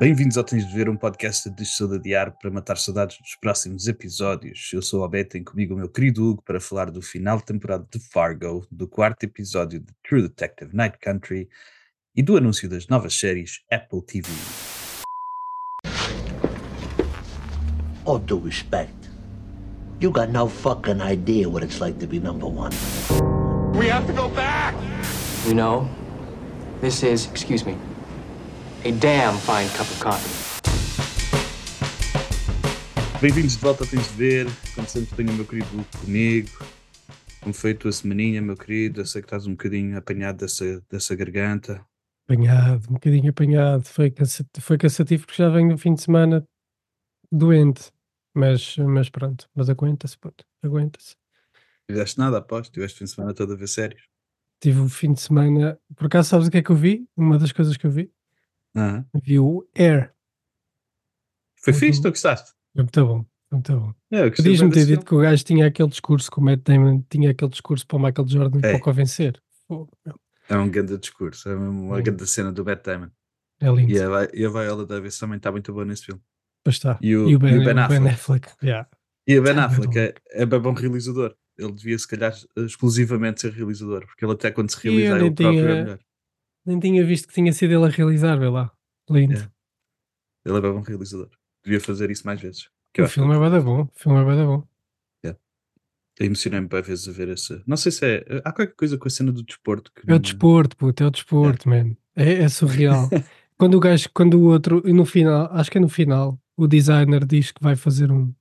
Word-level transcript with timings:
Bem-vindos 0.00 0.38
ao 0.38 0.44
Tens 0.44 0.66
de 0.66 0.74
Ver, 0.74 0.88
um 0.88 0.96
podcast 0.96 1.50
de 1.50 1.66
saudade 1.66 2.32
para 2.40 2.50
matar 2.50 2.78
saudades 2.78 3.18
dos 3.18 3.34
próximos 3.34 3.86
episódios. 3.86 4.70
Eu 4.72 4.80
sou 4.80 5.00
o 5.00 5.02
Alberto, 5.02 5.32
tenho 5.32 5.44
comigo 5.44 5.74
o 5.74 5.76
meu 5.76 5.90
querido 5.90 6.26
Hugo 6.26 6.42
para 6.42 6.58
falar 6.58 6.90
do 6.90 7.02
final 7.02 7.36
de 7.36 7.44
temporada 7.44 7.86
de 7.92 7.98
Fargo, 7.98 8.66
do 8.70 8.88
quarto 8.88 9.24
episódio 9.24 9.78
de 9.78 9.92
True 10.02 10.22
Detective 10.22 10.74
Night 10.74 10.96
Country 11.02 11.50
e 12.16 12.22
do 12.22 12.34
anúncio 12.34 12.66
das 12.66 12.88
novas 12.88 13.12
séries 13.12 13.60
Apple 13.70 14.00
TV. 14.00 14.26
All 18.06 18.18
due 18.18 18.40
respect, 18.42 19.10
you 20.00 20.10
got 20.10 20.30
no 20.30 20.48
fucking 20.48 21.02
idea 21.02 21.46
what 21.46 21.62
it's 21.62 21.78
like 21.78 21.98
to 21.98 22.06
be 22.06 22.18
number 22.18 22.48
one. 22.48 22.70
We 23.78 23.90
have 23.90 24.06
to 24.06 24.14
go 24.14 24.30
back! 24.30 24.74
You 25.46 25.52
know, 25.52 25.86
this 26.80 27.02
is, 27.02 27.26
excuse 27.26 27.66
me, 27.66 27.76
a 28.82 28.92
damn 28.92 29.36
fine 29.40 29.68
cup 29.76 29.80
of 29.82 30.00
coffee. 30.00 30.50
Bem-vindos 33.20 33.56
de 33.56 33.62
volta 33.62 33.84
a 33.84 33.86
Tens 33.86 34.08
de 34.08 34.14
Ver. 34.14 34.46
Como 34.74 34.88
sempre, 34.88 35.16
tenho 35.16 35.30
o 35.32 35.34
meu 35.34 35.44
querido 35.44 35.68
Hugo 35.74 35.86
comigo. 36.02 36.48
Como 37.42 37.52
foi 37.52 37.72
a 37.72 37.76
tua 37.76 37.92
semaninha, 37.92 38.40
meu 38.40 38.56
querido? 38.56 39.02
Eu 39.02 39.06
sei 39.06 39.20
que 39.20 39.26
estás 39.26 39.46
um 39.46 39.50
bocadinho 39.50 39.98
apanhado 39.98 40.38
dessa, 40.38 40.82
dessa 40.90 41.14
garganta. 41.14 41.84
Apanhado, 42.26 42.88
um 42.88 42.94
bocadinho 42.94 43.28
apanhado. 43.28 43.82
Foi 43.84 44.10
cansativo, 44.10 44.64
foi 44.64 44.78
cansativo 44.78 45.26
porque 45.26 45.42
já 45.42 45.50
venho 45.50 45.68
no 45.68 45.76
fim 45.76 45.92
de 45.92 46.00
semana 46.00 46.42
doente. 47.30 47.90
Mas, 48.34 48.78
mas 48.78 49.10
pronto, 49.10 49.46
mas 49.54 49.68
aguenta-se, 49.68 50.16
puto, 50.16 50.42
aguenta-se. 50.64 51.14
Fizeste 51.90 52.18
nada, 52.18 52.38
aposto? 52.38 52.72
Tiveste 52.72 53.00
fim 53.00 53.04
de 53.04 53.10
semana 53.10 53.34
todo 53.34 53.52
a 53.52 53.56
ver 53.56 53.68
séries? 53.68 54.02
Tive 54.62 54.80
o 54.80 54.88
fim 54.88 55.12
de 55.12 55.20
semana. 55.20 55.78
Por 55.94 56.06
acaso, 56.06 56.30
sabes 56.30 56.46
o 56.46 56.50
que 56.50 56.58
é 56.58 56.62
que 56.62 56.70
eu 56.70 56.76
vi? 56.76 57.06
Uma 57.14 57.36
das 57.36 57.52
coisas 57.52 57.76
que 57.76 57.86
eu 57.86 57.90
vi? 57.90 58.10
Aham. 58.76 59.04
Vi 59.24 59.38
o 59.38 59.66
Air. 59.76 60.12
Foi 61.62 61.72
Muito 61.72 61.80
fixe, 61.84 62.02
tu 62.02 62.08
gostaste? 62.10 62.50
Foi 62.74 62.82
muito 62.84 63.06
bom, 63.06 63.24
foi 63.48 63.56
muito 63.58 63.72
bom. 63.80 63.94
É, 64.10 64.30
Podias-me 64.30 64.70
ter 64.70 64.86
dito 64.86 65.04
que 65.04 65.14
o 65.14 65.18
gajo 65.20 65.44
tinha 65.44 65.66
aquele 65.66 65.88
discurso, 65.88 66.30
que 66.30 66.38
o 66.38 66.42
Matt 66.42 66.60
Damon 66.62 67.02
tinha 67.10 67.30
aquele 67.30 67.50
discurso 67.50 67.86
para 67.86 67.96
o 67.96 68.00
Michael 68.02 68.28
Jordan 68.28 68.58
É. 68.58 68.60
para 68.70 68.76
o 68.76 68.80
convencer. 68.80 69.42
É 70.48 70.56
um 70.56 70.68
grande 70.68 70.96
discurso, 70.98 71.48
é 71.48 71.54
uma 71.54 71.98
Hum. 71.98 72.02
grande 72.02 72.26
cena 72.26 72.50
do 72.50 72.64
Matt 72.64 72.84
Damon. 72.84 73.10
É 73.60 73.70
lindo. 73.70 73.92
E 73.92 74.00
a, 74.00 74.28
e 74.32 74.44
a 74.44 74.48
Viola 74.48 74.86
Davis 74.86 75.18
também 75.18 75.36
está 75.36 75.50
muito 75.52 75.72
boa 75.72 75.84
nesse 75.84 76.06
filme. 76.06 76.20
Pois 76.64 76.76
está. 76.76 76.98
E 77.02 77.14
o, 77.16 77.28
E 77.28 77.36
o 77.36 77.38
Ben, 77.38 77.54
e 77.54 77.58
o 77.58 77.64
Ben 77.64 77.72
o 77.72 77.88
Ben 77.88 78.08
Affleck. 78.08 78.14
Affleck. 78.48 78.48
yeah. 78.64 78.88
E 79.26 79.38
o 79.38 79.42
Ben 79.42 79.58
Affleck 79.58 79.98
é, 79.98 80.14
é 80.30 80.46
bem 80.46 80.60
bom 80.60 80.72
realizador. 80.72 81.34
Ele 81.58 81.72
devia, 81.72 81.98
se 81.98 82.08
calhar, 82.08 82.34
exclusivamente 82.56 83.42
ser 83.42 83.52
realizador, 83.52 84.06
porque 84.06 84.24
ele 84.24 84.32
até 84.32 84.50
quando 84.50 84.70
se 84.70 84.78
realizar 84.82 85.18
ele 85.20 85.30
próprio 85.30 85.46
é 85.48 85.62
tinha- 85.62 85.74
melhor. 85.84 85.98
Nem 86.64 86.78
tinha 86.78 87.04
visto 87.04 87.28
que 87.28 87.34
tinha 87.34 87.52
sido 87.52 87.72
ele 87.72 87.84
a 87.86 87.88
realizar, 87.88 88.36
vê 88.36 88.48
lá. 88.48 88.70
Lindo. 89.08 89.34
É. 89.34 89.48
Ele 90.44 90.58
é 90.58 90.60
bom 90.60 90.80
realizador. 90.80 91.30
Devia 91.64 91.80
fazer 91.80 92.10
isso 92.10 92.26
mais 92.26 92.40
vezes. 92.40 92.68
Que 92.92 93.02
O 93.02 93.08
filme 93.08 93.34
é 93.34 93.38
bada 93.38 93.60
bom. 93.60 93.82
O 93.82 93.90
filme 93.94 94.20
é 94.20 94.24
bada 94.24 94.44
bom. 94.44 94.64
Eu 95.22 96.26
Emocionei-me 96.26 96.68
para 96.68 96.82
vezes 96.82 97.08
a 97.08 97.12
ver 97.12 97.28
essa. 97.30 97.62
Não 97.66 97.78
sei 97.78 97.90
se 97.90 98.04
é. 98.04 98.24
Há 98.44 98.52
qualquer 98.52 98.74
coisa 98.74 98.98
com 98.98 99.08
a 99.08 99.10
cena 99.10 99.32
do 99.32 99.42
desporto 99.42 99.90
que. 99.90 100.02
É 100.02 100.12
o 100.12 100.14
não- 100.16 100.18
desporto, 100.20 100.76
puto, 100.76 101.02
é 101.02 101.06
o 101.06 101.10
desporto, 101.10 101.66
man. 101.68 101.96
É, 102.14 102.42
é 102.42 102.48
surreal. 102.48 103.08
quando 103.56 103.74
o 103.76 103.80
gajo, 103.80 104.08
quando 104.12 104.34
o 104.34 104.44
outro, 104.44 104.82
e 104.86 104.92
no 104.92 105.06
final, 105.06 105.48
acho 105.52 105.70
que 105.70 105.78
é 105.78 105.80
no 105.80 105.88
final, 105.88 106.38
o 106.58 106.66
designer 106.66 107.24
diz 107.24 107.52
que 107.52 107.62
vai 107.62 107.74
fazer 107.74 108.12
um, 108.12 108.34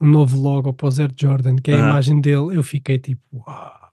um 0.00 0.08
novo 0.08 0.40
logo 0.40 0.72
para 0.72 0.88
o 0.88 0.90
Zero 0.90 1.14
Jordan, 1.16 1.56
que 1.56 1.70
é 1.70 1.74
a 1.74 1.78
Aham. 1.78 1.88
imagem 1.90 2.20
dele, 2.20 2.56
eu 2.56 2.62
fiquei 2.64 2.98
tipo, 2.98 3.22
uau. 3.32 3.92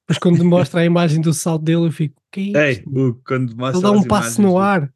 Depois 0.00 0.18
quando 0.18 0.44
mostra 0.44 0.80
a 0.80 0.84
imagem 0.84 1.22
do 1.22 1.32
salto 1.32 1.62
dele, 1.64 1.86
eu 1.86 1.92
fico, 1.92 2.17
que 2.32 2.56
é 2.56 2.66
Ei, 2.66 2.72
isto? 2.72 2.90
o, 2.90 3.14
quando 3.22 3.56
mostra 3.56 3.78
Ele 3.78 3.82
dá 3.82 3.90
um 3.92 4.06
passo 4.06 4.40
no 4.42 4.58
ar. 4.58 4.92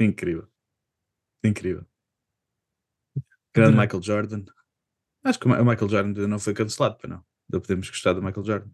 Incrível. 0.00 0.48
Incrível. 1.44 1.86
Grande 3.54 3.70
Adorei. 3.74 3.86
Michael 3.86 4.02
Jordan. 4.02 4.44
Acho 5.22 5.38
que 5.38 5.46
o 5.46 5.64
Michael 5.64 5.88
Jordan 5.88 6.26
não 6.26 6.38
foi 6.38 6.52
cancelado, 6.54 6.96
para 6.98 7.08
não. 7.08 7.16
Ainda 7.48 7.60
podemos 7.60 7.88
gostar 7.88 8.12
do 8.12 8.22
Michael 8.22 8.44
Jordan. 8.44 8.70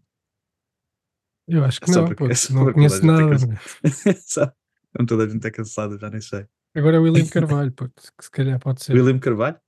Eu 1.47 1.63
acho 1.65 1.79
que 1.79 1.89
É 1.89 1.93
só 1.93 1.99
não, 2.01 2.07
porque- 2.07 2.23
puto, 2.23 2.31
é 2.31 2.35
só 2.35 2.53
não 2.53 2.73
conheço 2.73 3.05
nada. 3.05 3.35
Como 4.95 5.07
toda 5.07 5.25
a 5.25 5.29
gente 5.29 5.45
é 5.47 5.51
cancelado, 5.51 5.97
já 5.99 6.09
nem 6.09 6.21
sei. 6.21 6.47
Agora 6.75 6.97
é 6.97 6.99
o 6.99 7.03
William 7.03 7.25
Carvalho, 7.29 7.71
puto, 7.71 8.01
que 8.17 8.23
se 8.23 8.31
calhar 8.31 8.59
pode 8.59 8.83
ser. 8.83 8.93
William 8.93 9.19
Carvalho? 9.19 9.59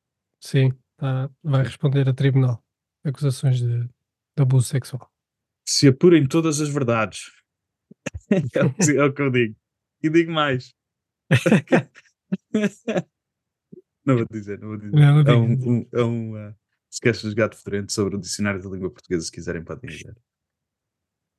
Sim, 0.41 0.71
tá, 0.97 1.29
vai 1.43 1.63
responder 1.63 2.07
a 2.09 2.13
tribunal. 2.13 2.63
Acusações 3.05 3.59
de, 3.59 3.83
de 3.85 4.41
abuso 4.41 4.67
sexual. 4.67 5.11
Se 5.65 5.87
apurem 5.87 6.27
todas 6.27 6.59
as 6.59 6.69
verdades. 6.69 7.31
é, 8.53 8.63
o 8.65 8.73
que, 8.73 8.97
é 8.97 9.03
o 9.03 9.13
que 9.13 9.21
eu 9.21 9.31
digo. 9.31 9.55
E 10.01 10.09
digo 10.09 10.31
mais. 10.31 10.73
não 14.05 14.17
vou 14.17 14.27
dizer, 14.31 14.59
não 14.59 14.69
vou 14.69 14.77
dizer. 14.77 14.95
Não, 14.95 15.23
não 15.23 15.31
é 15.31 15.35
um, 15.35 15.53
um, 15.53 15.87
é 15.93 16.03
um 16.03 16.49
uh, 16.49 16.55
sketch 16.91 17.23
dos 17.23 17.33
gato 17.33 17.57
fedorento 17.57 17.91
sobre 17.93 18.15
o 18.15 18.19
dicionário 18.19 18.61
da 18.61 18.69
língua 18.69 18.91
portuguesa, 18.91 19.25
se 19.25 19.31
quiserem 19.31 19.63
podem 19.63 19.89
ver. 19.89 20.15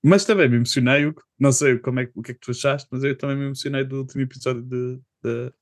Mas 0.03 0.25
também 0.25 0.49
me 0.49 0.57
emocionei, 0.57 1.07
Hugo. 1.07 1.23
não 1.39 1.51
sei 1.51 1.79
como 1.79 2.01
é, 2.01 2.11
o 2.15 2.23
que 2.23 2.33
é 2.33 2.35
que 2.35 2.41
tu 2.41 2.51
achaste, 2.51 2.87
mas 2.93 3.03
eu 3.03 3.17
também 3.17 3.37
me 3.37 3.45
emocionei 3.47 3.85
do 3.85 4.01
último 4.01 4.23
episódio 4.23 4.63
de, 4.63 5.01
de, 5.23 5.53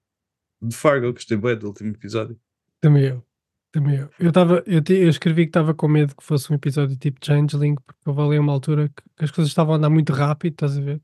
de 0.63 0.77
Fargo, 0.77 1.13
gostei 1.13 1.37
bem 1.37 1.57
do 1.57 1.69
último 1.69 1.91
episódio. 1.91 2.39
Também 2.81 3.05
eu. 3.05 3.25
Também 3.73 3.97
eu. 4.01 4.11
Eu, 4.19 4.31
tava, 4.31 4.63
eu, 4.67 4.83
te- 4.83 4.93
eu 4.95 5.09
escrevi 5.09 5.45
que 5.45 5.49
estava 5.49 5.75
com 5.75 5.89
medo 5.89 6.15
que 6.15 6.23
fosse 6.23 6.53
um 6.53 6.57
episódio 6.57 6.97
tipo 6.97 7.25
Changeling, 7.25 7.75
porque 7.77 8.01
houve 8.07 8.21
ali 8.21 8.39
uma 8.39 8.53
altura 8.53 8.89
que, 8.89 9.03
que 9.17 9.25
as 9.25 9.31
coisas 9.31 9.51
estavam 9.51 9.75
a 9.75 9.77
andar 9.79 9.89
muito 9.91 10.13
rápido, 10.13 10.53
estás 10.53 10.77
a 10.77 10.81
ver? 10.81 11.01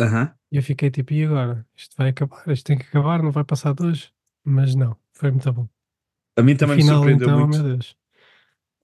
Aham. 0.00 0.34
E 0.50 0.56
eu 0.56 0.62
fiquei 0.62 0.90
tipo, 0.90 1.12
e 1.12 1.24
agora? 1.24 1.64
Isto 1.76 1.94
vai 1.96 2.08
acabar, 2.08 2.42
isto 2.48 2.64
tem 2.66 2.78
que 2.78 2.86
acabar, 2.86 3.22
não 3.22 3.30
vai 3.30 3.44
passar 3.44 3.74
de 3.74 3.84
hoje. 3.84 4.12
Mas 4.42 4.74
não, 4.74 4.96
foi 5.12 5.30
muito 5.30 5.52
bom. 5.52 5.68
A 6.36 6.42
mim 6.42 6.56
também 6.56 6.76
me 6.76 6.82
final, 6.82 6.96
surpreendeu 6.96 7.28
então, 7.28 7.46
muito. 7.48 7.96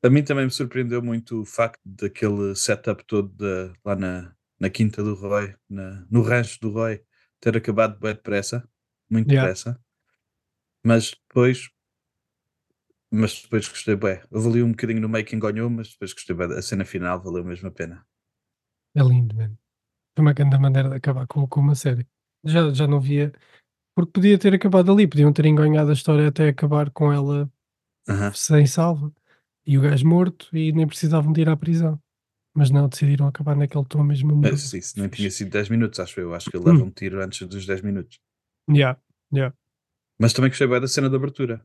A 0.03 0.11
mim 0.11 0.23
também 0.23 0.45
me 0.45 0.51
surpreendeu 0.51 1.03
muito 1.03 1.41
o 1.41 1.45
facto 1.47 1.81
daquele 1.85 2.55
setup 2.55 3.03
todo 3.05 3.29
da- 3.31 3.73
lá 3.85 3.97
na, 3.97 4.35
na 4.61 4.69
quinta 4.71 5.03
do 5.03 5.15
Roy, 5.15 5.55
na- 5.69 6.07
no 6.11 6.21
rancho 6.23 6.61
do 6.61 6.71
Roy, 6.71 7.03
ter 7.41 7.57
acabado 7.57 7.99
bem 7.99 8.15
depressa, 8.15 8.69
muito 9.11 9.31
Yeah. 9.31 9.49
depressa. 9.49 9.81
Mas 10.85 11.11
depois, 11.11 11.69
mas 13.17 13.43
depois 13.43 13.69
gostei 13.69 13.97
bem. 13.97 14.21
Ali 14.33 14.63
um 14.63 14.71
bocadinho 14.71 15.01
no 15.01 15.09
making 15.09 15.39
ganhou, 15.39 15.69
mas 15.71 15.91
depois 15.91 16.13
gostei 16.13 16.35
bem. 16.37 16.53
A 16.53 16.63
cena 16.63 16.85
final 16.85 17.21
valeu 17.23 17.45
mesmo 17.45 17.69
a 17.69 17.71
pena. 17.71 18.07
É 18.95 19.03
lindo, 19.03 19.35
mano. 19.35 19.59
Foi 20.15 20.25
uma 20.25 20.33
grande 20.33 20.59
maneira 20.59 20.89
de 20.89 20.97
acabar 20.97 21.27
com, 21.27 21.47
com 21.47 21.61
uma 21.61 21.75
série. 21.75 22.07
Já, 22.45 22.73
já 22.73 22.87
não 22.87 23.01
via. 23.01 23.33
Porque 23.95 24.13
podia 24.13 24.39
ter 24.39 24.55
acabado 24.55 24.93
ali, 24.93 25.07
podiam 25.07 25.33
ter 25.33 25.47
enganhado 25.47 25.91
a 25.91 25.95
história 25.95 26.29
até 26.29 26.49
acabar 26.49 26.91
com 26.91 27.13
ela 27.13 27.51
Aham. 28.09 28.33
sem 28.35 28.67
salva 28.67 29.13
e 29.67 29.77
o 29.77 29.83
gajo 29.83 30.07
morto 30.07 30.55
e 30.57 30.73
nem 30.73 30.87
precisavam 30.87 31.33
de 31.33 31.41
ir 31.43 31.49
à 31.49 31.57
prisão. 31.57 32.01
Mas 32.55 32.71
não, 32.71 32.89
decidiram 32.89 33.27
acabar 33.27 33.55
naquele 33.57 33.85
tom 33.85 34.03
mesmo. 34.03 34.29
Mas 34.37 34.45
amoroso. 34.47 34.77
isso 34.77 34.99
nem 34.99 35.09
tinha 35.09 35.31
sido 35.31 35.51
10 35.51 35.69
minutos, 35.69 36.01
acho 36.01 36.19
eu. 36.21 36.35
Acho 36.35 36.51
que 36.51 36.57
ele 36.57 36.65
Hum. 36.71 36.73
leva 36.73 36.85
um 36.85 36.91
tiro 36.91 37.23
antes 37.23 37.47
dos 37.47 37.67
10 37.67 37.83
minutos. 37.83 38.19
Yeah, 38.71 38.99
yeah. 39.35 39.55
Mas 40.19 40.33
também 40.33 40.51
gostei 40.51 40.67
bem 40.67 40.81
da 40.81 40.89
cena 40.89 41.11
de 41.11 41.17
abertura. 41.17 41.63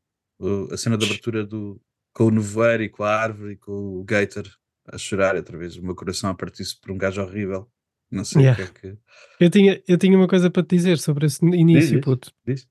A 0.72 0.78
cena 0.78 0.98
de 0.98 1.06
abertura 1.06 1.46
do, 1.46 1.80
com 2.14 2.26
o 2.26 2.32
nevoeiro 2.32 2.84
e 2.84 2.90
com 2.90 3.04
a 3.04 3.16
árvore 3.16 3.54
e 3.54 3.58
com 3.58 3.72
o 4.00 4.04
Gator 4.04 4.48
a 4.86 4.98
chorar 4.98 5.36
outra 5.36 5.58
vez. 5.58 5.78
O 5.78 5.84
meu 5.84 5.96
coração 5.96 6.30
a 6.30 6.34
partir-se 6.34 6.80
por 6.80 6.92
um 6.92 6.98
gajo 6.98 7.22
horrível. 7.22 7.70
Não 8.10 8.26
sei 8.26 8.42
Yeah. 8.42 8.62
o 8.64 8.74
que 8.74 8.88
é 8.88 8.92
que. 8.92 8.98
Eu, 9.40 9.50
tinha, 9.50 9.82
eu 9.88 9.98
tinha 9.98 10.18
uma 10.18 10.28
coisa 10.28 10.50
para 10.52 10.64
te 10.64 10.76
dizer 10.76 10.98
sobre 10.98 11.28
esse 11.28 11.44
início, 11.46 11.96
diz. 11.96 12.02
puto. 12.04 12.32
Diz? 12.46 12.68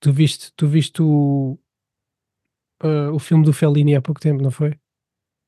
Tu 0.00 0.12
viste, 0.12 0.52
tu 0.56 0.66
viste 0.66 1.00
o, 1.00 1.56
ah, 2.80 3.10
o 3.12 3.18
filme 3.18 3.44
do 3.44 3.52
Fellini 3.52 3.94
há 3.94 4.02
pouco 4.02 4.20
tempo, 4.20 4.42
não 4.42 4.50
foi? 4.50 4.74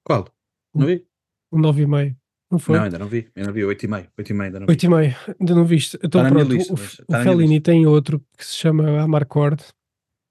Qual? 0.05 0.27
Não 0.75 0.87
vi? 0.87 1.05
O 1.51 1.59
9 1.59 1.83
e 1.83 1.87
meio. 1.87 2.17
Não 2.51 2.59
foi? 2.59 2.77
Não, 2.77 2.85
ainda 2.85 2.99
não 2.99 3.09
vi. 3.09 3.29
Ainda 3.35 3.49
não 3.49 3.53
vi. 3.55 3.65
8 3.65 3.83
e 3.85 3.89
meio. 3.89 4.09
8 4.17 4.31
e 4.31 4.35
meio 4.35 4.45
ainda 4.47 4.61
não 4.61 4.67
vi. 4.67 4.73
8 4.73 4.83
e 4.85 4.89
meio, 4.89 5.17
ainda 5.41 5.55
não 5.55 5.65
viste. 5.65 5.99
Então 6.03 6.21
minha 6.23 6.33
pronto, 6.33 6.53
lista, 6.53 6.73
o, 6.73 6.77
o 6.77 7.07
tá 7.07 7.23
Fellini 7.23 7.61
tem 7.61 7.87
outro 7.87 8.25
que 8.37 8.47
se 8.47 8.55
chama 8.55 9.01
Amarcord 9.03 9.63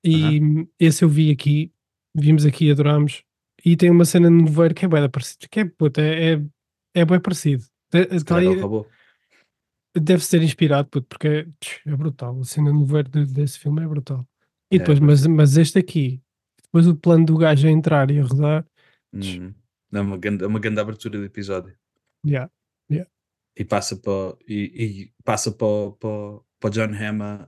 e 0.04 0.40
esse 0.80 1.04
eu 1.04 1.10
vi 1.10 1.32
aqui, 1.32 1.72
vimos 2.16 2.46
aqui, 2.46 2.72
adorámos 2.72 3.24
e 3.66 3.76
tem 3.76 3.90
uma 3.90 4.06
cena 4.06 4.30
no 4.30 4.44
nevoeiro 4.44 4.74
que 4.76 4.86
é 4.86 4.88
bem 4.88 5.10
parecido, 5.10 5.48
que 5.50 5.60
é, 5.62 5.66
puto, 5.66 6.00
é, 6.00 6.34
é, 6.34 6.42
é 6.94 7.06
bem 7.06 7.20
parecido. 7.20 7.64
Ele 7.94 8.60
roubou. 8.62 8.88
deve 9.96 10.24
ser 10.24 10.42
inspirado, 10.44 10.90
puto, 10.90 11.08
porque 11.08 11.28
é, 11.28 11.90
é 11.90 11.96
brutal. 11.96 12.40
A 12.40 12.44
cena 12.44 12.72
no 12.72 12.86
de- 13.04 13.26
desse 13.26 13.60
filme 13.60 13.82
é 13.84 13.88
brutal. 13.88 14.28
E 14.72 14.76
É, 14.76 14.80
depois, 14.80 15.00
mas, 15.00 15.26
mas 15.26 15.58
este 15.58 15.80
aqui, 15.80 16.22
depois 16.64 16.88
o 16.88 16.96
plano 16.96 17.26
do 17.26 17.38
gajo 17.38 17.68
a 17.68 17.72
entrar 17.72 18.12
e 18.12 18.20
a 18.20 18.24
rodar, 18.24 18.66
Hum, 19.14 19.54
É 19.94 20.02
uma 20.02 20.18
grande, 20.18 20.44
é 20.44 20.48
uma 20.48 20.60
grande 20.60 20.82
abertura 20.82 21.18
de 21.18 21.26
episódio. 21.26 21.74
yeah, 22.26 22.50
E 23.56 23.66
passa 23.66 23.96
para, 23.96 24.12
o- 24.12 24.38
e, 24.48 25.08
e 25.08 25.14
passa 25.24 25.52
para, 25.52 25.92
para, 25.94 26.40
para 26.60 26.70
John 26.70 26.94
Hammer 26.94 27.48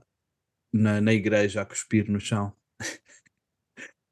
na, 0.72 1.00
na 1.00 1.12
igreja 1.12 1.62
a 1.62 1.66
cuspir 1.66 2.10
no 2.10 2.20
chão. 2.20 2.52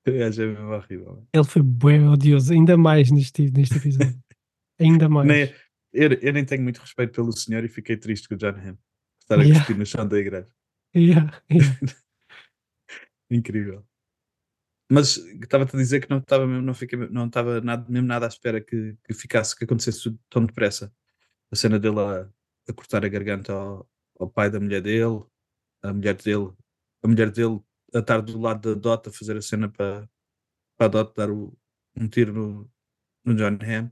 O 0.06 0.10
gajo 0.10 0.42
é 0.42 0.46
mesmo 0.46 0.70
horrível. 0.72 1.28
ele 1.34 1.44
foi 1.44 1.60
bem 1.62 2.08
odioso, 2.08 2.54
ainda 2.54 2.78
mais 2.78 3.10
neste, 3.10 3.50
neste 3.50 3.76
episódio. 3.76 4.18
ainda 4.80 5.06
mais. 5.06 5.28
Nem, 5.28 5.52
eu, 5.92 6.12
eu 6.14 6.32
nem 6.32 6.46
tenho 6.46 6.62
muito 6.62 6.78
respeito 6.80 7.12
pelo 7.12 7.30
senhor 7.30 7.62
e 7.62 7.68
fiquei 7.68 7.94
triste 7.94 8.26
com 8.26 8.34
o 8.34 8.38
John 8.38 8.48
Hamm. 8.56 8.78
Estar 9.20 9.38
a 9.38 9.42
Yeah. 9.42 9.58
cuspir 9.58 9.76
no 9.76 9.84
chão 9.84 10.08
da 10.08 10.18
igreja. 10.18 10.48
Yeah, 10.96 11.42
yeah. 11.50 11.78
Incrível. 13.30 13.84
Mas 14.90 15.18
estava-te 15.18 15.76
a 15.76 15.78
dizer 15.78 16.00
que 16.00 16.08
não 16.08 16.18
estava 16.18 16.46
mesmo, 16.46 16.62
não 16.62 16.72
fiquei, 16.72 16.98
não 17.10 17.26
estava 17.26 17.60
nada, 17.60 17.84
mesmo 17.90 18.06
nada 18.08 18.24
à 18.24 18.28
espera 18.28 18.58
que, 18.62 18.96
que 19.04 19.12
ficasse, 19.12 19.54
que 19.54 19.64
acontecesse 19.64 20.04
tudo 20.04 20.18
tão 20.30 20.46
depressa. 20.46 20.90
A 21.52 21.56
cena 21.56 21.78
dele 21.78 22.00
a, 22.00 22.26
a 22.68 22.72
cortar 22.72 23.04
a 23.04 23.08
garganta 23.08 23.52
ao, 23.52 23.86
ao 24.18 24.30
pai 24.30 24.48
da 24.50 24.58
mulher 24.58 24.80
dele, 24.80 25.22
a 25.82 25.92
mulher 25.92 26.14
dele, 26.16 26.52
a 27.02 27.08
mulher 27.08 27.30
dele 27.30 27.60
a 27.94 27.98
estar 28.00 28.20
do 28.20 28.38
lado 28.38 28.74
da 28.74 28.80
Dot 28.80 29.08
a 29.08 29.12
fazer 29.12 29.36
a 29.36 29.42
cena 29.42 29.68
para, 29.68 30.08
para 30.76 30.86
a 30.86 30.88
Dot 30.88 31.14
dar 31.16 31.30
o, 31.30 31.56
um 31.96 32.08
tiro 32.08 32.32
no, 32.32 32.70
no 33.24 33.34
John 33.34 33.58
Hamm. 33.64 33.90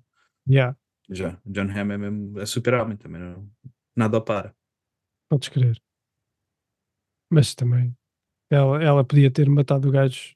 yeah. 0.49 0.77
Já, 1.09 1.41
o 1.45 1.51
John 1.53 1.71
Hamm 1.71 1.93
é 1.93 1.99
mesmo, 1.99 2.41
é 2.41 2.47
super 2.47 2.75
homem 2.75 2.97
também, 2.97 3.21
não, 3.21 3.51
nada 3.97 4.17
ao 4.17 4.25
para. 4.25 4.55
Podes 5.29 5.49
crer. 5.49 5.81
Mas 7.31 7.55
também 7.55 7.97
ela, 8.51 8.83
ela 8.83 9.05
podia 9.05 9.31
ter 9.31 9.49
matado 9.49 9.89
o 9.89 9.93
gajo 9.93 10.35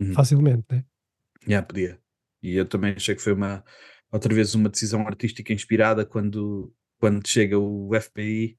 Uhum. 0.00 0.14
facilmente, 0.14 0.64
né? 0.70 0.84
Já 1.46 1.60
podia. 1.60 2.00
E 2.40 2.54
eu 2.54 2.64
também 2.68 2.92
achei 2.94 3.16
que 3.16 3.20
foi 3.22 3.32
uma 3.32 3.64
outra 4.12 4.32
vez 4.32 4.54
uma 4.54 4.68
decisão 4.68 5.04
artística 5.06 5.52
inspirada 5.52 6.06
quando, 6.06 6.72
quando 7.00 7.26
chega 7.26 7.58
o 7.58 7.90
FBI 8.00 8.56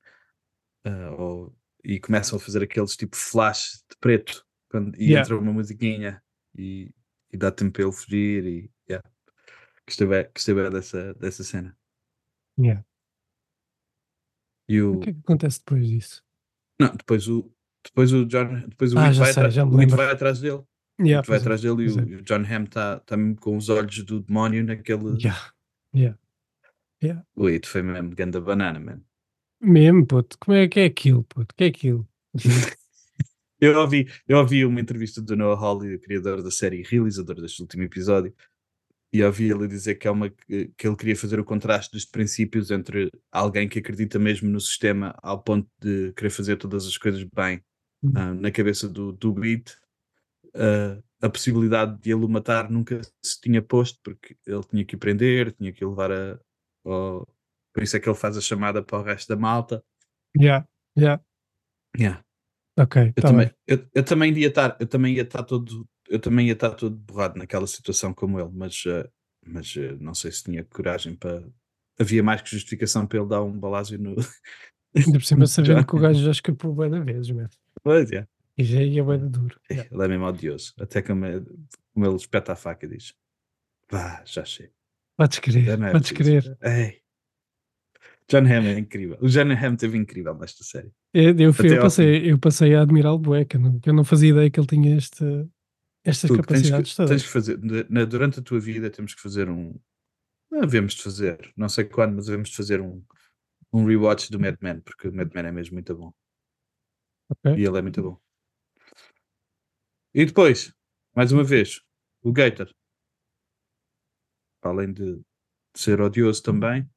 ah, 0.84 1.12
ou- 1.18 1.56
e 1.84 2.00
começam 2.00 2.38
a 2.38 2.42
fazer 2.42 2.64
aqueles 2.64 2.96
tipo 2.96 3.16
flash 3.16 3.84
de 3.90 3.98
preto 4.00 4.46
quando, 4.70 4.96
e 4.96 5.06
Yeah. 5.06 5.22
entra 5.22 5.38
uma 5.38 5.54
musiquinha 5.54 6.22
e, 6.56 6.92
e 7.32 7.38
dá 7.38 7.52
tempo 7.52 7.74
para 7.74 7.84
ele 7.84 7.92
fugir 7.92 8.46
e 8.46 8.72
yeah. 8.90 9.08
gostei 9.88 10.08
bem, 10.08 10.28
gostei 10.34 10.54
bem 10.56 10.70
dessa, 10.70 11.14
dessa 11.16 11.44
cena. 11.44 11.78
Yeah. 12.60 12.84
E 14.68 14.82
o, 14.82 14.98
O 14.98 15.00
que 15.00 15.10
é 15.10 15.14
que 15.14 15.20
acontece 15.20 15.60
depois 15.60 15.88
disso? 15.88 16.24
não, 16.80 16.96
depois 16.96 17.28
o 17.28 17.52
depois 17.84 18.12
o 18.12 18.26
John 18.26 18.68
depois 18.68 18.94
o 18.94 19.00
Ah, 19.00 19.12
vai, 19.12 19.34
sei, 19.34 19.62
o 19.64 19.88
vai 19.88 20.12
atrás 20.12 20.40
dele 20.40 20.64
Yeah, 21.02 21.26
vai 21.26 21.38
é, 21.38 21.40
atrás 21.40 21.62
dele 21.62 21.86
e 21.86 21.90
o, 21.90 22.00
é. 22.00 22.18
o 22.18 22.22
John 22.22 22.44
Hamm 22.44 22.66
está 22.66 23.00
tá 23.00 23.16
mesmo 23.16 23.38
com 23.38 23.56
os 23.56 23.70
olhos 23.70 24.04
do 24.04 24.20
demónio 24.20 24.64
naquele 24.66 25.18
Yeah. 25.18 25.54
Yeah. 25.96 26.20
Yeah. 27.02 27.26
Ui, 27.38 27.58
tu 27.60 27.70
foi 27.70 27.82
mesmo 27.82 28.14
ganda 28.14 28.42
banana, 28.42 28.80
man. 28.80 29.02
Mesmo, 29.62 30.06
puto. 30.06 30.38
Como 30.40 30.56
é 30.58 30.68
que 30.68 30.80
é 30.80 30.86
aquilo, 30.86 31.24
puto? 31.24 31.54
Que 31.56 31.66
é 31.66 31.68
aquilo? 31.68 32.08
Eu 33.62 33.78
ouvi, 33.80 34.08
eu 34.26 34.38
ouvi 34.38 34.64
uma 34.64 34.80
entrevista 34.80 35.22
do 35.22 35.36
Noah 35.36 35.60
Hawley, 35.62 35.96
o 35.96 36.00
criador 36.00 36.42
da 36.42 36.50
série 36.50 36.80
e 36.80 36.84
realizador 36.84 37.42
deste 37.42 37.62
último 37.62 37.84
episódio, 37.84 38.34
e 39.12 39.22
ouvi 39.22 39.52
ele 39.52 39.68
dizer 39.68 39.96
que, 39.96 40.08
é 40.08 40.12
uma, 40.12 40.30
que 40.30 40.88
ele 40.88 40.96
queria 40.96 41.16
fazer 41.16 41.42
o 41.42 41.44
contraste 41.44 41.92
dos 41.92 42.06
princípios 42.06 42.72
entre 42.72 43.12
alguém 43.32 43.68
que 43.68 43.80
acredita 43.80 44.18
mesmo 44.18 44.50
no 44.50 44.62
sistema 44.62 45.14
ao 45.22 45.44
ponto 45.44 45.70
de 45.82 46.14
querer 46.14 46.30
fazer 46.30 46.56
todas 46.58 46.88
as 46.88 46.98
coisas 46.98 47.24
bem 47.24 47.62
Hum. 48.02 48.14
ah, 48.16 48.34
na 48.34 48.50
cabeça 48.50 48.88
do, 48.88 49.12
do 49.12 49.34
Beat. 49.34 49.76
ah, 50.56 51.02
a 51.22 51.30
possibilidade 51.30 52.00
de 52.00 52.12
ele 52.12 52.24
o 52.24 52.30
matar 52.30 52.70
nunca 52.72 53.02
se 53.22 53.42
tinha 53.42 53.62
posto, 53.62 54.00
porque 54.02 54.38
ele 54.48 54.64
tinha 54.64 54.86
que 54.86 54.96
o 54.96 55.00
prender, 55.00 55.52
tinha 55.52 55.74
que 55.74 55.84
o 55.84 55.90
levar 55.90 56.12
a. 56.14 56.40
ao- 56.86 57.28
Por 57.74 57.84
isso 57.84 57.96
é 57.96 58.00
que 58.00 58.10
ele 58.10 58.18
faz 58.18 58.38
a 58.38 58.42
chamada 58.42 58.82
para 58.84 59.00
o 59.00 59.04
resto 59.04 59.28
da 59.30 59.36
malta. 59.40 59.84
Yeah. 60.38 60.68
Yeah. 60.98 61.24
Yeah. 61.98 62.24
Ok, 62.78 63.02
Eu 63.16 63.22
tá 63.22 63.28
também, 63.30 63.46
bem. 63.48 63.56
eu, 63.68 63.88
eu 63.94 64.04
também 64.04 64.38
ia 64.38 64.48
estar, 64.48 64.78
eu 64.80 64.88
também 64.88 65.16
ia 65.16 65.24
estar 65.24 65.44
todo, 65.44 65.88
eu 66.08 66.20
também 66.20 66.48
ia 66.48 66.54
estar 66.54 66.72
todo 66.72 66.96
borrado 66.96 67.38
naquela 67.38 67.68
situação 67.68 68.14
como 68.14 68.40
ele, 68.40 68.50
mas, 68.54 68.84
eh, 68.88 69.10
mas 69.46 69.76
eh, 69.76 69.98
não 70.00 70.14
sei 70.14 70.32
se 70.32 70.44
tinha 70.44 70.64
coragem 70.64 71.16
para. 71.16 71.46
Havia 72.00 72.24
mais 72.24 72.42
que 72.42 72.50
justificação 72.52 73.06
para 73.06 73.20
ele 73.20 73.28
dar 73.28 73.44
um 73.44 73.52
balásio 73.60 74.00
no. 74.00 74.16
Ainda 74.96 75.12
por 75.20 75.24
cima 75.24 75.46
sabendo 75.48 75.86
que 75.86 75.96
o 75.96 76.00
gajo 76.00 76.24
já 76.24 76.32
escapou 76.32 76.74
bué 76.74 76.90
de 76.90 77.02
vezes, 77.02 77.30
mesmo. 77.32 77.52
Pois 77.84 78.10
é. 78.14 78.26
E 78.58 78.64
já 78.64 78.82
ia 78.82 79.04
de 79.18 79.28
duro. 79.30 79.60
É, 79.70 79.74
Yeah. 79.74 79.90
Ele 79.96 80.04
é 80.06 80.08
mesmo 80.08 80.26
odioso. 80.26 80.74
Até 80.80 81.02
como, 81.02 81.26
é- 81.26 81.42
como 81.94 82.06
ele 82.06 82.16
espeta 82.16 82.54
a 82.54 82.56
faca 82.56 82.86
e 82.86 82.90
diz: 82.90 83.14
Vá, 83.92 84.24
já 84.26 84.46
chega. 84.46 84.72
Podes 85.18 85.40
crer, 85.40 85.68
é 85.68 85.92
podes 85.92 86.12
preciso." 86.14 86.56
crer. 86.56 86.78
Ei. 86.78 87.02
John 88.30 88.46
Hamm 88.46 88.66
é 88.68 88.80
incrível. 88.80 89.18
O 89.22 89.28
John 89.28 89.52
Hamm 89.52 89.76
teve 89.76 89.98
incrível 89.98 90.36
nesta 90.36 90.64
série. 90.64 90.92
Eu, 91.14 91.36
eu, 91.38 91.52
fui- 91.54 91.76
eu 91.76 91.82
passei, 91.82 92.32
eu 92.32 92.38
passei 92.40 92.76
a 92.76 92.82
admirar 92.84 93.14
o 93.14 93.18
bué, 93.20 93.44
que 93.44 93.58
eu 93.58 93.60
não, 93.62 93.80
que 93.80 93.90
eu 93.90 93.94
não 93.94 94.04
fazia 94.04 94.30
ideia 94.30 94.50
que 94.52 94.60
ele 94.60 94.68
tinha 94.68 94.96
este, 94.96 95.24
estas 96.06 96.30
Tu 96.30 96.36
que 96.40 96.48
tens, 96.48 96.62
capacidades 96.70 96.92
que, 96.92 96.96
todas. 96.98 97.10
tens 97.10 97.24
que 97.24 97.30
fazer, 97.30 97.60
na- 97.90 98.06
durante 98.06 98.40
a 98.40 98.44
tua 98.44 98.60
vida, 98.60 98.90
temos 98.90 99.16
que 99.16 99.22
fazer 99.22 99.50
um. 99.50 99.74
Não 100.52 100.62
havemos 100.62 100.94
de 100.94 101.02
fazer, 101.04 101.52
não 101.58 101.68
sei 101.70 101.86
quando, 101.86 102.16
mas 102.16 102.28
havemos 102.30 102.50
de 102.50 102.56
fazer 102.56 102.82
um, 102.82 103.04
um 103.74 103.86
rewatch 103.86 104.32
do 104.32 104.40
Mad 104.40 104.56
Men, 104.62 104.82
porque 104.82 105.08
o 105.08 105.14
Mad 105.14 105.32
Men 105.34 105.48
é 105.48 105.52
mesmo 105.52 105.74
muito 105.74 105.96
bom. 105.96 106.14
Ok. 107.30 107.56
E 107.60 107.66
ele 107.66 107.78
é 107.78 107.82
muito 107.82 108.02
bom. 108.02 108.20
E 110.14 110.26
depois, 110.26 110.74
mais 111.16 111.32
uma 111.32 111.44
vez, 111.44 111.82
o 112.24 112.32
Gator. 112.32 112.72
Além 114.62 114.92
de 114.92 115.22
ser 115.76 116.02
odioso 116.02 116.44
também, 116.44 116.88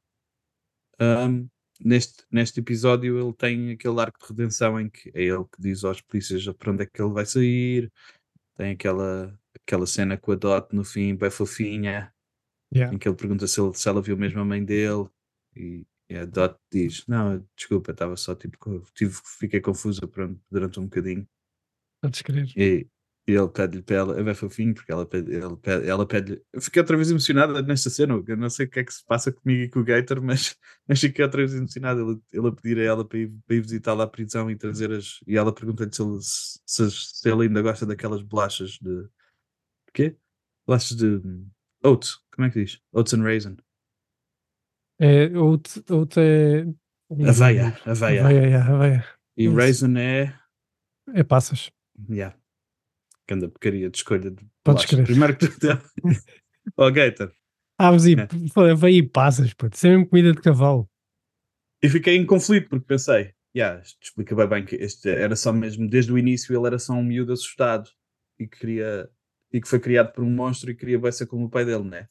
ahm, 1.02 1.46
neste, 1.80 2.24
neste 2.30 2.60
episódio 2.60 3.18
ele 3.20 3.32
tem 3.34 3.72
aquele 3.72 4.00
arco 4.00 4.18
de 4.20 4.28
redenção 4.28 4.80
em 4.80 4.88
que 4.90 5.10
é 5.14 5.22
ele 5.24 5.44
que 5.44 5.60
diz 5.60 5.84
aos 5.84 6.00
polícias 6.00 6.44
para 6.56 6.72
onde 6.72 6.82
é 6.84 6.86
que 6.86 7.00
ele 7.02 7.12
vai 7.12 7.26
sair. 7.26 7.90
Tem 8.56 8.72
aquela, 8.72 9.38
aquela 9.54 9.86
cena 9.86 10.16
com 10.18 10.32
a 10.32 10.36
Dot 10.36 10.74
no 10.74 10.84
fim, 10.84 11.14
bem 11.16 11.30
fofinha, 11.30 12.12
Yeah. 12.74 12.94
em 12.94 12.98
que 12.98 13.06
ele 13.06 13.16
pergunta 13.16 13.46
se, 13.46 13.60
ele- 13.60 13.74
se 13.74 13.86
ela 13.86 14.00
viu 14.00 14.16
mesmo 14.16 14.40
a 14.40 14.44
mãe 14.46 14.64
dele 14.64 15.06
e, 15.54 15.84
e 16.08 16.16
a 16.16 16.24
Dot 16.24 16.56
diz: 16.72 17.06
Não, 17.06 17.46
desculpa, 17.54 17.90
estava 17.92 18.16
só 18.16 18.34
tipo, 18.34 18.56
tive, 18.94 19.14
fiquei 19.38 19.60
confusa 19.60 20.00
durante 20.50 20.80
um 20.80 20.84
bocadinho. 20.84 21.28
Podes 22.02 22.22
crer. 22.22 22.48
E, 22.56 22.86
e 23.26 23.32
ele 23.32 23.48
pede-lhe 23.48 23.82
para 23.82 23.96
ela, 23.96 24.30
é 24.30 24.34
fofinho, 24.34 24.74
porque 24.74 24.90
ela 24.90 25.06
pede, 25.06 25.32
ele 25.32 25.56
pede, 25.56 25.88
ela 25.88 26.04
pede 26.06 26.42
fiquei 26.60 26.80
outra 26.82 26.96
vez 26.96 27.08
emocionada 27.08 27.62
nesta 27.62 27.88
cena. 27.88 28.20
Eu 28.26 28.36
não 28.36 28.50
sei 28.50 28.66
o 28.66 28.70
que 28.70 28.80
é 28.80 28.84
que 28.84 28.92
se 28.92 29.04
passa 29.04 29.30
comigo 29.30 29.62
e 29.62 29.68
com 29.68 29.78
o 29.78 29.84
Gator, 29.84 30.20
mas, 30.22 30.56
mas 30.88 31.00
fiquei 31.00 31.24
outra 31.24 31.40
vez 31.40 31.54
emocionada. 31.54 32.00
Ele, 32.00 32.20
ele 32.32 32.48
a 32.48 32.52
pedir 32.52 32.78
a 32.80 32.82
ela 32.82 33.06
para 33.06 33.18
ir, 33.18 33.32
para 33.46 33.56
ir 33.56 33.60
visitá-la 33.60 34.04
à 34.04 34.06
prisão 34.08 34.50
e 34.50 34.56
trazer 34.56 34.90
as. 34.90 35.20
E 35.26 35.36
ela 35.36 35.54
pergunta-lhe 35.54 35.92
se 35.92 36.02
ele, 36.02 36.18
se, 36.20 36.90
se 36.90 37.30
ele 37.30 37.42
ainda 37.44 37.62
gosta 37.62 37.86
daquelas 37.86 38.22
bolachas 38.22 38.72
de. 38.72 39.02
de 39.02 39.92
quê? 39.94 40.16
Bolachas 40.66 40.96
de. 40.96 41.06
hum, 41.06 41.48
Oats, 41.84 42.18
como 42.34 42.46
é 42.46 42.50
que 42.50 42.64
diz? 42.64 42.80
Oats 42.92 43.14
and 43.14 43.22
raisin. 43.22 43.56
É, 44.98 45.26
outro, 45.38 45.82
outro 45.90 46.20
é. 46.20 46.66
Aveia, 47.28 47.78
aveia. 47.86 48.24
Aveia, 48.24 48.64
aveia. 48.64 49.04
E 49.36 49.48
raisin 49.48 49.96
é. 49.96 50.34
É 51.14 51.22
passas. 51.22 51.70
Yeah. 52.08 52.36
Ganda 53.32 53.48
porcaria 53.48 53.88
de 53.88 53.96
escolha 53.96 54.30
de 54.30 54.44
Podes 54.62 54.84
crer. 54.84 55.04
Primeiro 55.04 55.36
que 55.36 55.48
tudo. 55.48 55.78
Ó, 56.76 56.90
Gator. 56.90 57.32
Ah, 57.78 57.90
mas 57.90 58.04
e, 58.06 58.14
É. 58.14 58.28
pô, 58.54 58.88
e 58.88 59.02
passas, 59.02 59.54
puto. 59.54 59.74
Isso 59.76 59.86
é 59.86 59.90
mesmo 59.90 60.06
comida 60.08 60.32
de 60.32 60.40
cavalo. 60.40 60.88
E 61.82 61.88
fiquei 61.88 62.16
em 62.16 62.26
conflito 62.26 62.68
porque 62.68 62.84
pensei, 62.86 63.32
yeah, 63.56 63.80
isto 63.80 63.98
explica 64.02 64.36
bem, 64.36 64.46
bem 64.46 64.64
que 64.64 64.76
este 64.76 65.08
era 65.08 65.34
só 65.34 65.52
mesmo, 65.52 65.88
desde 65.88 66.12
o 66.12 66.18
início 66.18 66.56
ele 66.56 66.66
era 66.66 66.78
só 66.78 66.92
um 66.92 67.02
miúdo 67.02 67.32
assustado 67.32 67.88
e 68.38 68.46
que 68.46 68.58
queria 68.58 69.08
e 69.52 69.60
que 69.60 69.68
foi 69.68 69.80
criado 69.80 70.12
por 70.12 70.22
um 70.24 70.30
monstro 70.30 70.70
e 70.70 70.74
queria 70.76 71.10
ser 71.12 71.26
como 71.26 71.46
o 71.46 71.50
pai 71.50 71.64
dele, 71.64 71.84
né? 71.84 72.06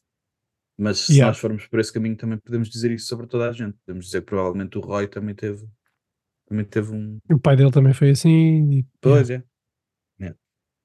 Mas 0.78 1.00
se 1.00 1.14
Yeah. 1.14 1.28
nós 1.32 1.38
formos 1.40 1.66
por 1.68 1.80
esse 1.80 1.94
caminho 1.94 2.18
também 2.18 2.38
podemos 2.38 2.70
dizer 2.70 2.92
isso 2.92 3.08
sobre 3.08 3.28
toda 3.28 3.50
a 3.50 3.54
gente. 3.54 3.78
Podemos 3.86 4.06
dizer 4.06 4.22
que 4.22 4.28
provavelmente 4.28 4.78
o 4.78 4.82
Roy 4.82 5.08
também 5.08 5.36
teve 5.36 5.66
também 6.48 6.66
teve 6.66 6.92
um. 6.94 7.18
O 7.32 7.40
pai 7.40 7.56
dele 7.56 7.72
também 7.72 7.94
foi 7.94 8.10
assim. 8.10 8.80
E, 8.80 8.86
Pois 9.00 9.30
é. 9.30 9.44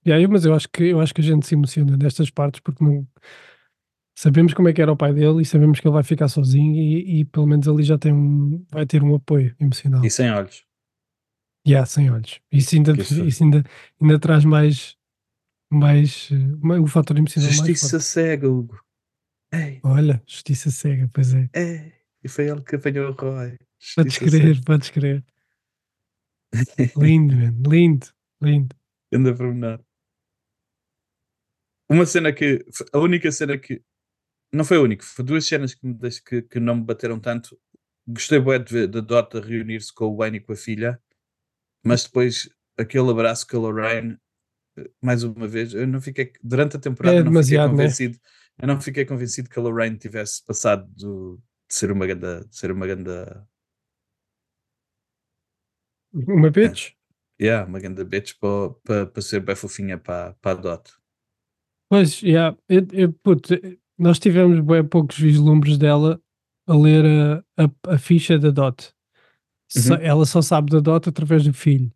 Yeah, 0.06 0.22
eu- 0.22 0.30
mas 0.30 0.44
eu 0.44 0.54
acho, 0.54 0.68
que, 0.68 0.84
eu 0.84 1.00
acho 1.00 1.12
que 1.14 1.20
a 1.20 1.25
gente 1.25 1.46
se 1.46 1.54
emociona 1.54 1.96
nestas 1.96 2.30
partes 2.30 2.60
porque 2.60 2.82
não 2.84 3.06
sabemos 4.16 4.54
como 4.54 4.68
é 4.68 4.72
que 4.72 4.80
era 4.80 4.92
o 4.92 4.96
pai 4.96 5.12
dele 5.12 5.42
e 5.42 5.44
sabemos 5.44 5.80
que 5.80 5.86
ele 5.86 5.94
vai 5.94 6.02
ficar 6.04 6.28
sozinho 6.28 6.75
e, 6.76 7.20
e 7.20 7.25
pelo 7.25 7.46
menos 7.46 7.66
ali 7.68 7.82
já 7.82 7.98
tem 7.98 8.12
um, 8.12 8.64
vai 8.70 8.86
ter 8.86 9.02
um 9.02 9.14
apoio 9.14 9.54
emocional. 9.58 10.04
E 10.04 10.10
sem 10.10 10.30
olhos. 10.30 10.64
Yeah, 11.66 11.84
sem 11.84 12.10
olhos. 12.10 12.40
Isso 12.52 12.76
ainda, 12.76 12.92
isso- 12.92 13.25
isso 13.25 13.42
ainda, 13.42 13.64
ainda 14.00 14.18
traz 14.20 14.44
mais, 14.44 14.96
mais 15.70 16.30
ma- 16.62 16.78
o 16.78 16.86
fator 16.86 17.18
emocional 17.18 17.48
mais 17.48 17.56
Justiça 17.58 17.98
cega, 18.00 18.48
Hugo. 18.48 18.80
Ei, 19.52 19.80
Olha, 19.82 20.22
justiça 20.26 20.70
cega, 20.70 21.10
pois 21.12 21.34
é. 21.34 21.48
ei. 21.54 21.92
E 22.22 22.28
foi 22.28 22.48
ele 22.48 22.60
que 22.62 22.76
apanhou 22.76 23.10
o 23.10 23.12
Roy. 23.12 23.56
Podes 23.96 24.14
Justiça 24.14 24.38
crer, 24.38 24.64
podes 24.64 24.90
crer. 24.90 25.25
Lindo, 26.96 27.34
man, 27.36 27.52
lindo, 27.68 28.06
lindo. 28.40 28.75
Anda 29.12 29.30
a 29.30 29.34
promenar. 29.34 29.80
Uma 31.88 32.07
cena 32.07 32.33
que. 32.33 32.64
A 32.93 32.99
única 32.99 33.31
cena 33.31 33.59
que. 33.59 33.83
Não 34.52 34.64
foi 34.64 34.76
a 34.78 34.81
única, 34.81 35.05
foi 35.05 35.25
duas 35.25 35.45
cenas 35.47 35.75
que, 35.75 35.87
me 35.87 35.97
que, 36.25 36.43
que 36.43 36.61
não 36.61 36.76
me 36.76 36.85
bateram 36.85 37.19
tanto. 37.21 37.59
Gostei 38.07 38.38
bué 38.38 38.59
de 38.59 38.73
ver 38.73 38.88
da 38.88 39.00
Dota 39.00 39.40
reunir-se 39.40 39.93
com 39.93 40.07
o 40.07 40.16
Wayne 40.16 40.38
e 40.38 40.40
com 40.40 40.52
a 40.52 40.57
filha, 40.57 41.00
mas 41.85 42.05
depois 42.05 42.49
aquele 42.78 43.11
abraço 43.11 43.47
com 43.49 43.57
a 43.57 43.61
Lorraine, 43.61 44.19
mais 45.02 45.25
uma 45.25 45.49
vez, 45.49 45.75
eu 45.75 45.87
não 45.87 46.00
fiquei. 46.00 46.33
Durante 46.43 46.76
a 46.76 46.81
temporada, 46.81 47.19
É 47.19 47.23
não 47.23 47.33
fiquei 47.43 47.59
né? 47.59 47.69
convencido. 47.69 48.19
Eu 48.61 48.69
não 48.69 48.81
fiquei 48.81 49.05
convencido 49.05 49.50
que 49.50 49.59
a 49.59 49.62
Lorraine 49.62 49.99
tivesse 49.99 50.45
passado 50.45 50.87
do- 50.97 51.43
de 51.69 51.75
ser 51.75 51.90
uma 51.93 52.07
ganda. 52.07 52.45
De 52.49 52.57
ser 52.57 52.71
uma 52.71 52.87
ganda. 52.87 53.47
Uma 56.12 56.50
bitch? 56.50 56.93
Yeah, 57.40 57.66
uma 57.69 57.78
grande 57.81 58.05
bitch 58.05 58.35
para 58.40 58.71
pa, 58.85 59.07
pa 59.07 59.21
ser 59.21 59.40
bem 59.40 59.55
fofinha 59.57 59.99
para 59.99 60.35
pa 60.40 60.52
a 60.52 60.55
Dot. 60.55 60.90
Pois, 61.88 62.21
yeah, 62.23 62.57
eu, 62.69 62.87
eu, 62.93 63.12
puto, 63.12 63.55
eh, 63.55 63.76
nós 63.99 64.19
tivemos 64.19 64.61
bem 64.61 64.85
poucos 64.87 65.19
vislumbres 65.19 65.78
dela 65.78 66.21
a 66.66 66.75
ler 66.76 67.05
a, 67.57 67.64
a, 67.64 67.95
a 67.95 67.99
ficha 67.99 68.38
da 68.38 68.50
Dot. 68.50 68.93
Só- 69.71 69.95
Uhum. 69.95 70.00
ela 70.00 70.26
só 70.26 70.43
sabe 70.43 70.71
da 70.71 70.81
Dot 70.81 71.09
através 71.09 71.45
do 71.45 71.52
filho. 71.52 71.93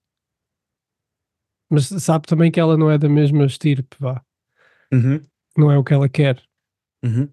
Mas 1.70 1.86
sabe 1.86 2.26
também 2.26 2.50
que 2.50 2.58
ela 2.58 2.76
não 2.76 2.90
é 2.90 2.98
da 2.98 3.08
mesma 3.08 3.44
estirpe, 3.44 3.96
vá. 4.00 4.24
Uhum, 4.92 5.20
Não 5.56 5.70
é 5.70 5.78
o 5.78 5.84
que 5.84 5.94
ela 5.94 6.08
quer. 6.08 6.42
uhum. 7.04 7.28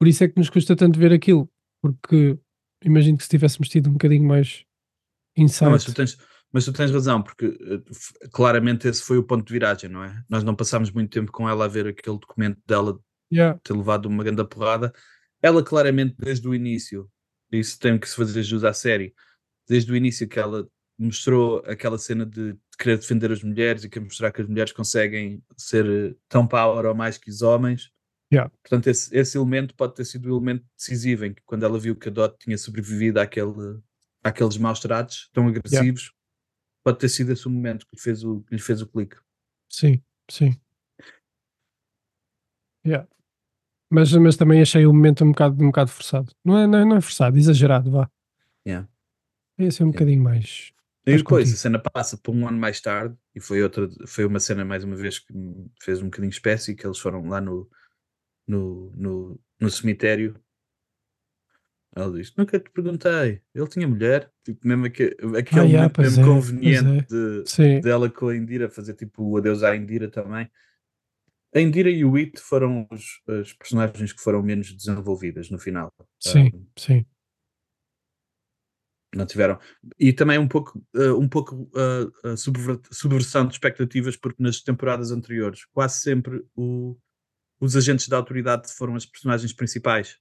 Por 0.00 0.08
isso 0.08 0.24
é 0.24 0.28
que 0.28 0.38
nos 0.38 0.50
custa 0.50 0.74
tanto 0.76 0.98
ver 0.98 1.12
aquilo. 1.12 1.48
Porque 1.80 2.38
imagino 2.84 3.16
que 3.16 3.22
se 3.24 3.30
tivéssemos 3.30 3.68
tido 3.68 3.88
um 3.88 3.92
bocadinho 3.92 4.26
mais 4.26 4.64
Não, 5.36 5.44
insight. 5.44 5.70
mas, 5.70 5.84
tu 5.84 5.94
tens, 5.94 6.18
mas 6.54 6.64
tu 6.64 6.72
tens 6.72 6.92
razão, 6.92 7.20
porque 7.20 7.46
eh, 7.46 8.28
claramente 8.32 8.86
esse 8.86 9.02
foi 9.02 9.18
o 9.18 9.24
ponto 9.24 9.44
de 9.44 9.52
viragem, 9.52 9.90
não 9.90 10.04
é? 10.04 10.22
Nós 10.28 10.44
não 10.44 10.54
passámos 10.54 10.88
muito 10.92 11.10
tempo 11.10 11.32
com 11.32 11.48
ela 11.48 11.64
a 11.64 11.68
ver 11.68 11.88
aquele 11.88 12.16
documento 12.16 12.60
dela 12.64 12.96
Yeah, 13.32 13.58
ter 13.64 13.72
levado 13.72 14.06
uma 14.06 14.22
grande 14.22 14.44
porrada. 14.44 14.92
Ela 15.42 15.64
claramente, 15.64 16.14
desde 16.16 16.46
o 16.46 16.54
início, 16.54 17.10
isso 17.50 17.76
tem 17.80 17.98
que 17.98 18.08
se 18.08 18.14
fazer 18.14 18.44
jus 18.44 18.62
à 18.62 18.72
série, 18.72 19.12
desde 19.68 19.90
o 19.90 19.96
início 19.96 20.28
que 20.28 20.38
ela 20.38 20.68
mostrou 20.96 21.60
aquela 21.66 21.98
cena 21.98 22.24
de, 22.24 22.56
querer 22.78 22.98
defender 22.98 23.32
as 23.32 23.42
mulheres 23.42 23.82
e 23.82 23.88
quer 23.88 23.98
mostrar 23.98 24.30
que 24.30 24.40
as 24.40 24.46
mulheres 24.46 24.70
conseguem 24.70 25.42
ser 25.56 25.84
eh, 25.84 26.14
tão 26.28 26.46
power 26.46 26.86
ou 26.86 26.94
mais 26.94 27.18
que 27.18 27.30
os 27.30 27.42
homens. 27.42 27.90
Yeah. 28.32 28.48
Portanto, 28.62 28.86
esse, 28.86 29.16
esse 29.16 29.36
elemento 29.36 29.74
pode 29.74 29.96
ter 29.96 30.04
sido 30.04 30.26
o 30.26 30.36
elemento 30.36 30.64
decisivo 30.76 31.24
em 31.24 31.34
que 31.34 31.42
quando 31.44 31.64
ela 31.64 31.80
viu 31.80 31.96
que 31.96 32.08
a 32.08 32.12
Dot 32.12 32.36
tinha 32.38 32.56
sobrevivido 32.56 33.18
àquele, 33.18 33.80
àqueles 34.22 34.56
maus 34.56 34.78
tratos 34.78 35.28
tão 35.32 35.48
agressivos, 35.48 36.12
pode 36.84 36.98
ter 36.98 37.08
sido 37.08 37.32
esse 37.32 37.46
o 37.48 37.50
momento 37.50 37.86
que 37.86 37.96
lhe 37.96 38.00
fez 38.02 38.22
o, 38.24 38.42
que 38.42 38.54
lhe 38.54 38.60
fez 38.62 38.80
o 38.82 38.86
clique. 38.86 39.16
sim, 39.68 40.02
sim. 40.30 40.54
Yeah. 42.86 43.08
Mas, 43.90 44.12
mas 44.12 44.36
também 44.36 44.60
achei 44.60 44.86
o 44.86 44.92
momento 44.92 45.24
um 45.24 45.30
bocado, 45.30 45.62
um 45.62 45.68
bocado 45.68 45.90
forçado. 45.90 46.30
Não 46.44 46.58
é, 46.58 46.66
não 46.66 46.78
é, 46.78 46.84
não 46.84 46.96
é 46.96 47.00
forçado, 47.00 47.36
exagerado, 47.38 47.90
vá. 47.90 48.10
Yeah. 48.66 48.88
Ia 49.58 49.70
ser 49.70 49.84
um 49.84 49.86
Yeah. 49.86 49.92
bocadinho 49.98 50.22
mais. 50.22 50.72
E 51.06 51.12
Mas 51.12 51.22
depois 51.22 51.44
contigo. 51.44 51.54
a 51.56 51.60
cena 51.60 51.78
passa 51.78 52.16
por 52.18 52.34
um 52.34 52.48
ano 52.48 52.58
mais 52.58 52.80
tarde 52.80 53.16
e 53.34 53.40
foi 53.40 53.62
outra, 53.62 53.88
foi 54.06 54.24
uma 54.24 54.40
cena 54.40 54.64
mais 54.64 54.84
uma 54.84 54.96
vez 54.96 55.18
que 55.18 55.32
me 55.34 55.70
fez 55.80 56.00
um 56.00 56.06
bocadinho 56.06 56.30
espécie, 56.30 56.74
que 56.74 56.86
eles 56.86 56.98
foram 56.98 57.26
lá 57.28 57.40
no, 57.40 57.68
no, 58.46 58.90
no, 58.96 59.40
no 59.60 59.70
cemitério. 59.70 60.38
Ela 61.96 62.12
diz, 62.12 62.34
nunca 62.36 62.58
te 62.58 62.68
perguntei, 62.70 63.40
ele 63.54 63.68
tinha 63.68 63.86
mulher, 63.86 64.28
tipo, 64.42 64.66
mesmo 64.66 64.86
aque- 64.86 65.16
aquele 65.38 65.60
Ah, 65.60 65.64
yeah, 65.64 65.92
mesmo 65.96 66.22
é, 66.22 66.24
conveniente 66.24 67.06
de, 67.08 67.44
Sim, 67.46 67.80
dela 67.80 68.10
com 68.10 68.28
a 68.28 68.36
Indira, 68.36 68.68
fazer 68.68 68.94
tipo 68.94 69.22
o 69.22 69.36
adeus 69.36 69.62
à 69.62 69.76
Indira 69.76 70.10
também. 70.10 70.50
A 71.54 71.60
Indira 71.60 71.88
e 71.88 72.04
o 72.04 72.16
It 72.16 72.40
foram 72.40 72.88
os, 72.90 73.22
as 73.28 73.52
personagens 73.52 74.12
que 74.12 74.20
foram 74.20 74.42
menos 74.42 74.72
desenvolvidas 74.74 75.50
no 75.50 75.58
final. 75.58 75.92
sim, 76.18 76.50
Um, 76.52 76.66
sim. 76.76 77.06
não 79.14 79.24
tiveram. 79.24 79.60
E 79.96 80.12
também 80.12 80.36
um 80.36 80.48
pouco, 80.48 80.84
eh, 80.96 81.12
um 81.12 81.28
pouco 81.28 81.70
a 82.24 82.36
subver- 82.36 82.80
subversão 82.90 83.46
de 83.46 83.52
expectativas, 83.52 84.16
porque 84.16 84.42
nas 84.42 84.60
temporadas 84.60 85.12
anteriores 85.12 85.64
quase 85.66 86.00
sempre 86.00 86.44
o- 86.56 86.98
os 87.60 87.76
agentes 87.76 88.08
da 88.08 88.16
autoridade 88.16 88.72
foram 88.74 88.96
as 88.96 89.06
personagens 89.06 89.52
principais. 89.52 90.18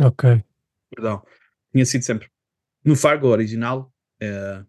Ok. 0.00 0.42
Perdão. 0.90 1.22
Tinha 1.72 1.84
sido 1.86 2.02
sempre. 2.04 2.30
No 2.84 2.96
Fargo 2.96 3.28
original, 3.28 3.92
eh, 4.20 4.64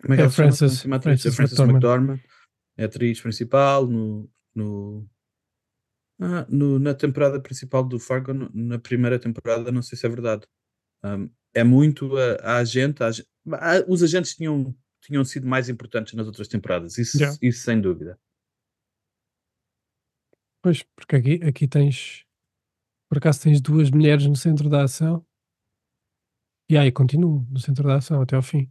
como 0.00 0.14
é 0.14 0.16
que 0.16 0.22
É 0.22 0.30
chama? 0.30 0.30
Frances- 0.30 0.62
A 0.62 0.74
última 0.74 0.96
atriz? 0.96 1.20
Frances 1.22 1.32
A 1.32 1.36
Frances 1.36 1.58
McDormand. 1.58 2.20
É 2.76 2.84
atriz 2.84 3.20
principal 3.20 3.86
no. 3.86 4.30
no 4.54 5.08
ah, 6.20 6.46
no- 6.48 6.78
na 6.78 6.94
temporada 6.94 7.40
principal 7.40 7.82
do 7.84 7.98
Fargo, 7.98 8.32
no- 8.32 8.50
na 8.54 8.78
primeira 8.78 9.18
temporada, 9.18 9.72
não 9.72 9.82
sei 9.82 9.98
se 9.98 10.06
é 10.06 10.08
verdade. 10.08 10.46
Um, 11.04 11.28
é 11.52 11.64
muito 11.64 12.16
a, 12.16 12.34
a 12.42 12.56
agente. 12.58 13.02
a 13.02 13.08
a- 13.08 13.84
os 13.88 14.02
agentes 14.02 14.34
tinham, 14.36 14.74
tinham 15.00 15.24
sido 15.24 15.46
mais 15.46 15.68
importantes 15.68 16.14
nas 16.14 16.26
outras 16.26 16.48
temporadas, 16.48 16.96
isso, 16.98 17.16
Yeah. 17.18 17.36
isso 17.42 17.62
sem 17.64 17.80
dúvida. 17.80 18.18
Pois, 20.62 20.82
porque 20.96 21.16
aqui, 21.16 21.40
aqui 21.44 21.68
tens. 21.68 22.24
Por 23.14 23.18
acaso 23.18 23.42
tens 23.42 23.60
duas 23.60 23.92
mulheres 23.92 24.26
no 24.26 24.34
centro 24.34 24.68
da 24.68 24.82
ação. 24.82 25.24
E 26.68 26.76
aí 26.76 26.90
continuo 26.90 27.46
no 27.48 27.60
centro 27.60 27.86
da 27.86 27.94
ação 27.98 28.20
até 28.20 28.34
ao 28.34 28.42
fim. 28.42 28.68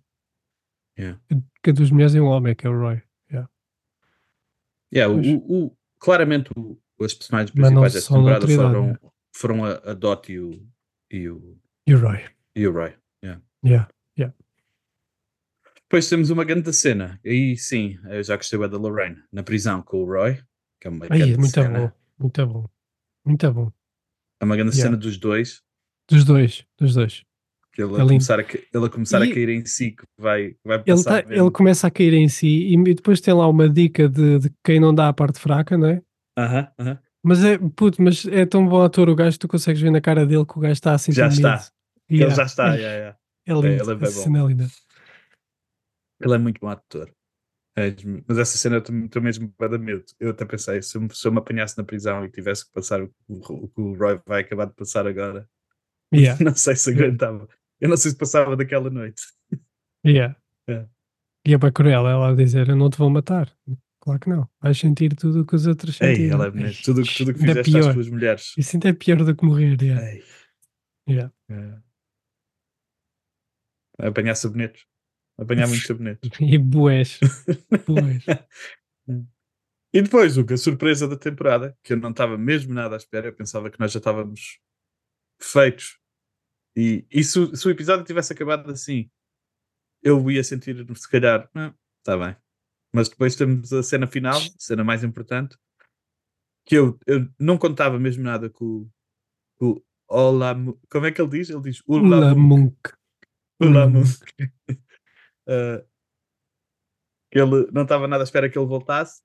Yeah. 0.99 1.17
Que 1.63 1.71
duas 1.71 1.89
mulheres 1.89 2.13
e 2.13 2.19
um 2.19 2.25
homem, 2.25 2.53
que 2.53 2.67
é 2.67 2.69
o 2.69 2.77
Roy. 2.77 3.01
Yeah, 4.93 5.11
Pois. 5.13 5.27
o- 5.27 5.37
o- 5.67 5.77
claramente 5.97 6.51
o- 6.57 6.77
as 7.01 7.13
personagens 7.13 7.51
principais 7.51 7.93
desta 7.93 8.01
são 8.09 8.23
da 8.25 8.37
temporada 8.37 8.73
foram, 8.75 8.99
foram 9.33 9.65
a, 9.65 9.91
a 9.91 9.93
Dot 9.93 10.29
e 10.31 10.37
o, 10.39 10.67
e 11.09 11.29
o, 11.29 11.57
E 11.87 11.95
o 11.95 11.99
Roy. 12.01 12.19
e 12.53 12.67
o 12.67 12.73
Roy. 12.73 12.93
Yeah. 13.63 13.87
Depois 15.83 16.09
temos 16.09 16.29
uma 16.31 16.43
grande 16.43 16.71
cena, 16.73 17.17
aí 17.25 17.55
sim, 17.55 17.97
eu 18.09 18.21
já 18.23 18.35
gostei 18.35 18.59
da 18.59 18.77
Lorraine, 18.77 19.23
na 19.31 19.41
prisão 19.41 19.81
com 19.81 20.03
o 20.03 20.05
Roy, 20.05 20.35
que 20.81 20.87
é 20.87 20.91
uma 20.91 21.07
grande 21.07 21.37
muito 21.37 21.49
cena. 21.53 21.79
bom. 21.79 21.91
Muito 22.19 22.45
bom. 22.47 22.69
Muito 23.25 23.53
bom. 23.53 23.71
É 24.43 24.45
uma 24.45 24.55
grande 24.57 24.75
Yeah. 24.75 24.89
cena 24.91 24.97
dos 24.97 25.17
dois, 25.17 25.61
Dos 26.09 26.25
dois. 26.25 26.65
Dos 26.77 26.93
dois. 26.95 27.23
que 27.73 27.81
ele, 27.81 27.93
É 27.95 28.01
a 28.01 28.05
começar, 28.05 28.39
a, 28.39 28.43
ele 28.43 28.85
a, 28.85 28.89
começar 28.89 29.21
a 29.21 29.25
E- 29.25 29.33
cair 29.33 29.49
em 29.49 29.65
si, 29.65 29.91
que 29.91 30.03
vai, 30.19 30.55
vai 30.63 30.77
Ele, 30.77 30.83
passar 30.97 31.23
tá- 31.23 31.29
mesmo. 31.29 31.43
ele 31.45 31.51
começa 31.51 31.87
a 31.87 31.91
cair 31.91 32.13
em 32.13 32.27
si 32.27 32.67
e, 32.73 32.93
depois 32.93 33.19
tem 33.21 33.33
lá 33.33 33.47
uma 33.47 33.67
dica 33.69 34.07
de, 34.07 34.37
de 34.39 34.51
quem 34.63 34.79
não 34.79 34.93
dá 34.93 35.07
a 35.09 35.13
parte 35.13 35.39
fraca, 35.39 35.75
não 35.77 35.87
é? 35.87 36.01
Aham, 36.37 36.67
aham. 36.77 36.99
Mas 37.25 37.43
é, 37.43 37.57
puto, 37.57 38.01
mas 38.01 38.25
é 38.27 38.45
tão 38.45 38.67
bom 38.67 38.83
ator 38.83 39.07
o 39.09 39.15
gajo 39.15 39.33
que 39.37 39.39
tu 39.39 39.47
consegues 39.47 39.81
ver 39.81 39.89
na 39.91 40.01
cara 40.01 40.25
dele 40.25 40.45
que 40.45 40.57
o 40.57 40.59
gajo 40.61 40.73
está 40.73 40.93
assim 40.93 41.11
Já 41.13 41.27
está. 41.29 41.65
Yeah. 42.11 42.25
Ele 42.27 42.35
já 42.35 42.43
está, 42.43 42.65
Ai, 42.71 42.79
yeah, 42.81 42.95
yeah. 42.97 43.17
É 43.47 43.53
lindo. 43.53 43.67
ele 43.67 43.91
é 43.91 43.95
bem 43.95 44.11
bom. 44.11 44.63
é. 44.63 44.67
Ele 46.21 46.33
é 46.35 46.37
muito 46.37 46.59
bom 46.59 46.67
ator. 46.67 47.09
Mas 48.27 48.37
essa 48.37 48.57
cena 48.57 48.75
eu 48.77 49.05
estou 49.05 49.21
mesmo 49.21 49.49
para 49.57 49.69
dar 49.69 49.77
medo. 49.79 50.03
Eu 50.19 50.29
até 50.29 50.45
pensei, 50.45 50.81
se 50.81 50.95
eu, 50.97 51.01
me- 51.01 51.13
se 51.15 51.27
eu 51.27 51.31
me 51.31 51.39
apanhasse 51.39 51.77
na 51.77 51.83
prisão 51.83 52.23
e 52.23 52.29
tivesse 52.29 52.65
que 52.67 52.71
passar 52.71 53.01
o, 53.01 53.11
o- 53.27 53.63
o 53.65 53.67
que 53.67 53.81
o 53.81 53.93
Roy 53.95 54.21
vai 54.27 54.41
acabar 54.41 54.65
de 54.65 54.73
passar 54.73 55.07
agora, 55.07 55.49
Yeah. 56.13 56.37
não 56.45 56.55
sei 56.55 56.75
se 56.75 56.91
aguentava. 56.91 57.47
Eu 57.81 57.89
não 57.89 57.97
sei 57.97 58.11
se 58.11 58.17
passava 58.17 58.55
daquela 58.55 58.89
noite. 58.89 59.21
Yeah. 60.05 60.35
É. 60.69 60.85
E 61.45 61.53
é 61.53 61.57
bem 61.57 61.71
cruel 61.73 62.07
ela 62.07 62.33
dizer: 62.35 62.69
Eu 62.69 62.75
não 62.77 62.89
te 62.89 62.97
vou 62.97 63.09
matar. 63.09 63.51
Claro 63.99 64.19
que 64.19 64.29
não. 64.29 64.47
Vais 64.61 64.77
sentir 64.77 65.13
tudo 65.13 65.41
o 65.41 65.45
que 65.45 65.55
os 65.55 65.65
outros 65.67 65.99
Ei, 65.99 66.15
sentiram. 66.15 66.35
ela 66.35 66.45
é 66.47 66.51
bonita. 66.51 66.79
Tudo 66.85 67.01
o 67.01 67.03
que 67.03 67.17
tudo 67.17 67.33
que 67.33 67.39
fizeste 67.39 67.59
às 67.77 67.83
pior. 67.83 67.93
tuas 67.93 68.09
mulheres. 68.09 68.53
Isso 68.57 68.75
ainda 68.77 68.87
é 68.89 68.93
pior 68.93 69.17
do 69.25 69.35
que 69.35 69.43
morrer. 69.45 69.77
Yeah. 69.81 70.09
Ei, 70.13 70.23
Yeah. 71.09 71.33
é. 71.49 71.77
Apanhar 74.07 74.35
sabonetes. 74.35 74.85
Apanhar 75.43 75.67
muitos 75.67 75.85
sabonetes. 75.87 76.29
E 76.39 76.57
boés. 76.57 77.19
boés. 77.87 78.23
E 79.93 80.01
depois, 80.01 80.37
Hugo, 80.37 80.53
a 80.53 80.57
surpresa 80.57 81.07
da 81.07 81.15
temporada, 81.17 81.77
que 81.83 81.93
eu 81.93 81.97
não 81.97 82.09
estava 82.11 82.37
mesmo 82.37 82.73
nada 82.73 82.95
à 82.95 82.97
espera, 82.97 83.27
eu 83.27 83.33
pensava 83.33 83.69
que 83.69 83.79
nós 83.79 83.91
já 83.91 83.99
estávamos 83.99 84.59
feitos. 85.39 85.99
E, 86.75 87.05
e 87.11 87.23
se, 87.23 87.37
o- 87.39 87.55
se 87.55 87.67
o 87.67 87.71
episódio 87.71 88.03
tivesse 88.03 88.33
acabado 88.33 88.71
assim, 88.71 89.09
eu 90.01 90.29
ia 90.31 90.43
sentir, 90.43 90.83
se 90.95 91.09
calhar, 91.09 91.47
está 91.99 92.17
bem. 92.17 92.35
Mas 92.91 93.07
depois 93.09 93.35
temos 93.35 93.71
a 93.71 93.83
cena 93.83 94.07
final, 94.07 94.37
a 94.39 94.59
cena 94.59 94.83
mais 94.83 95.03
importante, 95.03 95.55
que 96.65 96.75
eu, 96.75 96.97
eu 97.05 97.29
não 97.39 97.57
contava 97.57 97.99
mesmo 97.99 98.23
nada 98.23 98.49
com, 98.49 98.65
o- 98.65 98.89
com 99.57 99.83
Olá, 100.07 100.55
como 100.89 101.05
é 101.05 101.11
que 101.11 101.21
ele 101.21 101.29
diz? 101.29 101.49
Ele 101.49 101.61
diz 101.61 101.81
Olá, 101.87 102.17
Ula 102.17 102.35
Monk. 102.35 102.77
Olá, 103.59 103.85
Ula 103.85 104.03
Uh, 105.47 105.83
ele 107.31 107.67
não 107.71 107.83
estava 107.83 108.07
nada 108.07 108.23
à 108.23 108.25
espera 108.25 108.49
que 108.49 108.57
ele 108.57 108.67
voltasse. 108.67 109.21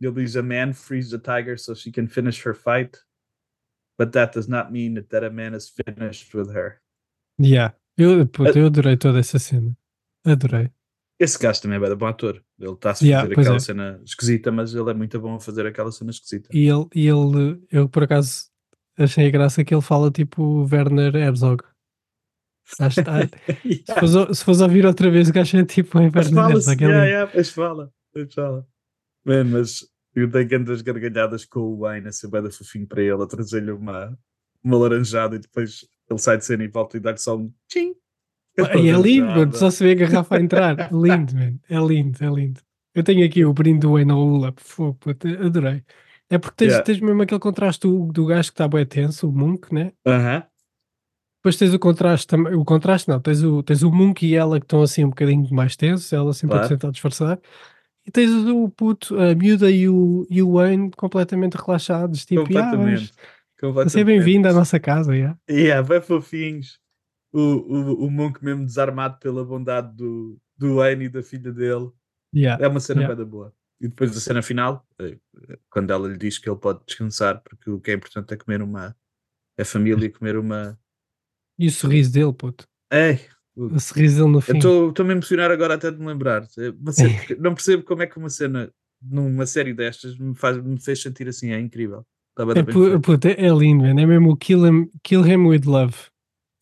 Ele 0.00 0.12
diz: 0.22 0.36
A 0.36 0.42
man 0.42 0.72
frees 0.72 1.10
the 1.10 1.18
tiger 1.18 1.58
so 1.58 1.74
she 1.74 1.92
can 1.92 2.06
finish 2.06 2.44
her 2.46 2.54
fight. 2.54 2.98
But 3.98 4.12
that 4.12 4.32
does 4.34 4.48
not 4.48 4.72
mean 4.72 4.94
that 4.94 5.24
a 5.24 5.30
man 5.30 5.54
is 5.54 5.68
finished 5.68 6.34
with 6.36 6.50
her. 6.54 6.80
Yeah. 7.40 7.76
Eu, 7.96 8.26
puto, 8.26 8.58
eu 8.58 8.66
adorei 8.66 8.96
toda 8.96 9.18
essa 9.18 9.38
cena. 9.38 9.76
Adorei. 10.24 10.70
Esse 11.20 11.38
gajo 11.38 11.60
também 11.60 11.76
é 11.76 11.80
bem 11.80 11.94
bom 11.94 12.06
ator. 12.06 12.42
Ele 12.58 12.72
está 12.72 12.90
a 12.90 12.94
Yeah, 13.00 13.22
fazer 13.22 13.34
pois 13.34 13.46
aquela 13.46 13.56
é. 13.56 13.60
cena 13.60 14.00
esquisita, 14.04 14.50
mas 14.50 14.74
ele 14.74 14.90
é 14.90 14.94
muito 14.94 15.20
bom 15.20 15.34
a 15.34 15.40
fazer 15.40 15.66
aquela 15.66 15.92
cena 15.92 16.10
esquisita. 16.10 16.48
E 16.52 16.66
ele, 16.68 16.86
e 16.94 17.06
ele, 17.06 17.62
eu 17.70 17.88
por 17.88 18.02
acaso 18.04 18.46
achei 18.98 19.28
a 19.28 19.30
graça 19.30 19.62
que 19.62 19.74
ele 19.74 19.82
fala 19.82 20.10
tipo 20.10 20.66
Werner 20.72 21.14
Herzog. 21.14 21.62
Acho, 22.78 23.00
ah, 23.06 23.26
se, 23.28 23.94
fores, 24.00 24.38
se 24.38 24.44
fores 24.44 24.60
ouvir 24.60 24.86
outra 24.86 25.10
vez, 25.10 25.28
o 25.28 25.32
gajo 25.32 25.58
é 25.58 25.64
tipo 25.64 25.98
Mas 25.98 26.26
Werner 26.26 26.34
fala-se, 26.34 26.70
Herzog. 26.70 26.84
é 26.84 26.86
yeah, 26.88 27.04
yeah, 27.06 27.32
mas 27.34 27.50
fala, 27.50 27.92
mas 28.14 28.34
fala. 28.34 28.66
Man, 29.24 29.44
mas 29.44 29.86
eu 30.14 30.30
tenho 30.30 30.48
grandes 30.48 30.82
gargalhadas 30.82 31.44
com 31.44 31.60
o 31.60 31.78
Wayne 31.78 32.08
a 32.08 32.12
ser 32.12 32.28
bem 32.28 32.50
fofinho 32.50 32.86
para 32.86 33.02
ele, 33.02 33.22
a 33.22 33.26
trazer-lhe 33.26 33.70
uma, 33.72 34.18
uma 34.62 34.78
laranjada 34.78 35.36
e 35.36 35.38
depois 35.38 35.86
ele 36.10 36.18
sai 36.18 36.38
de 36.38 36.44
cena 36.44 36.64
e 36.64 36.68
volta 36.68 36.96
e 36.96 37.00
dá-lhe 37.00 37.18
só 37.18 37.36
um 37.36 37.52
tchim. 37.68 37.94
E 38.58 38.90
é 38.90 38.92
lindo, 39.00 39.26
mano. 39.26 39.56
Só 39.56 39.70
se 39.70 39.82
vê 39.82 39.92
a 39.92 39.94
garrafa 39.94 40.36
a 40.36 40.40
entrar. 40.40 40.76
lindo, 40.92 41.34
mano. 41.34 41.58
É 41.70 41.78
lindo, 41.78 42.18
é 42.22 42.28
lindo. 42.28 42.60
Eu 42.94 43.02
tenho 43.02 43.24
aqui 43.24 43.44
o 43.44 43.52
brinde 43.54 43.80
do 43.80 43.92
Wayne 43.92 44.12
Ula. 44.12 44.52
Fogo, 44.58 44.98
adorei. 45.40 45.82
É 46.28 46.36
porque 46.38 46.56
tens, 46.56 46.68
Yeah. 46.68 46.84
tens 46.84 47.00
mesmo 47.00 47.22
aquele 47.22 47.40
contraste 47.40 47.86
do, 47.86 48.12
do 48.12 48.26
gajo 48.26 48.50
que 48.50 48.54
está 48.54 48.68
bem 48.68 48.84
tenso, 48.84 49.28
o 49.28 49.32
Monk, 49.32 49.72
né? 49.72 49.92
Aham. 50.06 50.44
Depois 51.42 51.56
tens 51.56 51.74
o 51.74 51.78
contraste 51.78 52.26
também. 52.28 52.54
O 52.54 52.64
contraste 52.64 53.08
não, 53.08 53.18
tens 53.20 53.42
o, 53.42 53.62
tens 53.64 53.82
o 53.82 53.90
Monk 53.90 54.24
e 54.24 54.36
ela 54.36 54.60
que 54.60 54.64
estão 54.64 54.80
assim 54.80 55.04
um 55.04 55.08
bocadinho 55.08 55.48
mais 55.52 55.74
tensos, 55.74 56.12
ela 56.12 56.32
sempre 56.32 56.54
Claro. 56.56 56.66
a 56.66 56.68
tentar 56.68 56.90
disfarçar. 56.92 57.40
E 58.06 58.10
tens 58.12 58.30
o 58.30 58.68
puto, 58.70 59.18
a 59.18 59.34
miúda 59.34 59.68
e 59.70 59.88
o, 59.88 60.24
e 60.30 60.40
o 60.42 60.52
Wayne 60.54 60.90
completamente 60.96 61.54
relaxados. 61.56 62.24
Tipo, 62.24 62.42
ah, 62.42 62.44
Completamente. 62.44 63.12
vamos- 63.60 63.84
Você 63.92 64.00
é 64.00 64.04
bem-vindo 64.04 64.46
à 64.48 64.52
nossa 64.52 64.78
casa, 64.78 65.14
yeah. 65.16 65.36
Yeah, 65.50 65.86
bem 65.86 66.00
fofinhos. 66.00 66.78
O, 67.32 67.40
o, 67.40 68.06
o 68.06 68.10
Monk 68.10 68.44
mesmo 68.44 68.64
desarmado 68.64 69.18
pela 69.18 69.44
bondade 69.44 69.96
do, 69.96 70.38
do 70.56 70.76
Wayne 70.76 71.06
e 71.06 71.08
da 71.08 71.22
filha 71.22 71.52
dele. 71.52 71.90
Yeah. 72.34 72.64
É 72.64 72.68
uma 72.68 72.78
cena 72.80 73.00
Yeah. 73.02 73.14
bem 73.16 73.24
da 73.24 73.30
boa. 73.30 73.52
E 73.80 73.88
depois 73.88 74.12
da 74.14 74.20
cena 74.20 74.42
final, 74.42 74.86
eh, 75.00 75.16
quando 75.70 75.90
ela 75.92 76.06
lhe 76.06 76.16
diz 76.16 76.38
que 76.38 76.48
ele 76.48 76.58
pode 76.58 76.80
descansar, 76.86 77.42
porque 77.42 77.68
o 77.68 77.80
que 77.80 77.90
é 77.90 77.94
importante 77.94 78.32
é 78.32 78.36
comer 78.36 78.62
uma. 78.62 78.94
É 79.58 79.64
família 79.64 80.08
comer 80.10 80.36
uma. 80.36 80.78
E 81.62 81.68
o 81.68 81.70
sorriso 81.70 82.12
dele, 82.12 82.32
puto. 82.32 82.64
Ei! 82.92 83.20
O 83.54 83.78
sorriso 83.78 84.16
dele 84.18 84.32
no 84.32 84.40
fim. 84.40 84.58
Eu 84.62 84.88
estou-me 84.90 85.12
a 85.12 85.16
emocionar 85.16 85.50
agora 85.50 85.74
até 85.74 85.90
de 85.90 85.98
me 85.98 86.06
lembrar. 86.06 86.42
É 86.42 86.92
cena- 86.92 87.18
porque 87.18 87.34
não 87.36 87.54
percebo 87.54 87.82
como 87.84 88.02
é 88.02 88.06
que 88.06 88.16
uma 88.18 88.30
cena 88.30 88.72
numa 89.00 89.46
série 89.46 89.74
destas 89.74 90.16
me, 90.18 90.34
faz, 90.34 90.56
me 90.62 90.80
fez 90.80 91.02
sentir 91.02 91.28
assim, 91.28 91.50
é 91.50 91.60
incrível. 91.60 92.04
Está 92.30 92.46
bem, 92.46 92.62
É, 92.62 92.64
pu- 92.64 93.00
puto, 93.00 93.28
é, 93.28 93.32
é 93.32 93.50
lindo, 93.54 93.82
man. 93.84 94.00
é 94.00 94.06
mesmo 94.06 94.30
o 94.30 94.36
Kill 94.36 94.66
Him, 94.66 94.90
Kill 95.02 95.26
him 95.26 95.46
With 95.46 95.62
Love. 95.66 95.94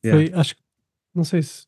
Yeah. 0.04 0.30
Foi, 0.32 0.40
acho 0.40 0.56
que, 0.56 0.62
não 1.14 1.22
sei 1.24 1.42
se 1.42 1.64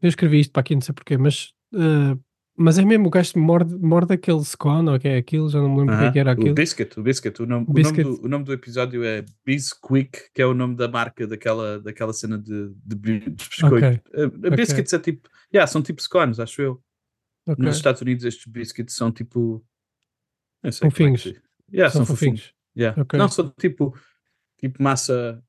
eu 0.00 0.08
escrevi 0.08 0.40
isto 0.40 0.52
para 0.52 0.60
aqui, 0.60 0.74
não 0.74 0.82
sei 0.82 0.94
porquê, 0.94 1.16
mas, 1.18 1.52
eh, 1.74 2.16
mas 2.62 2.78
é 2.78 2.84
mesmo 2.84 3.06
o 3.08 3.10
gajo 3.10 3.38
morde, 3.38 3.74
morde 3.76 4.14
aquele 4.14 4.42
scone, 4.44 4.88
ou 4.88 4.94
o 4.96 4.98
que 5.00 5.08
é 5.08 5.16
aquilo, 5.16 5.48
já 5.50 5.58
não 5.60 5.68
me 5.70 5.80
lembro 5.80 5.94
o 5.94 5.98
que 5.98 6.02
é 6.02 6.06
Aham. 6.06 6.12
que 6.12 6.18
era 6.18 6.30
O 6.30 6.32
aquilo. 6.32 6.54
Biscuit, 6.54 6.98
o 6.98 7.02
Biscuit, 7.02 7.40
o 7.42 7.46
nome, 7.46 7.66
o 7.68 7.72
Biscuit. 7.72 8.02
nome, 8.04 8.16
do, 8.18 8.24
o 8.24 8.28
nome 8.28 8.44
do 8.44 8.52
episódio 8.52 9.04
é 9.04 9.24
Bisquick, 9.44 10.30
que 10.34 10.40
é 10.42 10.46
o 10.46 10.54
nome 10.54 10.76
da 10.76 10.88
marca 10.88 11.26
daquela, 11.26 11.80
daquela 11.80 12.12
cena 12.12 12.38
de, 12.38 12.68
de, 12.84 12.94
de 12.96 13.30
biscoito. 13.30 13.74
Ok, 13.76 14.00
Eh, 14.14 14.50
Biscuits 14.56 14.92
é 14.92 14.98
tipo, 14.98 15.28
yeah, 15.52 15.66
são 15.66 15.82
tipo 15.82 16.00
scones, 16.02 16.38
acho 16.40 16.62
eu. 16.62 16.82
ok. 17.46 17.64
Nos 17.64 17.76
Estados 17.76 18.00
Unidos 18.02 18.24
estes 18.24 18.46
biscuits 18.46 18.94
são 18.94 19.10
tipo. 19.12 19.64
É 20.62 20.70
Fofinhos. 20.72 21.22
diz. 21.22 21.40
Yeah, 21.72 21.90
São 21.92 22.04
são, 22.04 22.14
fofinhos. 22.14 22.40
fofinhos. 22.40 22.54
Yeah. 22.76 23.02
Ok. 23.02 23.18
Não, 23.18 23.28
são 23.28 23.50
tipo, 23.58 23.94
tipo 24.58 24.82
massa. 24.82 25.42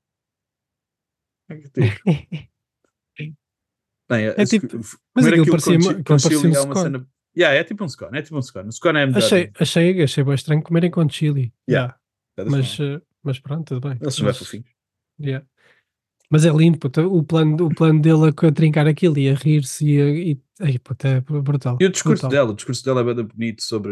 Como 1.48 1.60
é 1.60 1.62
que 1.62 1.68
eu 1.68 1.84
digo? 1.84 2.50
Bem, 4.18 4.26
É 4.38 4.46
tipo- 4.46 4.68
mas 5.16 5.26
aquilo 5.26 5.42
aquilo 5.44 5.46
parecia- 5.58 5.76
aquilo 5.92 6.04
parecia 6.04 6.40
um 6.40 6.42
é 6.42 6.48
uma 6.48 6.60
scone. 6.76 6.82
cena. 6.82 7.08
Yeah, 7.36 7.58
é 7.60 7.64
tipo 7.64 7.84
um 7.84 7.90
scone, 7.90 8.18
é 8.18 8.22
tipo 8.22 8.38
um 8.38 8.42
scone. 8.42 8.70
O 8.70 8.72
scone 8.72 9.00
é 9.00 9.06
melhor. 9.08 9.18
Achei, 9.18 9.52
achei, 9.60 10.04
achei 10.04 10.24
bem 10.24 10.34
estranho 10.36 10.62
comerem 10.62 10.92
com 10.92 11.08
chili. 11.10 11.52
Yeah. 11.70 11.98
Yeah, 12.38 12.58
Mas, 12.58 12.78
eh, 12.80 13.02
mas 13.24 13.40
pronto, 13.40 13.66
tudo 13.76 13.88
bem. 13.90 13.98
Eles 14.02 14.14
são 14.16 14.24
bem 14.24 14.30
Mas- 14.30 14.38
fofinhos. 14.38 14.68
Yeah. 15.20 15.46
Mas 16.30 16.46
é 16.46 16.50
lindo, 16.50 16.80
puto, 16.80 17.02
o 17.02 17.24
plano, 17.24 17.66
o 17.68 17.74
plano 17.76 18.02
dele 18.02 18.30
a, 18.30 18.52
trincar 18.52 18.88
aquilo 18.88 19.20
e 19.20 19.30
a 19.30 19.36
rir-se 19.36 19.86
e, 19.88 20.02
a, 20.02 20.06
e 20.10 20.42
ai, 20.62 20.80
puto, 20.80 21.06
é 21.08 21.22
brutal. 21.22 21.78
E 21.80 21.86
o 21.86 21.90
discurso 21.92 22.22
brutal. 22.24 22.30
dela, 22.32 22.52
o 22.52 22.56
discurso 22.56 22.84
dela 22.84 23.02
é 23.02 23.14
bem 23.14 23.24
bonito 23.26 23.62
sobre 23.62 23.92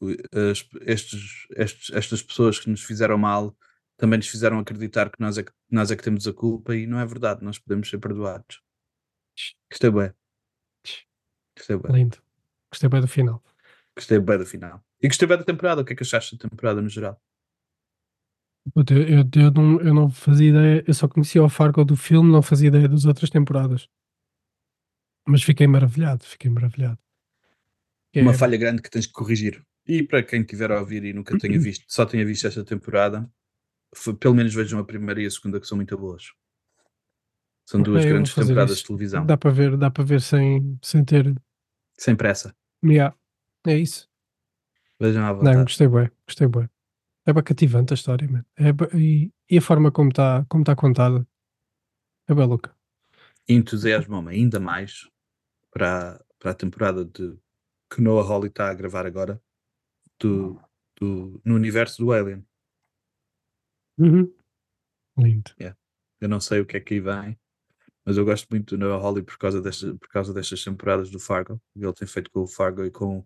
o- 0.00 0.08
as- 0.50 0.66
estes, 0.82 1.46
estes- 1.56 1.90
estas 1.94 2.22
pessoas 2.22 2.58
que 2.58 2.68
nos 2.68 2.82
fizeram 2.82 3.16
mal 3.16 3.56
também 3.96 4.18
nos 4.18 4.28
fizeram 4.28 4.58
acreditar 4.58 5.08
que 5.10 5.20
nós 5.20 5.38
é 5.38 5.42
que, 5.44 5.52
nós 5.70 5.90
é 5.90 5.96
que 5.96 6.02
temos 6.02 6.26
a 6.26 6.32
culpa 6.32 6.74
e 6.76 6.86
não 6.86 6.98
é 6.98 7.06
verdade, 7.06 7.42
nós 7.44 7.58
podemos 7.58 7.88
ser 7.88 7.98
perdoados. 7.98 8.60
Gostei 9.70 9.90
bem. 9.90 10.12
Gostei 11.56 11.76
bem. 11.76 11.92
Lindo. 11.92 12.18
Gostei 12.70 12.88
bem 12.88 13.00
do 13.00 13.08
final. 13.08 13.42
Gostei 13.96 14.18
bem 14.18 14.38
do 14.38 14.46
final. 14.46 14.84
E 15.00 15.08
gostei 15.08 15.28
bem 15.28 15.38
da 15.38 15.44
temporada. 15.44 15.82
O 15.82 15.84
que 15.84 15.92
é 15.92 15.96
que 15.96 16.02
achaste 16.02 16.36
da 16.36 16.48
temporada 16.48 16.80
no 16.80 16.88
geral? 16.88 17.20
Eu, 18.74 18.84
eu, 18.96 19.42
eu 19.42 19.50
não, 19.50 19.80
eu 19.80 19.94
não 19.94 20.10
fazia 20.10 20.48
ideia, 20.48 20.84
eu 20.86 20.94
só 20.94 21.06
conhecia 21.06 21.42
o 21.42 21.48
Fargo 21.48 21.84
do 21.84 21.96
filme, 21.96 22.32
não 22.32 22.42
fazia 22.42 22.68
ideia 22.68 22.88
das 22.88 23.04
outras 23.04 23.28
temporadas. 23.28 23.88
Mas 25.26 25.42
fiquei 25.42 25.66
maravilhado, 25.66 26.24
fiquei 26.24 26.50
maravilhado. 26.50 26.98
É, 28.14 28.22
Uma 28.22 28.34
falha 28.34 28.56
grande 28.56 28.80
que 28.80 28.90
tens 28.90 29.06
que 29.06 29.12
corrigir. 29.12 29.62
E 29.86 30.02
para 30.02 30.22
quem 30.22 30.40
estiver 30.40 30.72
a 30.72 30.80
ouvir 30.80 31.04
e 31.04 31.12
nunca 31.12 31.38
tenha 31.38 31.58
visto, 31.60 31.84
só 31.88 32.06
tenha 32.06 32.24
visto 32.24 32.46
esta 32.46 32.64
temporada, 32.64 33.30
pelo 34.18 34.34
menos 34.34 34.54
vejam 34.54 34.78
a 34.78 34.84
primeira 34.84 35.20
e 35.20 35.26
a 35.26 35.30
segunda 35.30 35.60
que 35.60 35.66
são 35.66 35.76
muito 35.76 35.96
boas. 35.98 36.32
São 37.66 37.82
duas 37.82 38.04
vou 38.04 38.12
grandes 38.12 38.34
temporadas 38.34 38.72
isso. 38.72 38.82
de 38.82 38.86
televisão. 38.88 39.26
Dá 39.26 39.36
para 39.36 39.50
ver, 39.50 39.76
dá 39.76 39.90
para 39.90 40.04
ver 40.04 40.20
sem, 40.20 40.78
sem 40.82 41.04
ter. 41.04 41.34
Sem 41.98 42.16
pressa. 42.16 42.54
Yeah. 42.84 43.16
É 43.66 43.76
isso. 43.78 44.08
Vejam 45.00 45.24
à 45.24 45.28
Não, 45.28 45.36
vontade. 45.36 45.62
gostei 45.62 45.88
bem, 45.88 46.10
gostei 46.26 46.48
bem. 46.48 46.68
É 47.26 47.32
bem 47.32 47.42
cativante 47.42 47.92
a 47.92 47.96
história, 47.96 48.28
man. 48.28 48.44
É 48.56 48.96
e, 48.96 49.32
e 49.50 49.58
a 49.58 49.62
forma 49.62 49.90
como 49.90 50.10
está 50.10 50.44
como 50.48 50.62
tá 50.64 50.76
contada 50.76 51.26
é 52.28 52.34
bem 52.34 52.46
louca. 52.46 52.74
entusiasmou-me 53.48 54.30
ainda 54.30 54.60
mais 54.60 55.08
para, 55.70 56.22
para 56.38 56.50
a 56.52 56.54
temporada 56.54 57.04
de 57.04 57.38
que 57.90 58.00
Noah 58.00 58.26
Hawley 58.28 58.48
está 58.50 58.70
a 58.70 58.74
gravar 58.74 59.06
agora 59.06 59.40
do, 60.20 60.60
do, 61.00 61.40
no 61.44 61.54
universo 61.54 62.02
do 62.02 62.12
Alien. 62.12 62.46
Uhum. 63.98 64.32
Lindo. 65.18 65.52
Eu 66.20 66.28
não 66.28 66.40
sei 66.40 66.60
o 66.60 66.66
que 66.66 66.76
é 66.76 66.80
que 66.80 66.94
aí 66.94 67.00
vem, 67.00 67.38
mas 68.04 68.16
eu 68.16 68.24
gosto 68.24 68.46
muito 68.50 68.76
do 68.76 68.84
Noah 68.84 69.02
Hawley 69.02 69.22
por 69.22 69.38
causa, 69.38 69.62
desta, 69.62 69.94
por 69.94 70.08
causa 70.08 70.34
destas 70.34 70.62
temporadas 70.62 71.10
do 71.10 71.18
Fargo. 71.18 71.60
que 71.72 71.84
Ele 71.84 71.92
tem 71.94 72.06
feito 72.06 72.30
com 72.30 72.40
o 72.40 72.46
Fargo 72.46 72.84
e, 72.84 72.90
com, 72.90 73.24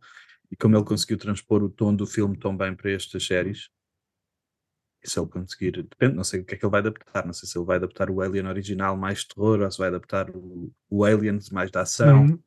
e 0.50 0.56
como 0.56 0.76
ele 0.76 0.84
conseguiu 0.84 1.18
transpor 1.18 1.62
o 1.62 1.68
tom 1.68 1.94
do 1.94 2.06
filme 2.06 2.38
tão 2.38 2.56
bem 2.56 2.74
para 2.74 2.92
estas 2.92 3.26
séries. 3.26 3.70
E 5.02 5.10
se 5.10 5.18
ele 5.18 5.28
conseguir, 5.28 5.82
depende, 5.82 6.14
não 6.14 6.24
sei 6.24 6.40
o 6.40 6.44
que 6.44 6.54
é 6.54 6.58
que 6.58 6.64
ele 6.64 6.70
vai 6.70 6.80
adaptar. 6.80 7.26
Não 7.26 7.32
sei 7.32 7.48
se 7.48 7.58
ele 7.58 7.64
vai 7.64 7.76
adaptar 7.76 8.10
o 8.10 8.20
Alien 8.20 8.46
original 8.46 8.96
mais 8.96 9.24
terror 9.24 9.60
ou 9.60 9.70
se 9.70 9.78
vai 9.78 9.88
adaptar 9.88 10.30
o, 10.30 10.72
o 10.88 11.04
Aliens 11.04 11.50
mais 11.50 11.70
da 11.70 11.82
ação. 11.82 12.22
Uhum. 12.22 12.42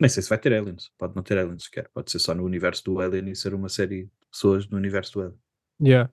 Nem 0.00 0.08
sei 0.08 0.22
se 0.22 0.28
vai 0.28 0.38
ter 0.38 0.52
aliens. 0.52 0.90
Pode 0.98 1.14
não 1.14 1.22
ter 1.22 1.38
aliens 1.38 1.64
sequer. 1.64 1.88
Pode 1.94 2.10
ser 2.10 2.18
só 2.18 2.34
no 2.34 2.44
universo 2.44 2.82
do 2.84 3.00
Alien 3.00 3.30
e 3.30 3.36
ser 3.36 3.54
uma 3.54 3.68
série 3.68 4.04
de 4.04 4.10
pessoas 4.30 4.68
no 4.68 4.76
universo 4.76 5.12
do 5.12 5.20
Alien. 5.22 5.40
Yeah. 5.80 6.12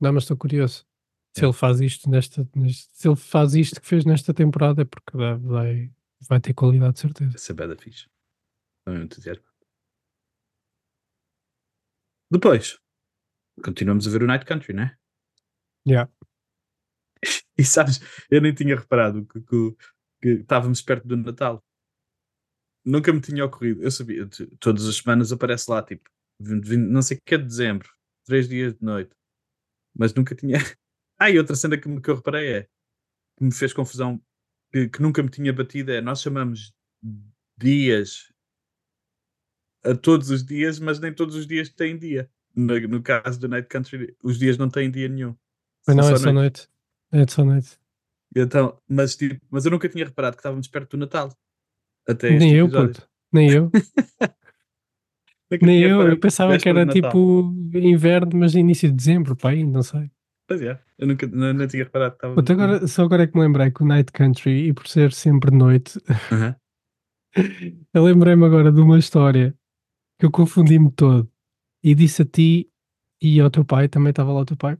Não, 0.00 0.12
mas 0.12 0.24
estou 0.24 0.36
curioso. 0.36 0.84
Se 1.36 1.44
ele 1.44 1.52
faz 1.52 1.80
isto 1.80 2.08
nesta, 2.08 2.48
neste, 2.54 2.96
se 2.96 3.08
ele 3.08 3.16
faz 3.16 3.54
isto 3.54 3.80
que 3.80 3.86
fez 3.86 4.04
nesta 4.04 4.32
temporada 4.32 4.82
é 4.82 4.84
porque 4.84 5.16
vai, 5.16 5.90
vai, 6.28 6.40
ter 6.40 6.54
qualidade 6.54 6.94
de 6.94 7.00
certeza. 7.00 7.30
Vai 7.30 7.38
ser 7.38 7.54
bada 7.54 7.76
fixe. 7.76 8.06
Estou 8.78 8.92
mesmo 8.92 9.04
entusiasmado. 9.06 9.54
Depois, 12.30 12.78
continuamos 13.64 14.06
a 14.06 14.10
ver 14.10 14.22
o 14.22 14.26
Night 14.26 14.44
Country, 14.44 14.74
né? 14.74 14.96
Yeah. 15.86 16.10
E 17.56 17.64
sabes, 17.64 18.00
eu 18.28 18.40
nem 18.40 18.52
tinha 18.52 18.74
reparado 18.76 19.24
que, 19.26 19.40
que- 19.40 19.76
que 20.20 20.28
estávamos 20.40 20.82
perto 20.82 21.06
do 21.06 21.16
Natal. 21.16 21.64
Nunca 22.84 23.12
me 23.12 23.20
tinha 23.20 23.44
ocorrido. 23.44 23.82
Eu 23.82 23.90
sabia, 23.90 24.28
todas 24.58 24.86
as 24.86 24.96
semanas 24.96 25.30
aparece 25.32 25.70
lá, 25.70 25.82
tipo, 25.82 26.10
20, 26.40 26.64
20, 26.68 26.80
não 26.90 27.00
sei 27.00 27.16
o 27.16 27.20
que 27.24 27.34
é 27.34 27.38
de 27.38 27.44
dezembro, 27.44 27.88
três 28.24 28.48
dias 28.48 28.74
de 28.74 28.84
noite. 28.84 29.14
Mas 29.96 30.12
nunca 30.12 30.34
tinha. 30.34 30.58
Ah, 31.18 31.30
e 31.30 31.38
outra 31.38 31.54
cena 31.56 31.76
que, 31.78 31.88
me- 31.88 32.00
que 32.00 32.10
eu 32.10 32.16
reparei 32.16 32.52
é 32.52 32.62
que 33.36 33.44
me 33.44 33.52
fez 33.52 33.72
confusão, 33.72 34.20
que, 34.72 34.88
que 34.88 35.02
nunca 35.02 35.22
me 35.22 35.28
tinha 35.28 35.52
batido 35.52 35.92
é 35.92 36.00
nós 36.00 36.20
chamamos 36.20 36.72
dias 37.56 38.32
a 39.84 39.94
todos 39.94 40.30
os 40.30 40.44
dias, 40.44 40.78
mas 40.78 40.98
nem 40.98 41.12
todos 41.12 41.34
os 41.36 41.46
dias 41.46 41.68
têm 41.68 41.98
dia. 41.98 42.30
No, 42.54 42.78
no 42.80 43.02
caso 43.02 43.38
do 43.38 43.48
Night 43.48 43.68
Country, 43.68 44.16
os 44.22 44.38
dias 44.38 44.56
não 44.56 44.68
têm 44.70 44.90
dia 44.90 45.08
nenhum. 45.08 45.34
Mas 45.86 45.96
não, 45.96 46.08
é 46.08 46.16
só 46.16 46.32
noite. 46.32 46.68
É 47.12 47.26
só 47.26 47.44
noite. 47.44 47.78
Então, 48.34 48.80
mas, 48.88 49.14
tipo, 49.16 49.40
mas 49.50 49.64
eu 49.64 49.70
nunca 49.70 49.88
tinha 49.88 50.04
reparado 50.04 50.36
que 50.36 50.40
estávamos 50.40 50.66
perto 50.68 50.92
do 50.92 51.00
Natal. 51.00 51.36
Até 52.08 52.30
Nem 52.30 52.54
eu, 52.54 52.66
episódio. 52.66 52.94
puto. 52.94 53.08
Nem 53.32 53.50
eu. 53.50 53.70
Nem 55.60 55.82
eu. 55.82 56.02
Eu 56.08 56.18
pensava 56.18 56.58
que 56.58 56.68
era 56.68 56.86
tipo 56.86 57.52
inverno, 57.74 58.38
mas 58.38 58.54
início 58.54 58.88
de 58.88 58.94
dezembro, 58.96 59.36
pai, 59.36 59.62
não 59.62 59.82
sei. 59.82 60.10
Pois 60.46 60.60
é, 60.60 60.78
eu 60.98 61.06
nunca 61.06 61.26
não, 61.26 61.54
não 61.54 61.66
tinha 61.66 61.84
reparado. 61.84 62.16
Puto, 62.34 62.52
agora, 62.52 62.86
só 62.86 63.02
agora 63.02 63.22
é 63.22 63.26
que 63.26 63.34
me 63.34 63.42
lembrei 63.42 63.70
que 63.70 63.82
o 63.82 63.86
Night 63.86 64.12
Country, 64.12 64.68
e 64.68 64.72
por 64.72 64.86
ser 64.86 65.12
sempre 65.12 65.50
noite, 65.50 65.98
Aham. 66.30 66.54
eu 67.94 68.04
lembrei-me 68.04 68.44
agora 68.44 68.70
de 68.70 68.80
uma 68.80 68.98
história 68.98 69.54
que 70.18 70.26
eu 70.26 70.30
confundi-me 70.30 70.90
todo 70.90 71.30
e 71.82 71.94
disse 71.94 72.22
a 72.22 72.24
ti 72.24 72.68
e 73.20 73.40
ao 73.40 73.50
teu 73.50 73.64
pai, 73.64 73.88
também 73.88 74.10
estava 74.10 74.32
lá 74.32 74.40
o 74.40 74.44
teu 74.44 74.56
pai, 74.56 74.76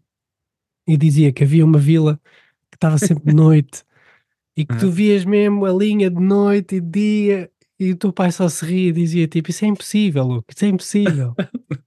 e 0.87 0.96
dizia 0.96 1.33
que 1.33 1.44
havia 1.44 1.64
uma 1.64 1.79
vila 1.79 2.20
que 2.70 2.77
estava 2.77 2.98
sempre 2.98 3.24
de 3.24 3.35
noite 3.35 3.85
e 4.57 4.64
que 4.64 4.77
tu 4.77 4.87
Aham. 4.87 4.94
vias 4.94 5.24
mesmo 5.24 5.64
a 5.64 5.72
linha 5.72 6.11
de 6.11 6.20
noite 6.20 6.77
e 6.77 6.81
de 6.81 6.90
dia 6.90 7.50
e 7.81 7.92
o 7.92 7.96
teu 7.96 8.12
pai 8.12 8.31
só 8.31 8.48
se 8.48 8.64
ria 8.64 8.90
e 8.90 8.92
dizia 8.92 9.27
tipo, 9.27 9.50
isso 9.50 9.64
é 9.64 9.68
impossível, 9.68 10.24
Luke, 10.24 10.55
isso 10.55 10.64
é 10.64 10.68
impossível. 10.68 11.35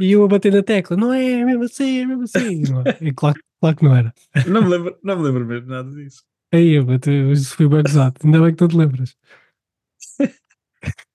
e 0.00 0.12
eu 0.12 0.24
a 0.24 0.28
bater 0.28 0.52
na 0.52 0.62
tecla, 0.62 0.96
não 0.96 1.12
é, 1.12 1.40
é 1.40 1.44
mesmo 1.44 1.64
assim, 1.64 1.98
é 2.00 2.06
mesmo 2.06 2.24
assim. 2.24 2.62
Não? 2.62 2.82
E 3.00 3.12
claro, 3.12 3.40
claro 3.60 3.76
que 3.76 3.84
não 3.84 3.96
era. 3.96 4.14
não, 4.48 4.62
me 4.62 4.68
lembro, 4.68 4.98
não 5.02 5.16
me 5.16 5.22
lembro 5.24 5.46
mesmo 5.46 5.68
nada 5.68 5.90
disso. 5.90 6.22
Aí, 6.52 6.72
eu 6.72 6.84
bati- 6.84 7.32
isso 7.32 7.56
foi 7.56 7.68
bem 7.68 7.82
gozado. 7.82 8.14
Ainda 8.24 8.40
bem 8.40 8.50
que 8.50 8.56
tu 8.56 8.68
te 8.68 8.76
lembras. 8.76 9.16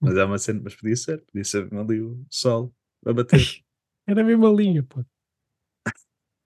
Mas 0.01 0.17
é 0.17 0.23
uma 0.25 0.37
cena, 0.37 0.61
mas 0.63 0.75
podia 0.75 0.95
ser, 0.95 1.21
podia 1.25 1.43
ser 1.43 1.63
mesmo 1.63 1.79
ali 1.81 2.01
o 2.01 2.25
sol 2.29 2.73
a 3.05 3.13
bater. 3.13 3.39
Era 4.07 4.21
a 4.21 4.23
mesma 4.23 4.49
linha, 4.49 4.83
pô. 4.83 5.05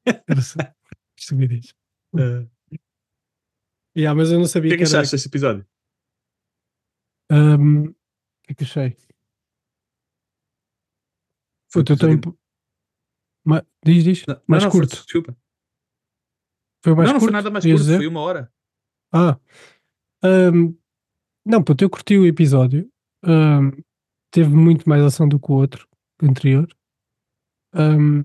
Era 0.06 0.42
só. 0.42 0.60
Estupidez. 1.18 1.74
Eh, 2.18 2.46
Yeah, 3.96 4.16
mas 4.18 4.32
eu 4.32 4.38
não 4.40 4.46
O 4.46 4.48
sabia 4.48 4.70
que 4.70 4.74
é 4.76 4.78
que 4.78 4.84
achaste 4.84 5.16
desse 5.16 5.28
episódio? 5.28 5.66
Ahm, 7.32 7.90
O 7.90 7.94
que 8.44 8.52
é 8.52 8.56
que 8.56 8.64
achei? 8.64 8.98
Foi 11.74 11.82
um 11.82 11.86
Puta, 11.86 11.92
eu 11.92 11.96
estou 11.96 12.10
em. 12.10 12.14
episódio- 12.14 12.40
Ma- 13.46 13.66
Diz, 13.84 14.04
diz. 14.04 14.24
Não, 14.28 14.40
mais 14.48 14.64
não, 14.64 14.72
foi- 14.72 14.80
curto. 14.82 14.96
desculpa. 15.04 15.38
Foi 16.84 16.96
mais 16.96 17.08
não, 17.10 17.14
não 17.16 17.20
curto. 17.20 17.32
foi 17.32 17.32
nada 17.34 17.50
mais 17.52 17.66
curto, 17.66 17.78
dizer? 17.78 17.98
foi 17.98 18.08
uma 18.08 18.20
hora. 18.22 18.54
Ah. 19.12 19.38
Ahm, 20.24 20.74
não, 21.46 21.64
puto, 21.64 21.84
eu 21.84 21.90
curti 21.90 22.18
o 22.18 22.26
episódio. 22.26 22.90
Ahm, 23.26 23.72
teve 24.32 24.50
muito 24.56 24.88
mais 24.88 25.02
ação 25.04 25.28
do 25.28 25.40
que 25.40 25.52
o 25.52 25.56
outro, 25.56 25.88
o 26.22 26.26
anterior. 26.26 26.68
Ahm, 27.74 28.24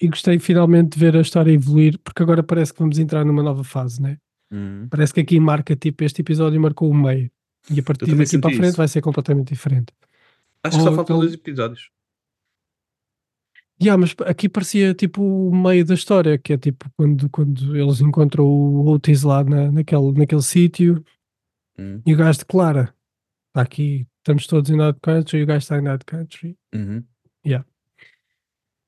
e 0.00 0.08
gostei 0.08 0.38
finalmente 0.38 0.90
de 0.94 0.98
ver 0.98 1.16
a 1.16 1.20
história 1.20 1.52
evoluir, 1.52 1.98
porque 2.00 2.22
agora 2.22 2.42
parece 2.42 2.72
que 2.72 2.80
vamos 2.80 2.98
entrar 2.98 3.24
numa 3.24 3.42
nova 3.42 3.62
fase, 3.62 4.02
né? 4.02 4.18
Uhum. 4.50 4.88
Parece 4.90 5.14
que 5.14 5.20
aqui 5.20 5.38
marca, 5.40 5.76
tipo, 5.76 6.02
este 6.04 6.20
episódio 6.22 6.60
marcou 6.60 6.90
o 6.90 6.94
meio. 6.94 7.30
E 7.70 7.78
a 7.78 7.82
partir 7.82 8.14
daqui 8.14 8.38
para 8.38 8.50
a 8.50 8.54
frente 8.54 8.68
isso. 8.70 8.76
vai 8.76 8.88
ser 8.88 9.00
completamente 9.00 9.48
diferente. 9.48 9.92
Acho 10.64 10.76
que 10.78 10.82
só 10.84 10.90
Ou 10.90 10.96
faltam 10.96 11.16
aquele- 11.16 11.28
dois 11.28 11.34
episódios. 11.34 11.90
Yeah, 13.82 14.00
mas 14.00 14.14
aqui 14.28 14.48
parecia 14.48 14.94
tipo 14.94 15.20
o 15.22 15.54
meio 15.54 15.84
da 15.84 15.94
história, 15.94 16.38
que 16.38 16.52
é 16.52 16.58
tipo 16.58 16.88
quando, 16.96 17.28
quando 17.30 17.76
eles 17.76 18.00
encontram 18.00 18.44
o 18.44 18.88
Otis 18.88 19.22
lá 19.24 19.42
na, 19.42 19.72
naquele, 19.72 20.12
naquele 20.12 20.42
sítio 20.42 21.04
Uhum. 21.76 22.00
e 22.06 22.14
o 22.14 22.16
gajo 22.16 22.38
declara: 22.38 22.94
está 23.48 23.62
aqui, 23.62 24.06
estamos 24.18 24.46
todos 24.46 24.70
em 24.70 24.76
Night 24.76 25.00
Country, 25.02 25.38
e 25.40 25.42
o 25.42 25.46
gajo 25.46 25.58
está 25.58 25.78
em 25.78 25.82
Night 25.82 26.04
Country. 26.04 26.56
Uhum. 26.74 27.04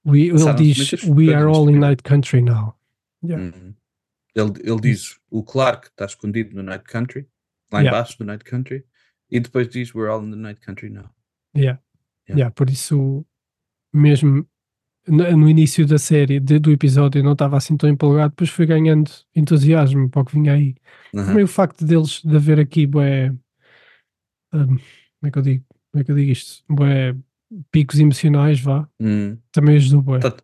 We, 0.07 0.27
ele 0.29 0.55
diz: 0.55 0.93
We 1.05 1.33
are 1.35 1.45
all 1.47 1.63
in 1.71 1.77
episódio." 1.77 1.81
Night 1.81 2.03
Country 2.03 2.43
now. 2.43 2.79
Yeah. 3.25 3.43
Uhum. 3.57 3.75
Ele, 4.35 4.53
ele 4.71 4.81
diz 4.81 5.19
o 5.31 5.43
Clark 5.43 5.87
está 5.89 6.05
escondido 6.05 6.55
no 6.55 6.63
Night 6.63 6.85
Country, 6.85 7.27
lá 7.73 7.81
Yeah. 7.81 7.89
embaixo 7.97 8.19
do 8.19 8.25
Night 8.27 8.45
Country, 8.45 8.85
e 9.31 9.41
depois 9.41 9.67
diz 9.69 9.95
We're 9.95 10.11
all 10.11 10.23
in 10.23 10.31
the 10.31 10.37
Night 10.37 10.61
Country 10.61 10.91
now. 10.91 11.11
Yeah. 11.57 11.81
Yeah. 12.29 12.39
Yeah, 12.39 12.51
por 12.55 12.71
isso, 12.71 13.25
mesmo 13.93 14.47
no, 15.07 15.49
início 15.49 15.87
da 15.87 15.99
série, 15.99 16.41
de- 16.41 16.59
do 16.59 16.71
episódio, 16.73 17.19
eu 17.19 17.25
não 17.25 17.33
estava 17.35 17.57
assim 17.57 17.77
tão 17.77 17.89
empolgado, 17.89 18.31
depois 18.31 18.49
fui 18.51 18.65
ganhando 18.67 19.11
entusiasmo 19.37 20.09
para 20.09 20.23
o 20.23 20.25
que 20.25 20.33
vinha 20.35 20.55
aí. 20.55 20.75
Uhum. 21.13 21.27
Também 21.27 21.45
o 21.45 21.49
facto 21.49 21.85
deles 21.85 22.23
de 22.25 22.35
haver 22.37 22.59
aqui 22.59 22.87
bué, 22.87 23.31
hum, 24.53 24.77
como 24.77 24.81
é 25.25 25.31
que 25.31 25.39
eu 25.39 25.43
digo? 25.43 25.65
Como 25.91 26.01
é 26.01 26.05
que 26.05 26.11
eu 26.11 26.17
digo 26.17 26.31
isto? 26.33 26.65
Bué 26.69 27.15
picos 27.71 28.01
emocionais, 28.01 28.61
vá, 28.61 28.89
Uhum. 29.01 29.39
também 29.53 29.77
ajudou 29.77 30.03
bué. 30.03 30.19
Está 30.19 30.35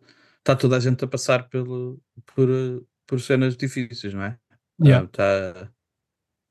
tá 0.43 0.55
toda 0.55 0.77
a 0.77 0.79
gente 0.79 1.03
a 1.03 1.07
passar 1.07 1.49
pelo, 1.49 1.99
por, 2.35 2.47
por 3.07 3.19
cenas 3.19 3.57
difíceis, 3.57 4.13
não 4.13 4.23
é? 4.23 4.37
Yeah. 4.83 5.05
Ah, 5.05 5.09
tá- 5.09 5.71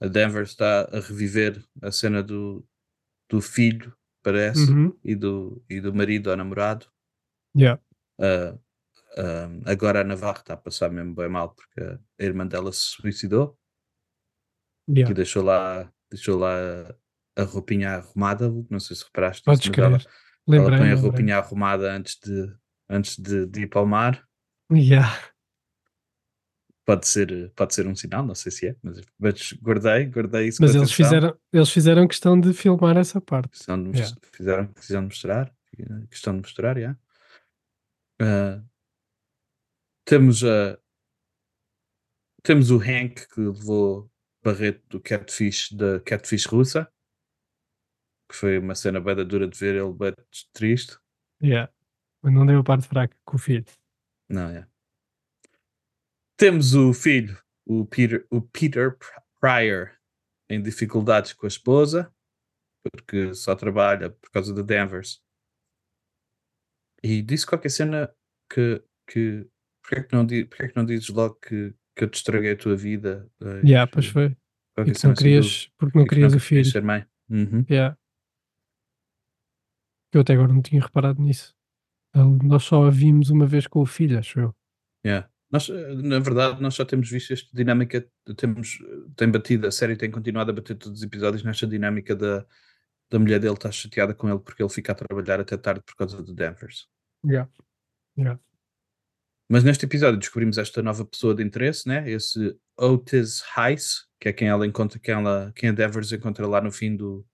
a 0.02 0.06
Denver 0.08 0.42
está 0.42 0.82
a 0.92 0.98
reviver 1.00 1.62
a 1.82 1.92
cena 1.92 2.22
do, 2.22 2.66
do 3.28 3.40
filho, 3.40 3.92
parece, 4.22 4.70
Uhum. 4.70 4.96
e, 5.04 5.14
do, 5.14 5.62
e 5.68 5.80
do 5.80 5.92
marido 5.94 6.30
ou 6.30 6.36
namorado. 6.36 6.86
Yeah. 7.56 7.80
Ah, 8.20 8.56
ah, 9.16 9.48
agora 9.66 10.00
a 10.00 10.04
Navarra 10.04 10.38
está 10.40 10.54
a 10.54 10.56
passar 10.56 10.90
mesmo 10.90 11.14
bem 11.14 11.28
mal 11.28 11.54
porque 11.54 11.80
a 11.80 12.24
irmã 12.24 12.46
dela 12.46 12.72
se 12.72 12.80
suicidou 12.84 13.56
Yeah. 14.88 15.10
e 15.10 15.14
deixou 15.14 15.42
lá, 15.44 15.92
deixou 16.10 16.36
lá 16.38 16.52
a, 17.36 17.42
a 17.42 17.44
roupinha 17.44 17.90
arrumada. 17.96 18.50
Não 18.68 18.80
sei 18.80 18.96
se 18.96 19.04
reparaste. 19.04 19.44
Podes 19.44 19.68
mas 19.68 19.78
ela, 19.78 19.98
crer. 19.98 20.00
ela 20.08 20.12
Lembrei, 20.48 20.78
põe 20.78 20.88
a 20.88 20.94
lembrei. 20.94 21.10
roupinha 21.10 21.36
arrumada 21.38 21.92
antes 21.92 22.18
de, 22.20 22.52
antes 22.88 23.16
de, 23.16 23.46
de 23.46 23.60
ir 23.62 23.66
para 23.68 23.82
o 23.82 23.86
mar. 23.86 24.26
Yeah. 24.72 25.08
Pode 26.90 27.06
ser, 27.06 27.52
pode 27.54 27.72
ser 27.72 27.86
um 27.86 27.94
sinal, 27.94 28.26
não 28.26 28.34
sei 28.34 28.50
se 28.50 28.66
é, 28.66 28.76
mas, 28.82 29.00
mas 29.16 29.52
guardei, 29.62 30.06
guardei 30.06 30.48
isso. 30.48 30.60
Mas 30.60 30.74
eles 30.74 30.90
atenção. 30.90 31.06
fizeram, 31.06 31.40
eles 31.52 31.70
fizeram 31.70 32.08
questão 32.08 32.40
de 32.40 32.52
filmar 32.52 32.96
essa 32.96 33.20
parte. 33.20 33.50
Questão 33.50 33.80
de 33.80 33.96
Yeah. 33.96 34.16
fizeram 34.32 34.66
questão 34.72 35.00
de 35.02 35.06
mostrar, 35.06 35.54
questão 36.10 36.34
de 36.34 36.40
mostrar, 36.40 36.76
yeah. 36.76 36.98
Ah, 38.20 38.60
temos 40.04 40.42
a 40.42 40.76
temos 42.42 42.72
o 42.72 42.78
Hank 42.78 43.28
que 43.28 43.40
levou 43.40 44.10
Barreto 44.42 44.82
do 44.88 45.00
Catfish 45.00 45.70
da 45.70 46.00
Catfish 46.00 46.46
russa, 46.46 46.92
que 48.28 48.34
foi 48.34 48.58
uma 48.58 48.74
cena 48.74 49.00
bem 49.00 49.14
dura 49.24 49.46
de 49.46 49.56
ver 49.56 49.76
ele 49.76 49.92
bem 49.92 50.12
triste. 50.52 50.98
Yeah. 51.40 51.72
Mas 52.20 52.34
não 52.34 52.44
deu 52.44 52.58
a 52.58 52.64
parte 52.64 52.88
fraca 52.88 53.16
com 53.24 53.36
o 53.36 53.38
filho. 53.38 53.64
Não, 54.28 54.48
é. 54.50 54.66
Temos 56.40 56.74
o 56.74 56.94
filho, 56.94 57.38
o 57.66 57.84
Peter, 57.84 58.26
o 58.30 58.40
Peter 58.40 58.96
Pryor, 59.38 59.90
em 60.48 60.62
dificuldades 60.62 61.34
com 61.34 61.44
a 61.44 61.48
esposa, 61.48 62.10
porque 62.90 63.34
só 63.34 63.54
trabalha 63.54 64.08
por 64.08 64.30
causa 64.30 64.54
de 64.54 64.62
Danvers. 64.62 65.22
E 67.02 67.20
disse 67.20 67.46
qualquer 67.46 67.68
cena 67.68 68.10
que. 68.50 68.82
que 69.06 69.46
porque, 69.82 69.94
é 69.96 70.02
que 70.02 70.14
não, 70.14 70.26
porque 70.26 70.62
é 70.62 70.68
que 70.68 70.76
não 70.76 70.84
dizes 70.86 71.08
logo 71.10 71.34
que, 71.36 71.74
que 71.96 72.04
eu 72.04 72.08
te 72.10 72.14
estraguei 72.16 72.52
a 72.52 72.56
tua 72.56 72.74
vida? 72.76 73.30
Eh, 73.42 73.66
Yeah, 73.66 73.90
pois 73.90 74.06
foi. 74.06 74.34
qualquer 74.74 74.90
E 74.90 74.94
que 74.94 74.98
cena 75.00 75.10
não 75.10 75.12
assim 75.14 75.24
querias, 75.24 75.66
do- 75.66 75.72
porque 75.78 75.98
não 75.98 76.04
que 76.04 76.08
querias 76.10 76.32
o 76.32 76.36
nunca 76.36 76.46
querias 76.48 76.66
filho. 76.66 76.72
ser 76.72 76.82
mãe. 76.82 77.06
Uhum. 77.28 77.64
Yeah. 77.68 77.98
Eu 80.12 80.22
até 80.22 80.32
agora 80.34 80.52
não 80.52 80.62
tinha 80.62 80.80
reparado 80.82 81.20
nisso. 81.22 81.54
Nós 82.42 82.64
só 82.64 82.84
a 82.86 82.90
vimos 82.90 83.30
uma 83.30 83.46
vez 83.46 83.66
com 83.66 83.80
o 83.80 83.86
filho, 83.86 84.18
acho 84.18 84.40
eu. 84.40 84.54
Yeah. 85.06 85.29
Nós, 85.50 85.68
eh, 85.68 85.94
na 85.94 86.18
verdade, 86.20 86.62
nós 86.62 86.74
só 86.74 86.84
temos 86.84 87.10
visto 87.10 87.32
esta 87.32 87.48
dinâmica, 87.52 88.06
temos, 88.36 88.78
tem 89.16 89.30
batido, 89.30 89.66
a 89.66 89.72
série 89.72 89.96
tem 89.96 90.10
continuado 90.10 90.50
a 90.50 90.54
bater 90.54 90.76
todos 90.76 90.98
os 90.98 91.04
episódios 91.04 91.42
nesta 91.42 91.66
dinâmica 91.66 92.14
da, 92.14 92.46
da 93.10 93.18
mulher 93.18 93.40
dele 93.40 93.54
estar 93.54 93.72
chateada 93.72 94.14
com 94.14 94.28
ele 94.28 94.38
porque 94.38 94.62
ele 94.62 94.70
fica 94.70 94.92
a 94.92 94.94
trabalhar 94.94 95.40
até 95.40 95.56
tarde 95.56 95.82
por 95.84 95.96
causa 95.96 96.22
de 96.22 96.32
Danvers. 96.32 96.88
Yeah. 97.24 97.50
Yeah. 98.16 98.40
Mas 99.48 99.64
neste 99.64 99.84
episódio 99.84 100.18
descobrimos 100.18 100.58
esta 100.58 100.80
nova 100.80 101.04
pessoa 101.04 101.34
de 101.34 101.42
interesse, 101.42 101.88
né? 101.88 102.08
Esse 102.08 102.56
Otis 102.78 103.42
Heiss, 103.56 104.06
que 104.20 104.28
é 104.28 104.32
quem 104.32 104.46
ela 104.46 104.64
encontra, 104.64 105.00
quem, 105.00 105.12
ela, 105.12 105.52
quem 105.56 105.70
a 105.70 105.72
Danvers 105.72 106.12
encontra 106.12 106.46
lá 106.46 106.60
no 106.60 106.70
fim 106.70 106.94
do, 106.94 107.26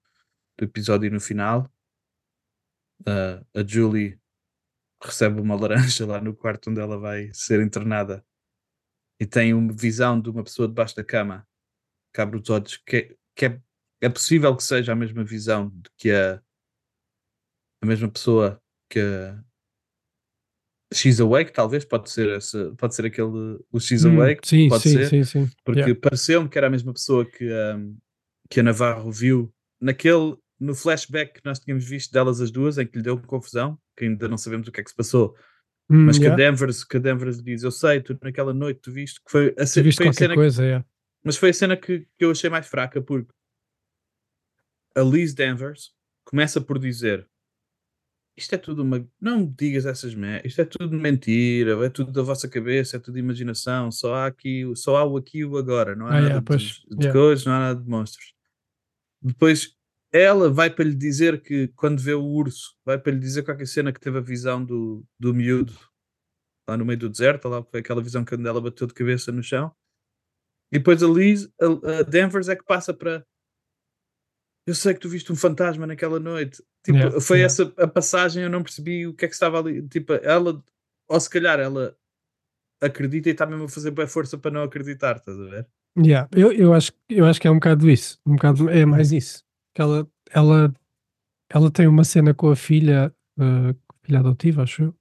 do 0.56 0.64
episódio 0.64 1.06
e 1.06 1.10
no 1.10 1.20
final. 1.20 1.70
Ah, 3.04 3.44
a 3.54 3.62
Julie 3.62 4.18
recebe 5.06 5.40
uma 5.40 5.54
laranja 5.56 6.06
lá 6.06 6.20
no 6.20 6.34
quarto 6.34 6.70
onde 6.70 6.80
ela 6.80 6.98
vai 6.98 7.30
ser 7.32 7.60
internada 7.60 8.24
e 9.20 9.26
tem 9.26 9.54
uma 9.54 9.72
visão 9.72 10.20
de 10.20 10.28
uma 10.28 10.44
pessoa 10.44 10.68
debaixo 10.68 10.94
da 10.96 11.04
cama 11.04 11.46
que 12.14 12.20
abre 12.20 12.38
os 12.40 12.50
olhos 12.50 12.76
que, 12.78 12.96
é- 12.96 13.16
que 13.34 13.46
é, 13.46 13.60
é 14.02 14.08
possível 14.08 14.54
que 14.56 14.62
seja 14.62 14.92
a 14.92 14.96
mesma 14.96 15.24
visão 15.24 15.68
de 15.70 15.90
que 15.96 16.10
a, 16.10 16.42
a 17.82 17.86
mesma 17.86 18.08
pessoa 18.10 18.60
que 18.90 19.00
a 19.00 19.42
She's 20.94 21.20
Awake, 21.20 21.52
talvez, 21.52 21.84
pode 21.84 22.10
ser 22.10 22.28
esse, 22.36 22.72
pode 22.76 22.94
ser 22.94 23.06
aquele 23.06 23.58
o 23.72 23.80
She's 23.80 24.04
Hum, 24.04 24.14
Awake, 24.20 24.46
sim, 24.46 24.68
pode 24.68 24.84
sim, 24.84 24.92
ser, 24.92 25.08
sim, 25.08 25.24
sim. 25.24 25.50
porque 25.64 25.80
Yeah. 25.80 26.00
pareceu-me 26.00 26.48
que 26.48 26.56
era 26.56 26.68
a 26.68 26.70
mesma 26.70 26.92
pessoa 26.92 27.24
que, 27.28 27.44
um, 27.52 27.98
que 28.48 28.60
a 28.60 28.62
Navarro 28.62 29.10
viu 29.10 29.52
naquele, 29.80 30.36
no 30.58 30.74
flashback 30.74 31.34
que 31.34 31.40
nós 31.44 31.58
tínhamos 31.58 31.84
visto 31.84 32.10
delas 32.12 32.40
as 32.40 32.50
duas, 32.50 32.78
em 32.78 32.86
que 32.86 32.96
lhe 32.98 33.02
deu 33.04 33.20
confusão, 33.20 33.78
que 33.96 34.04
ainda 34.04 34.26
não 34.28 34.38
sabemos 34.38 34.66
o 34.68 34.72
que 34.72 34.80
é 34.80 34.84
que 34.84 34.90
se 34.90 34.96
passou, 34.96 35.36
Hum, 35.88 36.06
mas 36.06 36.18
que, 36.18 36.24
yeah. 36.24 36.42
a 36.42 36.50
Danvers, 36.50 36.82
que 36.82 36.96
a 36.96 37.00
Danvers 37.00 37.40
diz, 37.42 37.62
eu 37.62 37.70
sei, 37.70 38.00
tu 38.00 38.18
naquela 38.20 38.52
noite 38.52 38.80
tu 38.80 38.90
viste, 38.90 39.20
que 39.24 39.30
foi 39.30 39.48
a, 39.50 39.64
Tu 39.64 39.66
ce- 39.68 39.82
viste 39.82 39.98
foi 39.98 40.08
a 40.08 40.12
cena, 40.12 40.28
que- 40.34 40.40
coisa, 40.40 40.62
yeah. 40.64 40.84
mas 41.22 41.36
foi 41.36 41.50
a 41.50 41.54
cena 41.54 41.76
que, 41.76 42.00
que 42.00 42.24
eu 42.24 42.30
achei 42.32 42.50
mais 42.50 42.66
fraca, 42.66 43.00
porque 43.00 43.30
a 44.96 45.00
Liz 45.02 45.34
Danvers 45.34 45.92
começa 46.24 46.60
por 46.60 46.78
dizer 46.78 47.28
isto 48.38 48.54
é 48.54 48.58
tudo 48.58 48.82
uma. 48.82 49.08
Não 49.18 49.40
me 49.40 49.46
digas 49.46 49.86
essas 49.86 50.14
merdas. 50.14 50.50
Isto 50.50 50.60
é 50.60 50.64
tudo 50.66 50.94
mentira. 50.94 51.82
É 51.86 51.88
tudo 51.88 52.12
da 52.12 52.20
vossa 52.20 52.46
cabeça. 52.46 52.96
É 52.98 53.00
tudo 53.00 53.18
imaginação. 53.18 53.90
Só 53.90 54.14
há 54.14 54.26
aqui, 54.26 54.62
o- 54.66 54.76
só 54.76 54.96
há 54.98 55.04
o 55.06 55.16
aqui 55.16 55.38
e 55.38 55.44
o 55.46 55.56
agora. 55.56 55.96
Não 55.96 56.04
há 56.06 56.10
Ah, 56.10 56.12
nada 56.20 56.26
yeah, 56.26 56.40
de, 56.44 56.56
de 56.58 57.04
yeah. 57.06 57.12
coisas, 57.18 57.46
não 57.46 57.52
há 57.54 57.58
nada 57.60 57.80
de 57.80 57.88
monstros. 57.88 58.34
Depois 59.22 59.74
ela 60.22 60.50
vai 60.50 60.70
para 60.70 60.84
lhe 60.84 60.94
dizer 60.94 61.40
que 61.42 61.68
quando 61.68 62.00
vê 62.00 62.14
o 62.14 62.24
urso, 62.24 62.76
vai 62.84 62.98
para 62.98 63.12
lhe 63.12 63.18
dizer 63.18 63.42
qualquer 63.42 63.66
cena 63.66 63.92
que 63.92 64.00
teve 64.00 64.18
a 64.18 64.22
visão 64.22 64.64
do, 64.64 65.04
do 65.18 65.34
miúdo 65.34 65.76
lá 66.68 66.76
no 66.76 66.84
meio 66.84 66.98
do 66.98 67.08
deserto. 67.08 67.48
Lá 67.48 67.62
foi 67.62 67.80
aquela 67.80 68.02
visão 68.02 68.24
quando 68.24 68.46
ela 68.46 68.60
bateu 68.60 68.86
de 68.86 68.94
cabeça 68.94 69.30
no 69.32 69.42
chão. 69.42 69.72
E 70.72 70.78
depois 70.78 71.02
a 71.02 71.06
Liz, 71.06 71.48
a, 71.60 71.98
a 71.98 72.02
Danvers 72.02 72.48
é 72.48 72.56
que 72.56 72.64
passa 72.64 72.92
para. 72.92 73.24
Eu 74.66 74.74
sei 74.74 74.94
que 74.94 75.00
tu 75.00 75.08
viste 75.08 75.32
um 75.32 75.36
fantasma 75.36 75.86
naquela 75.86 76.18
noite. 76.18 76.62
Tipo, 76.84 76.98
Yeah, 76.98 77.20
foi 77.20 77.38
yeah. 77.38 77.52
essa 77.52 77.74
a 77.78 77.86
passagem, 77.86 78.42
eu 78.42 78.50
não 78.50 78.62
percebi 78.62 79.06
o 79.06 79.14
que 79.14 79.24
é 79.24 79.28
que 79.28 79.34
estava 79.34 79.58
ali. 79.58 79.86
Tipo, 79.88 80.14
ela, 80.14 80.62
ou 81.08 81.20
se 81.20 81.30
calhar 81.30 81.58
ela 81.60 81.96
acredita 82.80 83.28
e 83.28 83.32
está 83.32 83.46
mesmo 83.46 83.64
a 83.64 83.68
fazer 83.68 83.90
boa 83.92 84.06
força 84.06 84.36
para 84.36 84.50
não 84.50 84.62
acreditar, 84.62 85.16
estás 85.16 85.38
a 85.38 85.44
ver? 85.44 85.68
Yeah, 85.98 86.28
eu, 86.32 86.52
eu, 86.52 86.74
acho, 86.74 86.92
eu 87.08 87.24
acho 87.24 87.40
que 87.40 87.48
é 87.48 87.50
um 87.50 87.54
bocado 87.54 87.88
isso, 87.88 88.20
um 88.26 88.34
bocado, 88.34 88.68
é 88.68 88.84
mais 88.84 89.12
isso. 89.12 89.45
Que 89.76 89.82
ela, 89.82 90.08
ela, 90.30 90.74
ela 91.50 91.70
tem 91.70 91.86
uma 91.86 92.02
cena 92.02 92.32
com 92.32 92.48
a 92.48 92.56
filha, 92.56 93.14
uh, 93.38 93.76
filha 94.02 94.20
adotiva, 94.20 94.62
acho 94.62 94.84
eu, 94.84 94.94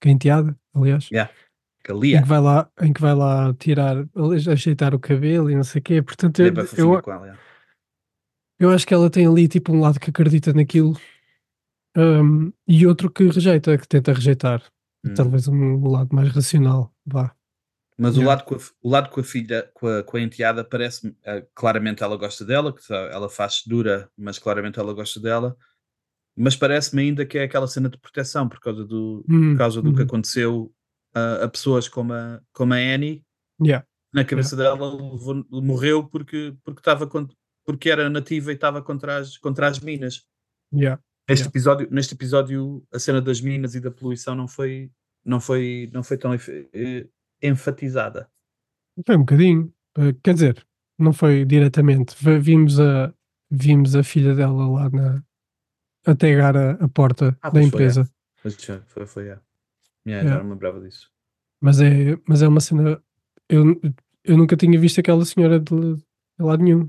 que 0.00 0.08
é 0.08 0.12
enteada, 0.12 0.58
aliás, 0.72 1.10
Yeah. 1.10 1.30
em 1.86 2.22
que 2.22 2.28
vai 2.28 2.40
lá, 2.40 2.70
em 2.80 2.92
que 2.94 3.00
vai 3.02 3.14
lá 3.14 3.52
tirar, 3.52 3.96
ajeitar 4.50 4.94
o 4.94 4.98
cabelo 4.98 5.50
e 5.50 5.54
não 5.54 5.62
sei 5.62 5.80
o 5.80 5.82
quê. 5.82 6.00
Portanto, 6.00 6.40
eu, 6.40 6.54
eu, 6.78 7.02
ela. 7.06 7.38
eu 8.58 8.70
acho 8.70 8.86
que 8.86 8.94
ela 8.94 9.10
tem 9.10 9.26
ali 9.26 9.46
tipo 9.46 9.74
um 9.74 9.80
lado 9.80 10.00
que 10.00 10.08
acredita 10.08 10.54
naquilo 10.54 10.98
um, 11.94 12.50
e 12.66 12.86
outro 12.86 13.10
que 13.10 13.24
rejeita, 13.24 13.76
que 13.76 13.86
tenta 13.86 14.14
rejeitar. 14.14 14.62
Hum. 15.04 15.12
Talvez 15.12 15.46
um 15.48 15.86
lado 15.86 16.16
mais 16.16 16.30
racional, 16.30 16.90
vá. 17.04 17.36
Mas 17.96 18.16
o, 18.16 18.20
Yeah. 18.22 18.28
lado 18.34 18.44
com 18.44 18.54
a, 18.56 18.58
o 18.82 18.90
lado 18.90 19.10
com 19.10 19.20
a 19.20 19.24
filha, 19.24 19.70
com 19.72 19.86
a, 19.86 20.02
com 20.02 20.16
a 20.16 20.20
enteada, 20.20 20.64
parece-me. 20.64 21.16
eh, 21.24 21.46
claramente 21.54 22.02
ela 22.02 22.16
gosta 22.16 22.44
dela, 22.44 22.74
que 22.74 22.92
ela 22.92 23.28
faz 23.28 23.62
dura, 23.64 24.10
mas 24.16 24.38
claramente 24.38 24.78
ela 24.80 24.92
gosta 24.92 25.20
dela. 25.20 25.56
Mas 26.36 26.56
parece-me 26.56 27.02
ainda 27.02 27.24
que 27.24 27.38
é 27.38 27.44
aquela 27.44 27.68
cena 27.68 27.88
de 27.88 27.96
proteção 27.96 28.48
por 28.48 28.58
causa 28.58 28.84
do, 28.84 29.24
Hum, 29.28 29.52
por 29.52 29.58
causa 29.58 29.80
do 29.80 29.92
que 29.92 30.00
uhum. 30.00 30.06
aconteceu 30.06 30.74
a, 31.14 31.44
a 31.44 31.48
pessoas 31.48 31.88
como 31.88 32.12
a, 32.12 32.40
como 32.52 32.74
a 32.74 32.76
Annie. 32.76 33.24
Yeah. 33.62 33.86
Na 34.12 34.24
cabeça 34.24 34.56
dela 34.56 34.74
levou- 34.94 35.44
morreu 35.50 36.08
porque, 36.08 36.52
porque, 36.64 36.82
cont- 37.06 37.32
porque 37.64 37.90
era 37.90 38.10
nativa 38.10 38.50
e 38.50 38.54
estava 38.56 38.82
contra 38.82 39.18
as, 39.18 39.38
contra 39.38 39.68
as 39.68 39.78
minas. 39.78 40.24
Yeah. 40.72 41.00
Neste, 41.28 41.42
Yeah. 41.44 41.50
episódio, 41.50 41.88
neste 41.92 42.14
episódio, 42.14 42.84
a 42.92 42.98
cena 42.98 43.20
das 43.22 43.40
minas 43.40 43.76
e 43.76 43.80
da 43.80 43.90
poluição 43.92 44.34
não 44.34 44.48
foi, 44.48 44.90
não 45.24 45.40
foi, 45.40 45.88
não 45.92 46.02
foi 46.02 46.18
tão 46.18 46.34
eh, 46.34 47.06
enfatizada. 47.48 48.28
Foi 49.06 49.16
um 49.16 49.20
bocadinho, 49.20 49.72
eh, 49.98 50.14
quer 50.22 50.34
dizer, 50.34 50.66
não 50.98 51.12
foi 51.12 51.44
diretamente. 51.44 52.14
Vimos 52.40 52.78
a, 52.80 53.12
vimos 53.50 53.94
a 53.96 54.02
filha 54.02 54.34
dela 54.34 54.68
lá 54.68 54.90
na, 54.90 55.22
a 56.06 56.14
pegar 56.14 56.56
a, 56.56 56.72
a 56.72 56.88
porta 56.88 57.36
Ah, 57.42 57.48
da 57.50 57.60
foi, 57.60 57.64
empresa. 57.64 58.08
Mas 58.44 58.54
já 58.56 58.80
foi, 58.82 59.06
foi, 59.06 59.24
é. 59.24 59.38
Yeah, 60.06 60.22
Yeah. 60.22 60.30
Já 60.30 60.38
não 60.38 60.44
me 60.44 60.50
lembrava 60.52 60.80
disso. 60.80 61.10
Mas, 61.60 61.80
é, 61.80 62.16
mas 62.28 62.42
é 62.42 62.48
uma 62.48 62.60
cena. 62.60 63.02
Eu, 63.48 63.80
eu 64.22 64.36
nunca 64.36 64.56
tinha 64.56 64.78
visto 64.78 65.00
aquela 65.00 65.24
senhora 65.24 65.58
de, 65.58 65.96
de 65.96 66.04
lado 66.38 66.62
nenhum. 66.62 66.86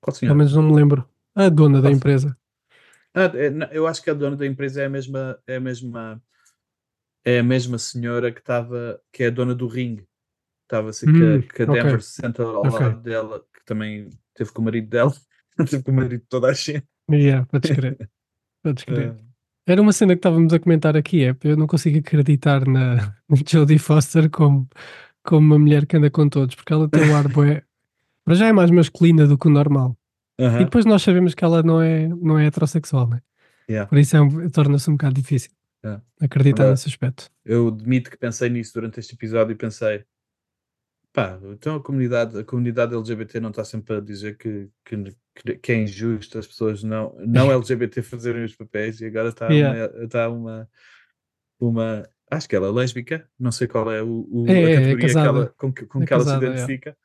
Qual 0.00 0.12
Pelo 0.12 0.16
senhora? 0.16 0.38
menos 0.38 0.54
não 0.54 0.62
me 0.62 0.74
lembro. 0.74 1.08
A 1.34 1.48
dona 1.48 1.80
da 1.80 1.88
Qual- 1.88 1.96
empresa. 1.96 2.36
Ah, 3.14 3.30
é, 3.34 3.76
eu 3.76 3.86
acho 3.86 4.02
que 4.02 4.10
a 4.10 4.14
dona 4.14 4.36
da 4.36 4.44
empresa 4.46 4.82
é 4.82 4.86
a 4.86 4.90
mesma, 4.90 5.38
é 5.46 5.56
a 5.56 5.60
mesma, 5.60 6.20
é 7.24 7.38
a 7.38 7.42
mesma 7.42 7.78
senhora 7.78 8.30
que 8.32 8.40
estava, 8.40 9.00
que 9.12 9.22
é 9.24 9.26
a 9.28 9.30
dona 9.30 9.54
do 9.54 9.66
ringue. 9.66 10.06
Estava 10.64 10.90
que, 10.92 11.06
Hum, 11.06 11.38
a- 11.38 11.42
que 11.54 11.62
a. 11.62 11.66
Denver 11.66 12.02
se 12.02 12.12
senta 12.22 12.42
ao 12.42 12.66
Ok. 12.66 12.70
lado 12.80 13.00
dela, 13.02 13.40
que 13.52 13.64
também 13.64 14.10
teve 14.34 14.50
com 14.52 14.62
o 14.62 14.64
marido 14.64 14.88
dela, 14.88 15.12
teve 15.70 15.82
com 15.82 15.90
o 15.90 15.94
marido 15.94 16.20
de 16.22 16.26
toda 16.28 16.48
a 16.48 16.52
gente. 16.52 16.86
Yeah, 17.10 17.46
podes 17.46 17.70
crer. 17.70 18.10
Podes 18.62 18.84
crer. 18.86 19.10
Ah, 19.18 19.24
Era 19.66 19.82
uma 19.82 19.92
cena 19.92 20.14
que 20.14 20.18
estávamos 20.20 20.52
a 20.52 20.58
comentar 20.58 20.96
aqui, 20.96 21.24
é 21.24 21.36
eu 21.44 21.56
não 21.56 21.66
consigo 21.66 21.98
acreditar 21.98 22.66
na, 22.66 22.96
na 23.28 23.36
Jodie 23.46 23.78
Foster 23.78 24.30
como, 24.30 24.68
como 25.22 25.46
uma 25.46 25.58
mulher 25.58 25.86
que 25.86 25.96
anda 25.96 26.10
com 26.10 26.28
todos, 26.28 26.54
porque 26.54 26.72
ela 26.72 26.88
tem 26.88 27.02
um 27.10 27.14
ar 27.14 27.28
bué, 27.28 27.62
mas 28.26 28.38
já 28.38 28.46
é 28.48 28.52
mais 28.52 28.70
masculina 28.70 29.26
do 29.26 29.36
que 29.38 29.48
o 29.48 29.50
normal. 29.50 29.96
aham, 30.40 30.60
E 30.62 30.64
depois 30.64 30.84
nós 30.86 31.02
sabemos 31.02 31.34
que 31.34 31.44
ela 31.44 31.62
não 31.62 31.80
é, 31.80 32.08
não 32.08 32.38
é 32.38 32.46
heterossexual, 32.46 33.08
né? 33.08 33.22
yeah. 33.68 33.88
Por 33.88 33.98
isso 33.98 34.16
é 34.16 34.20
um- 34.20 34.48
torna-se 34.50 34.88
um 34.90 34.94
bocado 34.94 35.14
difícil 35.14 35.50
É. 35.84 36.00
acreditar 36.24 36.62
Agora- 36.62 36.70
nesse 36.72 36.88
aspecto. 36.88 37.30
Eu 37.44 37.68
admito 37.68 38.10
que 38.10 38.16
pensei 38.16 38.48
nisso 38.48 38.72
durante 38.74 38.98
este 39.00 39.14
episódio 39.14 39.52
e 39.52 39.56
pensei, 39.56 40.04
pá, 41.12 41.38
então 41.44 41.76
a 41.76 41.82
comunidade, 41.82 42.38
a 42.38 42.44
comunidade 42.44 42.94
LGBT 42.94 43.38
não 43.40 43.50
está 43.50 43.64
sempre 43.64 43.96
a 43.96 44.00
dizer 44.00 44.36
que, 44.38 44.68
que, 44.84 44.96
que- 45.34 45.58
que 45.58 45.72
é 45.72 45.82
injusto 45.82 46.38
as 46.38 46.46
pessoas 46.46 46.82
não, 46.82 47.14
não 47.26 47.50
LGBT 47.52 48.02
fazerem 48.02 48.44
os 48.44 48.56
papéis 48.56 49.00
e 49.00 49.04
agora 49.06 49.28
está 49.28 49.48
Yeah. 49.48 49.92
uma, 49.94 50.04
está 50.04 50.28
uma, 50.30 50.68
uma, 51.60 52.08
acho 52.30 52.48
que 52.48 52.56
ela 52.56 52.68
é 52.68 52.72
lésbica, 52.72 53.28
não 53.38 53.52
sei 53.52 53.68
qual 53.68 53.92
é 53.92 54.02
o, 54.02 54.26
o- 54.30 54.46
É, 54.48 54.52
a 54.52 54.54
é, 54.54 54.62
é 54.62 54.74
categoria 54.76 54.96
que 54.96 55.02
casada. 55.02 55.28
ela, 55.28 55.46
com 55.50 55.72
que, 55.72 55.86
com 55.86 56.02
É 56.02 56.06
que 56.06 56.12
ela 56.14 56.22
se 56.22 56.28
casada, 56.30 56.46
é. 56.46 56.48
identifica, 56.50 56.96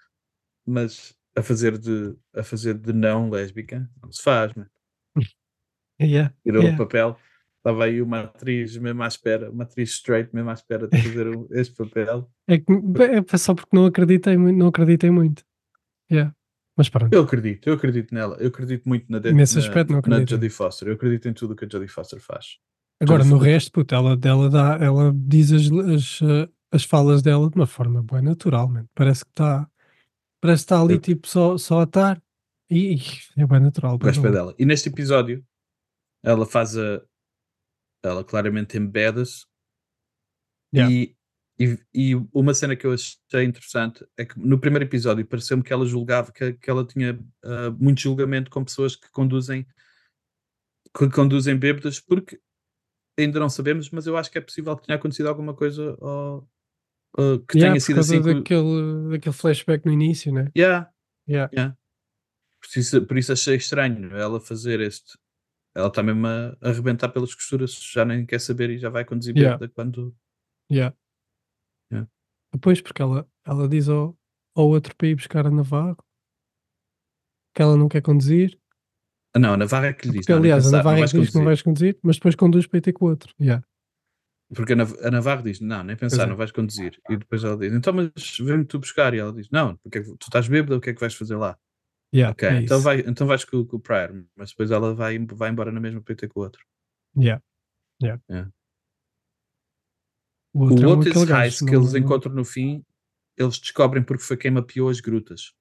mas 0.65 1.15
a 1.35 1.43
fazer 1.43 1.77
de, 1.77 2.15
a 2.33 2.43
fazer 2.43 2.75
de 2.75 2.91
não 2.93 3.29
lésbica 3.29 3.89
não 4.01 4.11
se 4.11 4.23
faz, 4.23 4.53
né? 4.55 4.65
Yeah, 6.01 6.33
tirou 6.45 6.61
yeah. 6.63 6.81
o 6.81 6.85
papel. 6.87 7.19
Estava 7.59 7.83
aí 7.85 8.01
uma 8.01 8.21
atriz 8.21 8.77
mesmo 8.77 9.03
à 9.03 9.07
espera, 9.07 9.51
uma 9.51 9.63
atriz 9.63 9.89
straight 9.91 10.33
mesmo 10.33 10.49
à 10.49 10.53
espera 10.53 10.87
de 10.87 11.01
fazer 11.01 11.27
este 11.51 11.75
papel. 11.75 12.29
É, 12.47 12.57
que, 12.57 12.65
é 13.33 13.37
só 13.37 13.53
porque 13.53 13.75
não 13.75 13.85
acreditei 13.85 14.37
muito, 14.37 14.57
não 14.57 14.67
acreditei 14.67 15.09
muito. 15.11 15.43
Yeah. 16.11 16.33
Mas 16.77 16.87
pronto. 16.87 17.13
Eu 17.13 17.23
acredito, 17.23 17.67
eu 17.67 17.73
acredito 17.73 18.13
nela, 18.15 18.37
eu 18.39 18.47
acredito 18.47 18.87
muito 18.87 19.05
na, 19.11 19.19
de- 19.19 19.33
Nesse 19.33 19.55
na, 19.55 19.61
aspecto 19.61 19.89
não 19.89 19.95
na 19.95 19.99
acredito. 19.99 20.29
Jodie 20.29 20.49
Foster, 20.49 20.87
eu 20.87 20.93
acredito 20.93 21.27
em 21.27 21.33
tudo 21.33 21.51
o 21.51 21.55
que 21.55 21.65
a 21.65 21.69
Jodie 21.69 21.89
Foster 21.89 22.19
faz. 22.21 22.57
Agora, 23.01 23.19
Jodie 23.19 23.29
no 23.33 23.37
Foster- 23.37 23.53
resto, 23.53 23.71
puto, 23.73 23.93
ela, 23.95 24.17
ela, 24.23 24.49
dá, 24.49 24.77
ela 24.81 25.13
diz 25.13 25.51
as, 25.51 25.63
as, 25.69 26.19
eh, 26.21 26.49
as 26.71 26.83
falas 26.85 27.21
dela 27.21 27.49
de 27.49 27.55
uma 27.57 27.67
forma 27.67 28.01
boa, 28.01 28.21
natural, 28.21 28.69
man. 28.69 28.85
Parece 28.95 29.25
que 29.25 29.31
está 29.31 29.69
parece 30.41 30.61
que 30.63 30.65
está 30.67 30.81
ali 30.81 30.93
Eu- 30.93 31.01
tipo 31.01 31.27
só, 31.27 31.57
só 31.57 31.81
a 31.81 31.83
estar 31.83 32.21
e, 32.71 32.95
e 32.95 33.41
é 33.41 33.45
bem 33.45 33.59
natural. 33.59 33.97
Gosto 33.97 34.21
dela. 34.31 34.55
E 34.57 34.65
neste 34.65 34.87
episódio, 34.87 35.43
ela 36.23 36.45
faz 36.45 36.77
a. 36.77 37.01
Ela 38.03 38.23
claramente 38.23 38.77
embeda-se. 38.77 39.45
Yeah. 40.73 40.93
E, 40.93 41.15
e, 41.59 41.77
e 41.93 42.15
uma 42.33 42.53
cena 42.53 42.75
que 42.75 42.85
eu 42.85 42.93
achei 42.93 43.43
interessante 43.43 44.05
é 44.17 44.23
que 44.25 44.39
no 44.39 44.59
primeiro 44.59 44.85
episódio 44.85 45.25
pareceu-me 45.25 45.63
que 45.63 45.73
ela 45.73 45.85
julgava, 45.85 46.31
que, 46.31 46.53
que 46.53 46.69
ela 46.69 46.85
tinha 46.85 47.19
ah, 47.43 47.71
muito 47.71 47.99
julgamento 48.01 48.49
com 48.49 48.63
pessoas 48.63 48.95
que 48.95 49.09
conduzem 49.11 49.65
que 50.97 51.09
conduzem 51.09 51.55
bêbadas, 51.57 51.99
porque 51.99 52.39
ainda 53.17 53.39
não 53.39 53.49
sabemos, 53.49 53.89
mas 53.91 54.07
eu 54.07 54.17
acho 54.17 54.31
que 54.31 54.37
é 54.37 54.41
possível 54.41 54.75
que 54.75 54.87
tenha 54.87 54.97
acontecido 54.97 55.27
alguma 55.27 55.53
coisa 55.53 55.95
ou, 55.99 56.49
ou 57.15 57.39
que 57.41 57.57
Yeah, 57.57 57.73
tenha 57.73 57.79
sido 57.81 57.99
assim. 57.99 58.21
que- 58.23 58.33
daquele, 58.33 59.09
daquele 59.11 59.35
flashback 59.35 59.85
no 59.85 59.91
início, 59.91 60.33
né? 60.33 60.51
Yeah, 60.57 60.91
Yeah. 61.27 61.77
Por 62.59 62.79
isso, 62.79 63.05
por 63.05 63.17
isso 63.17 63.31
achei 63.31 63.55
estranho 63.55 64.15
ela 64.15 64.39
fazer 64.39 64.79
este. 64.79 65.17
Ela 65.75 65.87
está 65.87 66.01
mesmo 66.01 66.25
a 66.27 66.57
a 66.61 66.69
arrebentar 66.69 67.09
pelas 67.09 67.33
costuras, 67.33 67.73
já 67.73 68.03
nem 68.03 68.25
quer 68.25 68.39
saber 68.39 68.69
e 68.71 68.77
já 68.79 68.89
vai 68.89 69.05
conduzir 69.05 69.35
Yeah. 69.37 69.67
quando. 69.69 70.15
Yeah. 70.71 70.95
Yeah. 71.91 72.09
Depois, 72.53 72.81
porque 72.81 73.01
ela, 73.01 73.27
ela 73.45 73.67
diz 73.67 73.87
ao, 73.87 74.17
ao 74.55 74.67
outro 74.67 74.95
para 74.95 75.07
ir 75.07 75.15
buscar 75.15 75.45
a 75.45 75.51
Navarro 75.51 75.97
que 77.55 77.61
ela 77.61 77.77
não 77.77 77.87
quer 77.89 78.01
conduzir. 78.01 78.59
Não, 79.37 79.53
a 79.53 79.57
Navarra 79.57 79.87
é 79.87 79.93
que 79.93 80.07
lhe 80.07 80.13
diz. 80.13 80.21
Porque, 80.21 80.31
não, 80.33 80.39
aliás, 80.39 80.63
a 80.63 80.67
pensar, 80.67 80.77
Navarro 80.77 80.95
é 80.97 80.99
vais 81.01 81.11
que 81.11 81.19
diz 81.19 81.29
que 81.29 81.37
não 81.37 81.45
vais 81.45 81.61
conduzir, 81.61 81.99
mas 82.01 82.15
depois 82.15 82.35
conduz 82.35 82.67
para 82.67 82.77
ir 82.77 82.81
ter 82.81 82.93
com 82.93 83.05
o 83.05 83.09
outro. 83.09 83.33
Yeah. 83.39 83.63
Porque 84.55 84.73
a, 84.73 84.75
Nav 84.75 84.93
a 85.03 85.11
Navarra 85.11 85.43
diz: 85.43 85.59
Não, 85.59 85.83
nem 85.83 85.95
pensar, 85.95 86.17
Pois 86.17 86.27
é. 86.27 86.29
não 86.31 86.35
vais 86.35 86.51
conduzir. 86.51 86.99
E 87.09 87.17
depois 87.17 87.43
ela 87.43 87.55
diz: 87.55 87.71
Então, 87.71 87.93
mas 87.93 88.11
vem-me 88.39 88.65
tu 88.65 88.79
buscar. 88.79 89.13
E 89.13 89.19
ela 89.19 89.31
diz: 89.31 89.47
Não, 89.51 89.75
porque 89.77 89.99
é 89.99 90.01
tu 90.01 90.17
estás 90.23 90.47
bêbada, 90.47 90.75
o 90.75 90.81
que 90.81 90.89
é 90.89 90.93
que 90.93 90.99
vais 90.99 91.13
fazer 91.13 91.35
lá? 91.35 91.55
Yeah, 92.13 92.31
Ok, 92.31 92.47
é 92.49 92.61
então, 92.61 92.79
vai, 92.81 92.99
então 93.01 93.27
vais 93.27 93.45
com, 93.45 93.63
com 93.65 93.77
o 93.77 93.79
Pryor, 93.79 94.25
mas 94.35 94.49
depois 94.49 94.71
ela 94.71 94.95
vai, 94.95 95.19
vai 95.19 95.49
embora 95.49 95.71
na 95.71 95.79
mesma 95.79 96.01
para 96.01 96.15
ter 96.15 96.27
com 96.27 96.39
o 96.39 96.43
outro. 96.43 96.65
Yeah. 97.15 97.43
Yeah. 98.01 98.21
Yeah. 98.29 98.51
O 100.53 100.65
O 100.65 100.87
outro, 100.87 101.11
é 101.13 101.17
um 101.17 101.25
gajo, 101.25 101.65
que 101.65 101.71
não- 101.71 101.81
eles 101.81 101.93
não- 101.93 101.99
encontram 101.99 102.33
no 102.33 102.43
fim, 102.43 102.83
eles 103.37 103.59
descobrem 103.59 104.03
porque 104.03 104.23
foi 104.23 104.37
quem 104.37 104.49
mapeou 104.51 104.89
as 104.89 104.99
grutas. 104.99 105.53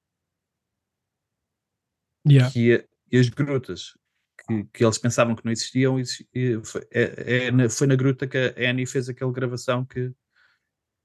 Yeah. 2.28 2.52
que 2.52 2.72
é- 2.74 2.88
e 3.10 3.18
as 3.18 3.28
grutas 3.28 3.96
que, 4.46 4.64
que 4.64 4.84
eles 4.84 4.98
pensavam 4.98 5.34
que 5.34 5.44
não 5.44 5.52
existiam, 5.52 5.98
exi- 5.98 6.28
e 6.34 6.60
foi, 6.64 6.82
é- 6.90 7.46
é 7.46 7.50
na- 7.50 7.68
foi 7.70 7.86
na 7.86 7.96
gruta 7.96 8.26
que 8.26 8.36
a 8.36 8.70
Annie 8.70 8.86
fez 8.86 9.08
aquela 9.08 9.32
gravação 9.32 9.84
que, 9.84 10.10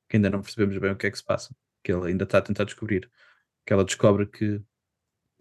que 0.09 0.17
ainda 0.17 0.29
não 0.29 0.41
percebemos 0.41 0.77
bem 0.77 0.91
o 0.91 0.95
que 0.97 1.07
é 1.07 1.11
que 1.11 1.17
se 1.17 1.23
passa, 1.23 1.55
que 1.83 1.91
ela 1.91 2.07
ainda 2.07 2.23
está 2.25 2.39
a 2.39 2.41
tentar 2.41 2.63
descobrir. 2.65 3.09
Que 3.65 3.71
ela 3.73 3.85
descobre 3.85 4.25
que, 4.25 4.61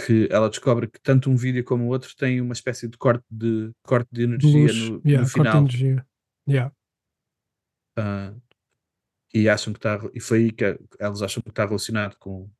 que 0.04 0.28
ela 0.30 0.48
descobre 0.48 0.88
que 0.88 1.00
tanto 1.00 1.30
um 1.30 1.36
vídeo 1.36 1.64
como 1.64 1.84
o 1.84 1.88
outro 1.88 2.14
tem 2.16 2.40
uma 2.40 2.52
espécie 2.52 2.88
de 2.88 2.98
corte 2.98 3.24
de, 3.30 3.70
corte 3.84 4.08
de 4.10 4.18
de 4.18 4.24
energia 4.24 4.60
luz. 4.60 4.88
no, 4.88 5.02
yeah, 5.04 5.22
no 5.22 5.28
final. 5.28 5.58
energia. 5.58 6.06
Yeah. 6.48 6.74
Ah, 7.96 8.34
e 9.32 9.48
acham 9.48 9.72
que 9.72 9.78
está 9.78 10.00
e 10.12 10.20
foi 10.20 10.38
aí 10.38 10.52
que 10.52 10.78
elas 10.98 11.22
acham 11.22 11.42
que 11.42 11.50
está 11.50 11.64
relacionado 11.64 12.16
com, 12.18 12.50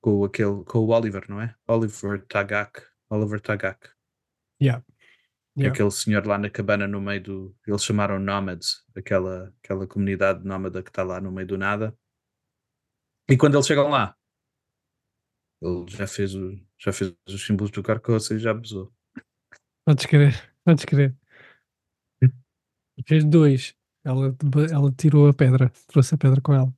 com 0.00 0.24
aquele 0.24 0.64
com 0.64 0.78
o 0.78 0.88
Oliver, 0.88 1.24
não 1.28 1.40
é? 1.40 1.54
Oliver 1.68 2.24
Tagak. 2.26 2.82
Oliver 3.10 3.40
Tagak. 3.40 3.90
Yeah. 4.60 4.82
Yeah. 5.56 5.72
aquele 5.72 5.90
senhor 5.90 6.26
lá 6.26 6.38
na 6.38 6.50
cabana 6.50 6.86
no 6.86 7.00
meio 7.00 7.22
do. 7.22 7.56
Eles 7.66 7.82
chamaram 7.82 8.18
Nomads, 8.18 8.84
aquela, 8.94 9.54
aquela 9.62 9.86
comunidade 9.86 10.44
nómada 10.44 10.82
que 10.82 10.90
está 10.90 11.02
lá 11.02 11.20
no 11.20 11.32
meio 11.32 11.46
do 11.46 11.58
nada. 11.58 11.96
E 13.28 13.36
quando 13.36 13.54
eles 13.54 13.66
chegam 13.66 13.88
lá, 13.88 14.14
ele 15.62 15.84
já 15.88 16.06
fez, 16.06 16.34
o, 16.34 16.58
já 16.78 16.92
fez 16.92 17.14
os 17.28 17.46
símbolos 17.46 17.70
do 17.70 17.82
carcoça 17.82 18.34
e 18.34 18.38
já 18.38 18.50
abusou. 18.50 18.92
Podes 19.84 20.06
crer, 20.06 20.52
podes 20.64 20.84
crer. 20.84 21.16
Fez 23.06 23.24
dois. 23.24 23.74
Ela, 24.04 24.36
ela 24.72 24.92
tirou 24.92 25.28
a 25.28 25.34
pedra, 25.34 25.70
trouxe 25.88 26.14
a 26.14 26.18
pedra 26.18 26.40
com 26.40 26.52
ela. 26.54 26.72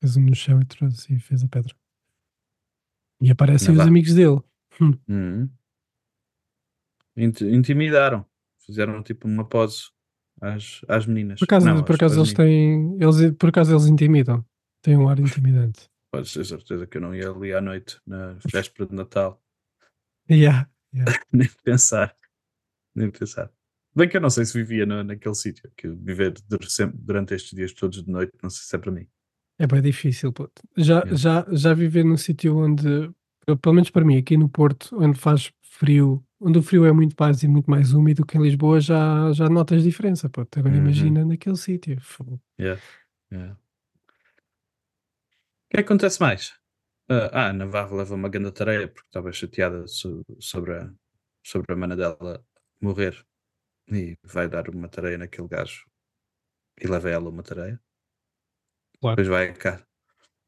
fez 0.00 0.16
um 0.16 0.22
no 0.22 0.34
chão 0.34 0.60
e 0.60 0.64
trouxe 0.64 1.14
e 1.14 1.18
fez 1.20 1.42
a 1.42 1.48
pedra. 1.48 1.74
E 3.20 3.30
aparecem 3.30 3.74
Não 3.74 3.80
os 3.82 3.88
amigos 3.88 4.12
dele. 4.14 4.40
Uhum. 5.08 5.48
Int- 7.16 7.40
Intimidaram. 7.40 8.26
Fizeram 8.58 9.02
tipo 9.02 9.26
uma 9.26 9.44
pose 9.44 9.90
às, 10.40 10.82
às 10.86 11.06
meninas. 11.06 11.38
Por 11.38 11.46
acaso, 11.46 11.66
Não, 11.66 11.82
por 11.82 11.94
acaso 11.94 12.18
eles 12.20 12.34
meninas. 12.34 12.98
têm. 12.98 13.02
Eles, 13.24 13.36
por 13.38 13.48
acaso 13.48 13.72
eles 13.72 13.86
intimidam. 13.86 14.44
Têm 14.82 14.96
um 14.98 15.08
ar 15.08 15.18
intimidante. 15.18 15.88
Podes 16.16 16.32
ter 16.32 16.44
certeza 16.46 16.86
que 16.86 16.96
eu 16.96 17.00
não 17.02 17.14
ia 17.14 17.28
ali 17.30 17.52
à 17.52 17.60
noite, 17.60 18.00
na 18.06 18.38
véspera 18.50 18.88
de 18.88 18.94
Natal. 18.94 19.42
Yeah, 20.30 20.68
yeah. 20.94 21.12
Nem 21.32 21.48
pensar. 21.62 22.16
Nem 22.94 23.10
pensar. 23.10 23.50
Bem 23.94 24.08
que 24.08 24.16
eu 24.16 24.20
não 24.20 24.30
sei 24.30 24.44
se 24.46 24.56
vivia 24.56 24.86
no- 24.86 25.04
naquele 25.04 25.34
sítio. 25.34 25.70
Que 25.76 25.88
viver 25.88 26.34
durante 26.94 27.34
estes 27.34 27.52
dias 27.54 27.72
todos 27.72 28.02
de 28.02 28.10
noite, 28.10 28.32
não 28.42 28.48
sei 28.50 28.62
se 28.64 28.74
é 28.76 28.78
para 28.78 28.92
mim. 28.92 29.06
É 29.58 29.66
bem 29.66 29.82
difícil. 29.82 30.32
puto. 30.32 30.62
Já, 30.76 31.00
Yeah. 31.00 31.16
já, 31.16 31.46
já 31.50 31.74
viver 31.74 32.04
num 32.04 32.16
sítio 32.16 32.56
onde, 32.56 33.10
pelo 33.60 33.74
menos 33.74 33.90
para 33.90 34.04
mim, 34.04 34.16
aqui 34.18 34.36
no 34.36 34.48
Porto, 34.48 34.96
onde 34.98 35.18
faz 35.18 35.52
frio, 35.62 36.24
onde 36.40 36.58
o 36.58 36.62
frio 36.62 36.84
é 36.86 36.92
muito 36.92 37.14
mais 37.18 37.42
e 37.42 37.48
muito 37.48 37.70
mais 37.70 37.92
úmido 37.92 38.24
que 38.24 38.36
em 38.38 38.42
Lisboa, 38.42 38.80
já, 38.80 39.32
já 39.32 39.48
notas 39.48 39.82
diferença. 39.82 40.28
Puto. 40.30 40.58
Agora 40.58 40.74
Uhum. 40.74 40.80
imagina 40.82 41.24
naquele 41.24 41.56
sítio. 41.56 41.98
Yeah. 42.58 42.80
Yeah. 43.32 43.58
O 45.76 45.78
que 45.78 45.80
é 45.80 45.82
que 45.82 45.88
acontece 45.88 46.20
mais? 46.20 46.42
Ah, 47.08 47.30
ah, 47.32 47.48
a 47.50 47.52
Navarro 47.52 47.96
leva 47.96 48.14
uma 48.14 48.28
grande 48.28 48.52
tarefa 48.52 48.88
porque 48.88 49.06
estava 49.08 49.32
chateada 49.32 49.86
so- 49.86 50.24
sobre, 50.40 50.72
a, 50.78 50.90
sobre 51.44 51.72
a 51.72 51.76
mana 51.76 51.96
dela 51.96 52.44
morrer 52.80 53.14
e 53.90 54.18
vai 54.24 54.48
dar 54.48 54.68
uma 54.70 54.88
tarefa 54.88 55.18
naquele 55.18 55.48
gajo 55.48 55.84
e 56.82 56.86
leva 56.88 57.10
ela 57.10 57.30
uma 57.30 57.42
tarefa. 57.42 57.80
Claro. 59.00 59.16
Depois 59.16 59.28
vai 59.28 59.48
a 59.48 59.52
casa, 59.54 59.86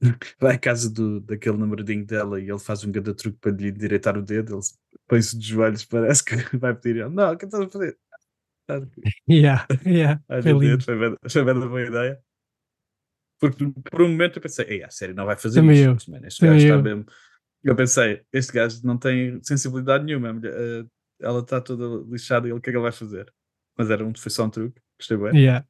vai 0.41 0.57
à 0.57 0.59
casa 0.59 0.91
do, 0.91 1.21
daquele 1.21 1.57
namoradinho 1.59 2.07
dela 2.07 2.41
e 2.41 2.51
ele 2.51 2.59
faz 2.59 2.85
um 2.85 2.93
grande 2.93 3.15
truque 3.15 3.39
para 3.41 3.53
lhe 3.53 3.69
endireitar 3.71 4.17
o 4.19 4.23
dedo. 4.23 4.55
Ele 4.57 4.63
põe-se 5.09 5.39
de 5.39 5.47
joelhos, 5.49 5.85
parece 5.85 6.25
que 6.25 6.37
vai 6.59 6.75
pedir. 6.75 7.01
ele, 7.03 7.11
Não, 7.15 7.33
o 7.33 7.37
que 7.39 7.47
estás 7.47 7.65
a 7.65 7.71
fazer? 7.71 7.99
Ah, 8.69 8.81
Yeah, 9.29 9.67
yeah. 9.87 10.21
Ai, 10.29 10.43
Foi 10.43 10.53
lindo. 10.53 10.79
Deus, 10.79 10.85
foi 10.85 10.99
bem, 10.99 11.17
foi 11.31 11.45
bem 11.45 11.55
uma 11.55 11.69
boa 11.69 11.83
ideia. 11.83 12.23
Porque 13.41 13.67
por 13.91 14.03
um 14.03 14.09
momento 14.09 14.37
eu 14.39 14.43
pensei, 14.43 14.65
ei, 14.69 14.83
a 14.85 14.91
série 14.91 15.15
não 15.15 15.25
vai 15.27 15.37
fazer 15.37 15.61
Também 15.61 15.77
isto. 15.77 16.11
eu, 16.11 16.15
man, 16.21 16.27
este 16.27 16.41
também 16.41 16.55
gajo 16.57 16.67
está 16.67 16.77
eu. 16.79 16.83
mesmo. 16.83 17.07
Eu 17.65 17.77
pensei, 17.77 18.23
este 18.33 18.53
gajo 18.53 18.81
não 18.85 18.97
tem 18.99 19.41
sensibilidade 19.43 20.05
nenhuma. 20.05 20.41
eh, 20.45 20.85
ela 21.21 21.41
está 21.41 21.61
toda 21.61 22.05
lixada 22.11 22.47
e 22.47 22.51
ele 22.51 22.59
o 22.59 22.61
que 22.63 22.71
é 22.71 22.73
que 22.73 22.77
ele 22.77 22.83
vai 22.83 22.93
fazer? 22.93 23.33
Mas 23.77 23.91
era 23.91 24.05
um, 24.05 24.13
foi 24.15 24.31
só 24.31 24.45
um 24.45 24.51
truque. 24.51 24.81
Gostei 24.99 25.17
bem. 25.17 25.37
Yeah. 25.41 25.67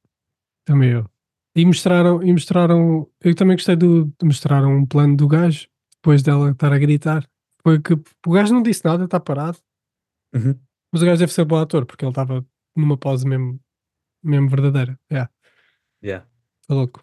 Também 0.64 0.90
eu. 0.92 1.10
E 1.56 1.64
mostraram, 1.64 2.22
e 2.22 2.32
mostraram, 2.32 3.10
eu 3.22 3.34
também 3.34 3.56
gostei 3.56 3.74
do, 3.76 4.04
de 4.04 4.24
mostraram 4.24 4.76
um 4.76 4.86
plano 4.86 5.16
do 5.16 5.26
gajo, 5.26 5.66
depois 5.96 6.22
dela 6.22 6.50
estar 6.50 6.72
a 6.72 6.78
gritar. 6.78 7.28
Foi 7.62 7.80
que 7.80 7.94
o 7.94 8.32
gajo 8.32 8.54
não 8.54 8.62
disse 8.62 8.84
nada, 8.84 9.04
está 9.04 9.18
parado, 9.18 9.58
Uhum. 10.34 10.54
mas 10.92 11.02
o 11.02 11.06
gajo 11.06 11.18
deve 11.18 11.32
ser 11.32 11.44
bom 11.44 11.56
ator, 11.56 11.84
porque 11.86 12.04
ele 12.04 12.10
estava 12.12 12.46
numa 12.76 12.96
pose 12.96 13.26
mesmo, 13.26 13.58
mesmo 14.22 14.48
verdadeira. 14.48 14.98
Yeah, 15.10 15.30
Yeah. 16.04 16.26
tá 16.66 16.74
louco. 16.74 17.02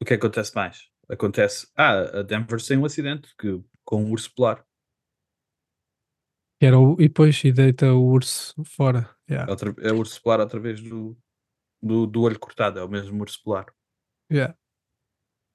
O 0.00 0.04
que 0.04 0.14
acontece 0.14 0.54
mais? 0.54 0.88
Acontece. 1.08 1.68
Ah, 1.76 2.20
a 2.20 2.22
Denver 2.22 2.60
tem 2.64 2.78
um 2.78 2.84
acidente 2.84 3.28
que, 3.38 3.62
com 3.84 4.04
um 4.04 4.10
urso 4.12 4.32
polar. 4.34 4.64
Era 6.62 6.78
o, 6.78 6.92
e 7.00 7.08
depois 7.08 7.42
e 7.44 7.52
deita 7.52 7.92
o 7.92 8.04
urso 8.06 8.62
fora. 8.64 9.14
Yeah, 9.28 9.50
Outra- 9.50 9.74
É 9.80 9.92
o 9.92 9.98
urso 9.98 10.20
polar 10.22 10.40
através 10.40 10.80
do, 10.80 11.16
do, 11.82 12.06
do 12.06 12.22
olho 12.22 12.38
cortado. 12.38 12.78
É 12.78 12.84
o 12.84 12.88
mesmo 12.88 13.20
urso 13.20 13.42
polar. 13.42 13.66
yeah. 14.30 14.54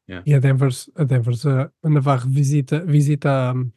Yeah. 0.08 0.24
E 0.30 0.36
a 0.36 0.40
Denver, 0.40 0.70
a 0.96 1.04
Denver, 1.04 1.34
a, 1.84 1.90
Navarro 1.90 2.30
visita, 2.30 2.86
visita 2.86 3.50
a, 3.50 3.54
como 3.54 3.72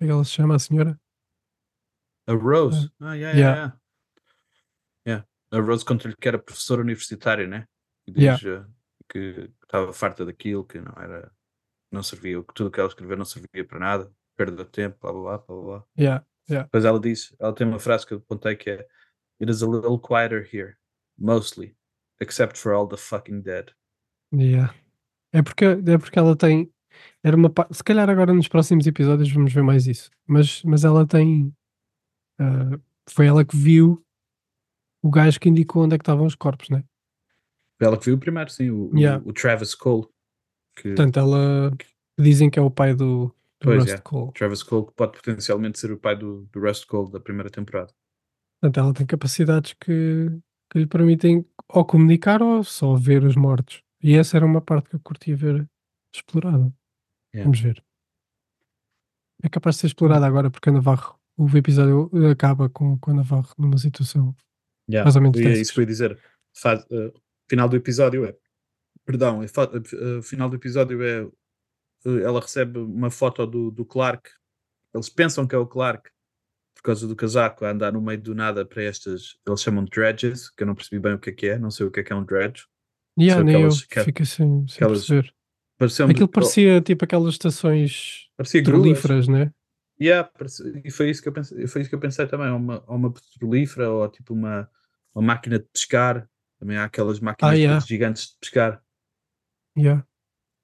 é 0.00 0.04
que 0.06 0.10
ela 0.10 0.24
se 0.24 0.30
chama, 0.30 0.54
a 0.54 0.58
senhora? 0.58 0.98
A 2.26 2.32
Rose. 2.32 2.90
Ah, 2.98 3.12
yeah, 3.12 3.36
yeah, 3.36 3.38
Yeah. 3.38 3.56
yeah. 3.56 3.80
Yeah. 5.06 5.28
A 5.50 5.58
Rose 5.60 5.84
conta-lhe 5.84 6.16
que 6.16 6.26
era 6.26 6.38
professora 6.38 6.80
universitária, 6.80 7.46
né? 7.46 7.66
E 8.06 8.12
Yeah. 8.18 8.38
diz 8.38 8.46
eh, 8.48 8.64
que 9.12 9.50
estava 9.62 9.92
farta 9.92 10.24
daquilo, 10.24 10.64
que 10.64 10.80
não 10.80 10.92
era. 10.96 11.30
Não 11.90 12.02
servia, 12.02 12.42
que 12.42 12.54
tudo 12.54 12.70
que 12.70 12.80
ela 12.80 12.88
escreveu 12.88 13.18
não 13.18 13.24
servia 13.26 13.66
para 13.68 13.78
nada, 13.78 14.12
perda 14.34 14.64
de 14.64 14.70
tempo, 14.70 14.96
blá 14.98 15.12
blá 15.12 15.38
blá 15.38 15.38
blá 15.46 15.62
blá. 15.62 15.84
Yeah, 15.98 16.26
yeah. 16.48 16.64
Depois 16.64 16.86
ela 16.86 16.98
diz, 16.98 17.36
ela 17.38 17.54
tem 17.54 17.66
uma 17.66 17.78
frase 17.78 18.06
que 18.06 18.14
eu 18.14 18.18
apontei 18.18 18.56
que 18.56 18.70
é 18.70 18.88
It 19.38 19.50
is 19.50 19.62
a 19.62 19.66
little 19.66 19.98
quieter 19.98 20.48
here, 20.50 20.76
mostly, 21.18 21.76
except 22.18 22.56
for 22.56 22.72
all 22.72 22.88
the 22.88 22.96
fucking 22.96 23.42
dead. 23.42 23.74
Yeah. 24.32 24.74
É 25.32 25.42
porque, 25.42 25.64
é 25.64 25.98
porque 25.98 26.18
ela 26.18 26.34
tem. 26.34 26.72
Era 27.22 27.36
uma, 27.36 27.52
se 27.70 27.84
calhar 27.84 28.08
agora 28.08 28.32
nos 28.32 28.48
próximos 28.48 28.86
episódios 28.86 29.30
vamos 29.30 29.52
ver 29.52 29.62
mais 29.62 29.86
isso. 29.86 30.10
Mas, 30.26 30.62
mas 30.62 30.84
ela 30.84 31.06
tem. 31.06 31.54
ah, 32.38 32.78
foi 33.10 33.26
ela 33.26 33.44
que 33.44 33.56
viu 33.56 34.02
o 35.02 35.10
gajo 35.10 35.40
que 35.40 35.48
indicou 35.48 35.84
onde 35.84 35.96
é 35.96 35.98
que 35.98 36.02
estavam 36.02 36.24
os 36.24 36.34
corpos, 36.34 36.70
né? 36.70 36.84
Ela 37.84 37.98
que 37.98 38.04
viu 38.06 38.14
o 38.14 38.18
primeiro, 38.18 38.50
sim, 38.50 38.70
o, 38.70 38.90
o- 38.92 38.98
Yeah. 38.98 39.22
o 39.26 39.32
Travis 39.32 39.74
Cole. 39.74 40.06
Que, 40.76 40.88
Portanto, 40.94 41.18
ela. 41.18 41.70
Dizem 42.18 42.48
que 42.50 42.58
é 42.58 42.62
o 42.62 42.70
pai 42.70 42.94
do, 42.94 43.26
do 43.26 43.34
Pois 43.60 43.84
Rust. 43.84 44.02
Cole. 44.02 44.32
Travis 44.32 44.62
Cole 44.62 44.86
que 44.86 44.92
pode 44.92 45.12
potencialmente 45.16 45.78
ser 45.78 45.90
o 45.92 45.98
pai 45.98 46.16
do, 46.16 46.46
do 46.52 46.60
Rust 46.60 46.86
Cole 46.86 47.10
da 47.10 47.18
primeira 47.20 47.50
temporada. 47.50 47.92
Portanto, 48.60 48.78
ela 48.84 48.94
tem 48.94 49.06
capacidades 49.06 49.72
que, 49.74 50.28
que 50.70 50.78
lhe 50.78 50.86
permitem 50.86 51.44
ou 51.68 51.84
comunicar 51.84 52.42
ou 52.42 52.62
só 52.62 52.94
ver 52.94 53.24
os 53.24 53.34
mortos. 53.34 53.82
E 54.02 54.14
essa 54.14 54.36
era 54.36 54.46
uma 54.46 54.60
parte 54.60 54.90
que 54.90 54.96
eu 54.96 55.00
curtia 55.00 55.34
ver 55.36 55.66
explorada. 56.14 56.72
Yeah. 57.34 57.44
Vamos 57.44 57.60
ver. 57.60 57.82
É 59.42 59.48
capaz 59.48 59.76
de 59.76 59.80
ser 59.80 59.86
explorada 59.88 60.26
agora 60.26 60.50
porque 60.50 60.68
a 60.68 60.72
Navarro, 60.72 61.18
o 61.36 61.48
episódio 61.56 62.10
acaba 62.30 62.68
com, 62.68 62.98
com 62.98 63.10
a 63.10 63.14
Navarro 63.14 63.48
numa 63.58 63.78
situação. 63.78 64.34
Yeah. 64.88 65.04
Mais 65.04 65.16
ou 65.16 65.22
menos 65.22 65.38
E 65.38 65.42
é 65.42 65.44
dessas. 65.48 65.60
isso 65.62 65.72
que 65.74 65.80
eu 65.80 65.82
ia 65.82 65.86
dizer. 65.86 66.18
Faz, 66.56 66.84
eh, 66.90 67.12
final 67.48 67.68
do 67.68 67.76
episódio 67.76 68.24
é. 68.24 68.34
Perdão, 69.04 69.42
é 69.42 69.46
eh, 69.46 70.18
eh, 70.18 70.22
final 70.22 70.48
do 70.48 70.56
episódio 70.56 71.02
é. 71.02 71.22
eh, 72.06 72.22
ela 72.22 72.40
recebe 72.40 72.78
uma 72.78 73.10
foto 73.10 73.46
do, 73.46 73.70
do 73.70 73.84
Clark. 73.84 74.30
Eles 74.94 75.08
pensam 75.08 75.46
que 75.46 75.54
é 75.54 75.58
o 75.58 75.66
Clark 75.66 76.10
por 76.74 76.82
causa 76.82 77.06
do 77.06 77.14
casaco 77.16 77.64
a 77.64 77.70
andar 77.70 77.92
no 77.92 78.00
meio 78.02 78.20
do 78.20 78.34
nada 78.34 78.64
para 78.64 78.82
estas. 78.82 79.36
Eles 79.46 79.62
chamam 79.62 79.84
de 79.84 79.90
dredges, 79.90 80.50
que 80.50 80.62
eu 80.62 80.66
não 80.66 80.74
percebi 80.74 81.00
bem 81.00 81.14
o 81.14 81.18
que 81.18 81.30
é 81.30 81.32
que 81.32 81.46
é, 81.46 81.58
não 81.58 81.70
sei 81.70 81.86
o 81.86 81.90
que 81.90 82.00
é 82.00 82.02
que 82.02 82.12
é 82.12 82.16
um 82.16 82.24
dredge. 82.24 82.64
Yeah, 83.18 83.42
nem 83.44 83.56
aquelas- 83.56 83.80
eu 83.80 83.86
aquel- 83.90 84.04
fico 84.04 84.26
sem, 84.26 84.66
sem 84.68 84.76
aquelas 84.76 85.06
perceber. 85.06 85.34
Aquilo 86.10 86.28
parecia 86.28 86.80
tipo 86.80 87.04
aquelas 87.04 87.34
estações 87.34 88.28
parecia 88.36 88.62
gruas. 88.62 88.82
petrolíferas, 88.82 89.28
né? 89.28 89.52
Yeah, 90.00 90.28
parece- 90.36 90.80
e 90.84 90.90
foi 90.90 91.10
isso 91.10 91.22
que 91.22 91.28
eu 91.28 91.32
pensei, 91.32 91.66
foi 91.66 91.80
isso 91.82 91.90
que 91.90 91.94
eu 91.96 92.00
pensei 92.00 92.26
também, 92.26 92.48
ou 92.50 92.56
uma, 92.56 92.80
uma 92.88 93.12
petrolífera 93.12 93.90
ou 93.90 94.08
tipo 94.08 94.32
uma, 94.32 94.68
uma 95.14 95.22
máquina 95.22 95.58
de 95.58 95.66
pescar. 95.72 96.28
Também 96.62 96.76
há 96.76 96.84
aquelas 96.84 97.18
máquinas 97.18 97.54
Ah, 97.54 97.56
yeah. 97.56 97.84
gigantes 97.84 98.28
de 98.28 98.36
pescar. 98.38 98.80
Yeah. 99.76 100.06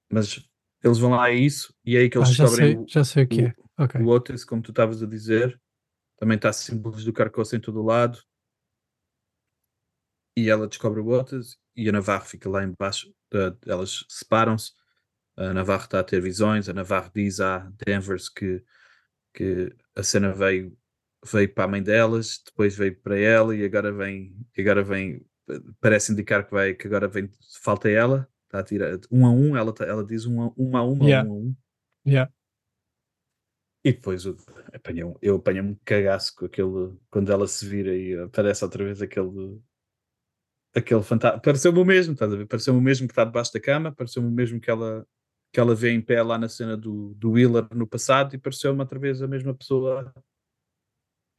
Mas 0.09 0.49
eles 0.81 0.97
vão 0.97 1.09
lá 1.09 1.25
a 1.25 1.31
isso 1.33 1.75
e 1.83 1.97
é 1.97 1.99
aí 1.99 2.09
que 2.09 2.17
Ah, 2.17 2.21
eles 2.21 2.35
já, 2.35 2.45
descobrem 2.45 2.71
sei, 2.71 2.77
o, 2.77 2.87
já 2.87 3.03
sei 3.03 3.23
o 3.25 3.27
que 3.27 3.41
o- 3.41 3.47
é. 3.47 3.55
Ok. 3.77 4.01
o 4.01 4.07
Otis, 4.07 4.45
como 4.45 4.61
tu 4.61 4.71
estavas 4.71 5.03
a 5.03 5.05
dizer. 5.05 5.59
Também 6.17 6.37
está 6.37 6.53
símbolos 6.53 7.03
do 7.03 7.11
Carcoça 7.11 7.57
em 7.57 7.59
todo 7.59 7.81
o 7.81 7.85
lado. 7.85 8.17
E 10.37 10.49
ela 10.49 10.69
descobre 10.69 11.01
o 11.01 11.07
Otis 11.09 11.57
e 11.75 11.89
a 11.89 11.91
Navarro 11.91 12.23
fica 12.23 12.49
lá 12.49 12.63
embaixo. 12.63 13.13
eh, 13.33 13.53
elas 13.67 14.05
separam-se. 14.07 14.71
A 15.35 15.53
Navarro 15.53 15.83
está 15.83 15.99
a 15.99 16.03
ter 16.05 16.21
visões. 16.21 16.69
A 16.69 16.73
Navarro 16.73 17.11
diz 17.13 17.41
à 17.41 17.69
Danvers 17.85 18.29
que, 18.29 18.63
que 19.33 19.75
a 19.97 20.01
cena 20.01 20.31
veio, 20.31 20.77
veio 21.29 21.53
para 21.53 21.65
a 21.65 21.67
mãe 21.67 21.83
delas, 21.83 22.41
depois 22.45 22.73
veio 22.77 22.97
para 23.01 23.19
ela 23.19 23.53
e 23.53 23.65
agora 23.65 23.91
vem, 23.91 24.33
e 24.57 24.61
agora 24.61 24.81
vem 24.81 25.25
parece 25.79 26.11
indicar 26.11 26.45
que 26.45 26.51
vai 26.51 26.73
que 26.73 26.87
agora 26.87 27.07
vem 27.07 27.29
falta 27.61 27.89
ela 27.89 28.27
está 28.45 28.59
a 28.59 28.63
tirar 28.63 28.99
um 29.11 29.25
a 29.25 29.31
um 29.31 29.55
ela, 29.55 29.73
tá- 29.73 29.85
ela 29.85 30.03
diz 30.03 30.25
um 30.25 30.41
a 30.41 30.53
um 30.57 30.77
a 30.77 30.83
um, 30.85 31.03
Yeah. 31.03 31.29
um 31.29 31.33
a 31.33 31.35
um 31.37 31.55
Yeah. 32.07 32.33
e 33.83 33.91
depois 33.93 34.25
eu 34.25 34.35
apanhei 34.73 35.03
um, 35.03 35.15
eu 35.21 35.35
apanhei 35.37 35.61
um 35.61 35.75
cagaço 35.85 36.35
com 36.35 36.45
aquele 36.45 36.97
quando 37.09 37.31
ela 37.31 37.47
se 37.47 37.65
vira 37.67 37.95
e 37.95 38.17
aparece 38.19 38.63
outra 38.63 38.83
vez 38.83 39.01
aquele 39.01 39.61
aquele 40.75 41.01
fantasma 41.03 41.39
pareceu-me 41.39 41.79
o 41.79 41.85
mesmo, 41.85 42.13
estás 42.13 42.31
a 42.31 42.35
ver? 42.35 42.45
Pareceu-me 42.45 42.79
o 42.79 42.83
mesmo 42.83 43.07
que 43.07 43.11
está 43.11 43.23
debaixo 43.25 43.51
da 43.53 43.59
cama, 43.59 43.91
pareceu-me 43.91 44.27
o 44.27 44.31
mesmo 44.31 44.59
que 44.59 44.69
ela 44.69 45.05
que 45.51 45.59
ela 45.59 45.73
vê 45.73 45.89
em 45.91 45.99
pé 46.01 46.21
lá 46.21 46.37
na 46.37 46.47
cena 46.47 46.77
do, 46.77 47.15
do 47.15 47.31
Wheeler 47.31 47.67
no 47.73 47.87
passado 47.87 48.35
e 48.35 48.37
pareceu-me 48.37 48.79
outra 48.81 48.99
vez 48.99 49.19
a 49.19 49.27
mesma 49.27 49.51
pessoa 49.53 50.13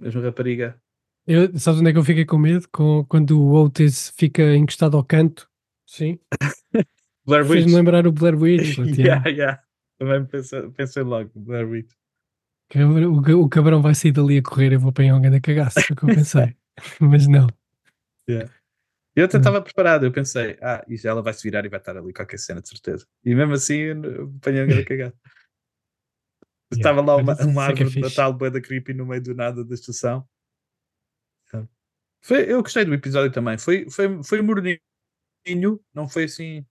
a 0.00 0.02
mesma 0.02 0.20
rapariga 0.20 0.80
Eu, 1.30 1.56
sabes 1.56 1.78
onde 1.78 1.90
é 1.90 1.92
que 1.92 1.98
eu 1.98 2.02
fiquei 2.02 2.24
com 2.24 2.36
medo? 2.36 2.68
Com, 2.72 3.04
quando 3.04 3.40
o 3.40 3.52
Otis 3.54 4.12
fica 4.16 4.52
encostado 4.56 4.96
ao 4.96 5.04
canto. 5.04 5.48
Sim. 5.86 6.18
Blair 7.24 7.44
Fez-me 7.44 7.66
Witch 7.66 7.74
lembrar 7.76 8.04
o 8.04 8.10
Blair 8.10 8.36
Witch. 8.36 8.78
yeah. 8.98 8.98
yeah, 8.98 9.28
yeah. 9.28 9.62
Também 9.96 10.24
pensei, 10.24 10.68
pensei 10.70 11.04
logo, 11.04 11.30
Blair 11.36 11.68
Witch. 11.68 11.92
O, 12.74 13.44
o 13.44 13.48
cabrão 13.48 13.80
vai 13.80 13.94
sair 13.94 14.10
dali 14.10 14.38
a 14.38 14.42
correr. 14.42 14.72
Eu 14.72 14.80
vou 14.80 14.90
apanhar 14.90 15.14
alguém 15.14 15.30
da 15.30 15.40
cagaça. 15.40 15.80
Foi 15.80 15.94
o 15.94 15.96
que 15.96 16.04
eu 16.04 16.16
pensei. 16.16 16.56
Mas 16.98 17.28
não. 17.28 17.46
Eu 18.26 18.48
Eu 19.14 19.24
até 19.26 19.38
estava 19.38 19.62
preparado, 19.62 20.06
eu 20.06 20.10
pensei, 20.10 20.58
ah, 20.60 20.84
e 20.88 20.96
já 20.96 21.10
ela 21.10 21.22
vai 21.22 21.32
se 21.32 21.44
virar 21.44 21.64
e 21.64 21.68
vai 21.68 21.78
estar 21.78 21.96
ali 21.96 22.12
qualquer 22.12 22.40
cena, 22.40 22.60
de 22.60 22.68
certeza. 22.68 23.06
E 23.24 23.36
mesmo 23.36 23.54
assim, 23.54 23.76
eu 23.76 24.34
apanhei 24.36 24.62
a 24.62 24.66
grande 24.66 24.84
cagada. 24.84 25.14
Estava 26.72 27.00
lá 27.00 27.14
uma, 27.14 27.32
isso 27.34 27.48
uma 27.48 27.62
é 27.62 27.66
é 27.66 27.68
árvore 27.68 27.90
de. 27.90 28.00
Natal 28.00 28.32
bué 28.32 28.50
da 28.50 28.60
creepy 28.60 28.94
no 28.94 29.06
meio 29.06 29.22
do 29.22 29.32
nada 29.32 29.64
da 29.64 29.74
estação. 29.74 30.26
Foi, 32.22 32.50
eu 32.52 32.62
gostei 32.62 32.84
do 32.84 32.92
episódio 32.94 33.32
também. 33.32 33.56
Foi, 33.58 33.88
foi, 33.90 34.22
foi 34.22 34.42
morninho, 34.42 34.78
não 35.94 36.08
foi 36.08 36.24
assim. 36.24 36.64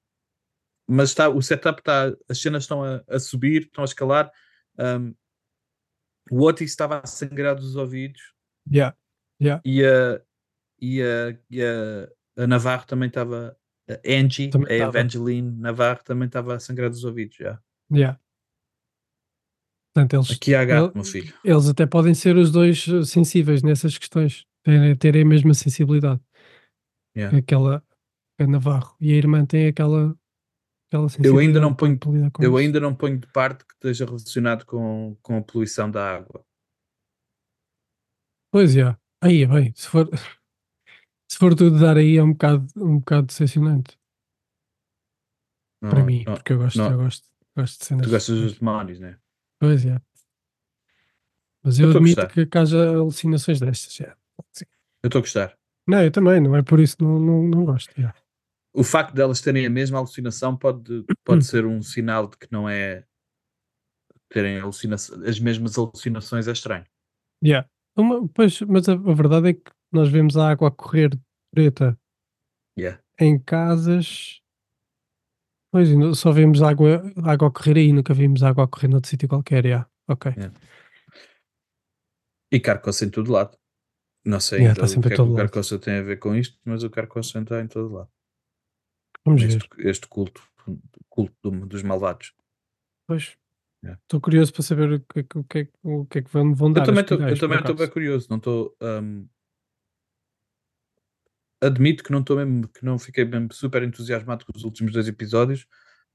Mas 0.87 1.09
está, 1.09 1.29
o 1.29 1.41
setup 1.41 1.81
está, 1.81 2.13
as 2.27 2.39
cenas 2.39 2.63
estão 2.63 2.83
a, 2.83 3.03
a 3.07 3.19
subir, 3.19 3.63
estão 3.63 3.83
a 3.83 3.85
escalar. 3.85 4.31
Um, 4.77 5.13
o 6.31 6.43
Otis 6.45 6.69
estava 6.71 6.99
a 6.99 7.05
sangrar 7.07 7.55
dos 7.55 7.75
ouvidos 7.75 8.21
Yeah. 8.71 8.95
Yeah. 9.41 9.61
e 9.65 9.83
a, 9.83 10.21
e 10.79 11.01
a, 11.01 11.39
e 11.49 11.61
a, 11.63 12.43
a 12.43 12.47
Navarro 12.47 12.85
também 12.85 13.07
estava. 13.07 13.57
A 13.89 13.93
Angie, 14.07 14.49
Também 14.51 14.71
a 14.73 14.75
estava. 14.75 14.99
Evangeline 14.99 15.51
Navarro 15.59 16.03
também 16.03 16.27
estava 16.27 16.55
a 16.55 16.59
sangrar 16.59 16.89
dos 16.91 17.03
ouvidos 17.03 17.35
já. 17.37 17.59
Yeah. 17.91 18.19
Portanto, 19.93 20.15
eles, 20.15 20.31
Aqui 20.37 20.53
há 20.53 20.63
gato, 20.63 20.85
ele- 20.87 20.93
meu 20.93 21.03
filho. 21.03 21.33
eles 21.43 21.67
até 21.67 21.85
podem 21.87 22.13
ser 22.13 22.35
os 22.37 22.51
dois 22.51 22.87
eh, 22.87 23.03
sensíveis 23.03 23.63
nessas 23.63 23.97
questões, 23.97 24.45
terem, 24.63 24.95
terem 24.95 25.21
a 25.23 25.25
mesma 25.25 25.53
sensibilidade. 25.53 26.21
Yeah. 27.15 27.37
Aquela 27.37 27.83
a 28.39 28.47
Navarro 28.47 28.95
e 29.01 29.11
a 29.13 29.15
irmã 29.17 29.45
tem 29.45 29.67
aquela, 29.67 30.15
aquela 30.87 31.03
Eu 31.03 31.09
sensibilidade. 31.09 31.47
ainda 31.47 31.59
não 31.59 31.75
ponho, 31.75 31.99
eu 32.39 32.47
isso. 32.47 32.57
ainda 32.57 32.79
não 32.79 32.95
ponho 32.95 33.19
de 33.19 33.27
parte 33.27 33.65
que 33.65 33.73
esteja 33.73 34.05
relacionado 34.05 34.65
com, 34.65 35.17
com 35.21 35.37
a 35.37 35.41
poluição 35.41 35.89
da 35.91 36.15
água. 36.15 36.45
Pois 38.51 38.75
é. 38.77 38.97
Aí, 39.21 39.45
bem, 39.45 39.73
se 39.75 39.87
for, 39.87 40.09
se 41.29 41.37
for 41.37 41.53
tudo 41.55 41.79
dar 41.79 41.97
aí 41.97 42.17
é 42.17 42.23
um 42.23 42.31
bocado, 42.31 42.65
um 42.77 42.99
bocado 42.99 43.27
decepcionante 43.27 43.99
Não- 45.81 45.89
para 45.89 46.03
mim, 46.05 46.23
não- 46.25 46.35
porque 46.35 46.53
eu 46.53 46.57
gosto, 46.59 46.77
não. 46.77 46.91
eu 46.91 46.97
gosto, 46.97 47.27
gosto 47.57 47.79
de 47.79 47.85
cenas. 47.85 48.07
tu 48.07 48.09
gostas 48.11 48.39
dos 48.39 48.57
demónios, 48.59 48.99
né? 48.99 49.19
Pois 49.59 49.85
é. 49.85 50.01
Mas 51.61 51.77
Eu 51.77 51.87
eu, 51.89 51.93
a 51.93 51.97
admito 51.97 52.27
que, 52.29 52.45
que 52.45 52.57
haja 52.57 52.89
alucinações 52.95 53.59
destas. 53.59 53.93
já. 53.93 54.15
Eu 55.03 55.07
estou 55.07 55.19
a 55.19 55.21
gostar. 55.21 55.57
Não, 55.87 56.03
eu 56.03 56.11
também, 56.11 56.39
não 56.39 56.55
é 56.55 56.61
por 56.61 56.79
isso 56.79 56.97
que 56.97 57.03
não, 57.03 57.19
não, 57.19 57.43
não 57.43 57.65
gosto. 57.65 57.93
O 58.73 58.83
facto 58.83 59.13
delas 59.13 59.41
terem 59.41 59.65
a 59.65 59.69
mesma 59.69 59.97
alucinação 59.97 60.55
pode, 60.55 61.03
pode 61.23 61.43
ser 61.45 61.65
um 61.65 61.81
sinal 61.81 62.27
de 62.27 62.37
que 62.37 62.47
não 62.51 62.69
é 62.69 63.03
terem 64.29 64.59
as 64.59 65.39
mesmas 65.39 65.77
alucinações 65.77 66.47
é 66.47 66.51
estranho. 66.51 66.85
Yeah. 67.43 67.67
Uma- 67.97 68.27
pois, 68.29 68.61
mas 68.61 68.87
a, 68.87 68.93
a 68.93 69.13
verdade 69.13 69.49
é 69.49 69.53
que 69.53 69.71
nós 69.91 70.07
vemos 70.09 70.37
a 70.37 70.49
água 70.51 70.67
a 70.67 70.71
correr 70.71 71.09
preta 71.51 71.97
Yeah. 72.77 73.01
em 73.19 73.39
casas. 73.39 74.39
Pois, 75.71 75.89
só 76.17 76.31
vemos 76.31 76.61
água, 76.61 77.01
água 77.23 77.47
a 77.47 77.51
correr 77.51 77.77
aí, 77.77 77.91
nunca 77.93 78.13
vimos 78.13 78.41
água 78.43 78.63
a 78.63 78.67
correr 78.67 78.87
noutro 78.87 79.09
sítio 79.09 79.27
qualquer. 79.27 79.65
Yeah. 79.65 79.89
Ok. 80.07 80.31
Yeah. 80.31 80.55
E 82.51 82.59
Carcoça 82.59 83.05
em 83.05 83.09
todo 83.09 83.31
lado. 83.31 83.57
Não 84.25 84.39
sei 84.39 84.59
Yeah, 84.59 84.71
ainda 84.81 84.85
está 84.85 84.99
o 84.99 85.01
que 85.01 85.07
é 85.13 85.15
que 85.15 85.21
o. 85.21 85.35
Carcoça 85.35 85.79
tem 85.79 85.95
a 85.99 86.01
ver 86.03 86.17
com 86.19 86.35
isto, 86.35 86.57
mas 86.65 86.83
o 86.83 86.89
Carcoça 86.89 87.39
está 87.39 87.61
em 87.61 87.67
todo 87.67 87.93
lado. 87.93 88.09
Vamos 89.25 89.41
ver. 89.41 89.49
Este, 89.57 89.69
este 89.79 90.07
culto, 90.07 90.41
culto 91.09 91.35
do- 91.51 91.65
dos 91.65 91.83
malvados. 91.83 92.33
Pois. 93.07 93.37
Estou 93.83 94.19
curioso 94.19 94.51
para 94.51 94.61
saber 94.61 94.91
o 94.91 94.99
que, 94.99 95.19
é 95.19 95.23
que- 95.23 95.37
o 95.37 95.43
que, 95.43 95.57
é 95.59 95.65
que- 95.65 95.71
o 95.83 96.05
que 96.05 96.19
é 96.19 96.21
que 96.21 96.29
vão, 96.31 96.53
vão 96.53 96.71
dar. 96.71 96.81
Eu 96.81 96.85
também 96.85 97.57
estou 97.59 97.75
bem 97.75 97.89
curioso, 97.89 98.27
não 98.29 98.37
estou. 98.37 98.75
hum, 98.81 99.27
admito 101.61 102.03
que 102.03 102.11
não 102.11 102.19
estou 102.19 102.37
mesmo, 102.37 102.67
que 102.69 102.83
não 102.85 102.97
fiquei 102.99 103.25
mesmo 103.25 103.51
super 103.53 103.83
entusiasmado 103.83 104.45
com 104.45 104.51
os 104.55 104.63
últimos 104.63 104.93
dois 104.93 105.07
episódios, 105.07 105.65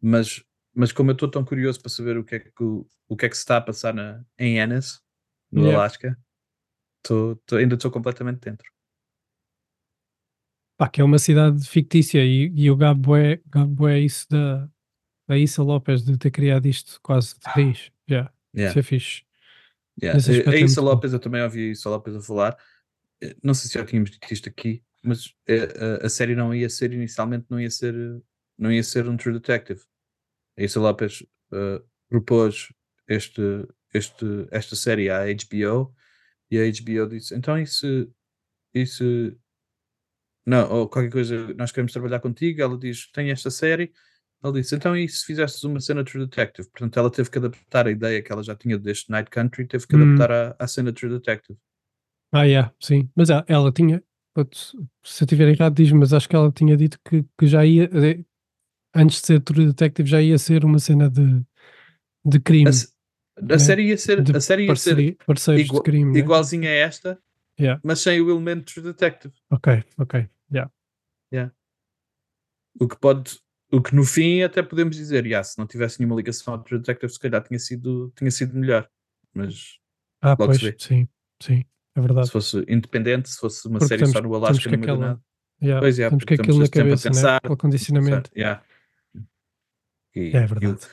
mas, 0.01 0.43
mas 0.75 0.93
como 0.93 1.11
eu 1.11 1.15
estou 1.15 1.31
tão 1.31 1.45
curioso 1.45 1.81
para 1.81 1.91
saber 1.91 2.17
o 2.17 2.25
que 2.25 2.37
é 2.37 2.39
que, 2.41 2.63
o, 2.63 2.87
o 3.09 3.17
que, 3.17 3.27
é 3.27 3.29
que 3.29 3.37
se 3.37 3.43
está 3.43 3.59
a 3.59 3.61
passar 3.61 3.93
na, 3.95 4.25
em 4.39 4.59
Ennis, 4.59 5.03
no 5.51 5.63
Yeah. 5.63 5.79
Alasca, 5.81 6.19
estou- 7.05 7.33
estou- 7.33 7.59
ainda 7.59 7.75
estou 7.75 7.91
completamente 7.91 8.41
dentro. 8.41 8.71
Pá, 10.77 10.89
que 10.89 11.01
é 11.01 11.05
uma 11.05 11.19
cidade 11.19 11.67
fictícia 11.69 12.25
e, 12.25 12.53
e 12.55 12.71
o 12.71 12.77
Gabo 12.77 13.15
é, 13.17 13.41
Gabo 13.47 13.87
é 13.87 14.01
isso 14.01 14.27
da, 14.29 14.69
da 15.29 15.39
Issa 15.39 15.63
Lopes 15.63 16.03
de 16.05 16.19
ter 16.19 16.31
criado 16.33 16.67
isto 16.67 16.99
quase 17.03 17.35
de 17.35 17.41
raiz. 17.47 17.93
Yeah. 18.11 18.33
Yeah. 18.55 18.71
Isso 18.71 18.79
é 18.79 18.83
fixe. 18.83 19.23
Yeah. 20.03 20.19
A- 20.19 20.51
A 20.51 20.55
é 20.55 20.61
Issa 20.61 20.61
muito 20.61 20.75
bom. 20.77 20.83
Lopes, 20.83 21.13
eu 21.13 21.21
também 21.21 21.43
ouvi 21.43 21.69
a 21.69 21.73
Issa 21.73 21.89
Lopes 21.91 22.17
a 22.17 22.21
falar. 22.21 22.57
Eh, 23.23 23.37
Não 23.43 23.55
sei 23.55 23.69
se 23.69 23.75
já 23.79 23.85
tínhamos 23.85 24.11
dito 24.11 24.33
isto 24.33 24.49
aqui, 24.49 24.83
mas 25.03 25.33
eh, 25.47 26.01
a, 26.03 26.07
a 26.07 26.09
série 26.11 26.35
não 26.35 26.53
ia 26.53 26.69
ser 26.69 26.93
inicialmente, 26.93 27.47
não 27.49 27.61
ia 27.61 27.71
ser, 27.71 27.95
não 28.59 28.73
ia 28.73 28.83
ser 28.83 29.09
um 29.09 29.17
True 29.17 29.35
Detective. 29.35 29.81
A 30.59 30.63
Issa 30.65 30.81
Lopes 30.81 31.25
eh, 31.53 31.83
propôs 32.09 32.73
este, 33.07 33.41
este, 33.93 34.25
esta 34.51 34.75
série 34.75 35.09
à 35.09 35.21
HBO 35.27 35.95
e 36.51 36.59
a 36.59 36.63
HBO 36.67 37.09
disse: 37.09 37.35
então 37.35 37.59
isso, 37.59 37.87
isso 38.75 39.05
não, 40.47 40.71
ou 40.71 40.89
qualquer 40.89 41.11
coisa, 41.11 41.55
nós 41.55 41.73
queremos 41.73 41.93
trabalhar 41.93 42.21
contigo. 42.21 42.61
Ela 42.61 42.79
diz: 42.79 43.11
tem 43.13 43.31
esta 43.31 43.51
série. 43.51 43.93
Ela 44.43 44.53
disse: 44.53 44.75
então 44.75 44.97
e 44.97 45.09
se 45.09 45.25
fizesses 45.25 45.63
uma 45.65 45.81
cena 45.81 46.05
True 46.05 46.27
Detective? 46.27 46.69
Portanto, 46.69 46.99
ela 46.99 47.11
teve 47.11 47.31
que 47.31 47.39
adaptar 47.39 47.87
a 47.87 47.91
ideia 47.91 48.23
que 48.23 48.31
ela 48.31 48.43
já 48.43 48.55
tinha 48.55 48.79
deste 48.79 49.11
Night 49.11 49.31
Country, 49.31 49.67
teve 49.67 49.87
que 49.87 49.97
Hum. 49.97 50.03
adaptar 50.03 50.31
à, 50.31 50.57
à 50.59 50.69
cena 50.69 50.93
True 50.93 51.11
Detective. 51.11 51.59
Ah, 52.31 52.45
yeah, 52.45 52.73
sim. 52.81 53.09
Mas 53.15 53.31
ela, 53.31 53.45
ela 53.49 53.73
tinha, 53.73 54.03
se 54.53 54.77
eu 54.77 55.25
estiver 55.25 55.49
errado, 55.49 55.75
diz, 55.75 55.91
mas 55.93 56.13
acho 56.13 56.29
que 56.29 56.37
ela 56.37 56.51
tinha 56.51 56.77
dito 56.77 56.99
que, 57.09 57.25
que 57.39 57.47
já 57.47 57.65
ia, 57.65 57.85
eh, 57.85 58.25
antes 58.95 59.21
de 59.21 59.27
ser 59.29 59.41
True 59.41 59.67
Detective, 59.67 60.09
já 60.09 60.21
ia 60.21 60.37
ser 60.37 60.65
uma 60.65 60.79
cena 60.79 61.09
de, 61.09 61.43
de 62.25 62.41
crime. 62.41 62.71
A 63.37 63.43
né? 63.43 63.59
série 63.59 63.89
ia 63.89 63.99
ser, 63.99 64.23
de 64.23 64.37
a 64.37 64.41
série 64.41 64.63
ia 64.67 64.77
ser 64.77 64.91
parceria- 64.91 65.17
parceiros 65.27 65.65
igua- 65.67 65.79
de 65.81 65.85
crime. 65.85 66.13
né? 66.13 66.19
igualzinha 66.19 66.69
a 66.71 66.73
esta, 66.75 67.19
Yeah. 67.59 67.81
mas 67.85 68.01
sem 68.01 68.21
o 68.21 68.31
elemento 68.31 68.81
Detective. 68.83 69.35
Ok, 69.51 69.85
ok. 69.99 70.29
Yeah. 70.53 70.71
O 72.81 72.89
que 72.89 72.97
pode, 72.99 73.39
o 73.73 73.81
que 73.81 73.95
no 73.95 74.05
fim 74.05 74.43
até 74.43 74.63
podemos 74.63 74.97
dizer, 74.97 75.25
yeah, 75.27 75.43
se 75.45 75.59
não 75.59 75.67
tivesse 75.67 76.01
nenhuma 76.01 76.17
ligação 76.17 76.55
ao 76.55 76.63
True 76.63 76.81
Detective, 76.81 77.13
se 77.13 77.19
calhar 77.19 77.43
tinha 77.43 77.59
sido, 77.59 78.13
tinha 78.17 78.31
sido 78.31 78.57
melhor. 78.57 78.89
Mas 79.33 79.79
Ah, 80.21 80.31
Logo 80.31 80.47
pois, 80.47 80.59
se 80.59 80.65
vê. 80.71 80.77
sim, 80.79 81.09
sim, 81.43 81.65
é 81.95 82.01
verdade. 82.01 82.27
se 82.27 82.33
fosse 82.33 82.65
independente, 82.69 83.29
se 83.29 83.39
fosse 83.39 83.67
uma 83.69 83.79
Porque 83.79 83.89
série 83.89 84.01
temos- 84.03 84.13
só 84.13 84.21
no 84.23 84.35
Alasca, 84.35 84.69
do 84.69 84.75
aquela- 84.77 84.99
nada. 84.99 85.21
Yeah, 85.63 85.81
Pois 85.81 85.99
é, 85.99 86.09
temos 86.09 86.25
que 86.25 86.35
porque 86.35 86.43
aquilo 86.43 86.59
na 86.59 86.69
cabeça, 86.69 87.09
né? 87.09 87.15
pensar, 87.15 87.37
Aquele 87.37 87.57
condicionamento. 87.57 88.31
Yeah. 88.37 88.63
E, 90.15 90.21
É 90.21 90.23
e 90.43 90.45
o- 90.45 90.49
verdade. 90.49 90.87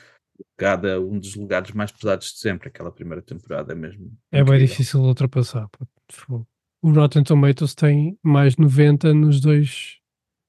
Cada 0.56 1.00
um 1.00 1.18
dos 1.18 1.34
legados 1.34 1.72
mais 1.72 1.90
pesados 1.92 2.32
de 2.32 2.38
sempre, 2.38 2.68
aquela 2.68 2.92
primeira 2.92 3.22
temporada 3.22 3.72
é 3.72 3.76
mesmo. 3.76 4.16
É 4.30 4.42
bem 4.44 4.58
difícil 4.58 5.00
de 5.00 5.06
ultrapassar. 5.06 5.68
Fogo. 6.10 6.46
O 6.82 6.90
Rotten 6.92 7.22
Tomatoes 7.24 7.74
tem 7.74 8.18
mais 8.22 8.56
90 8.56 9.14
nos 9.14 9.40
dois, 9.40 9.98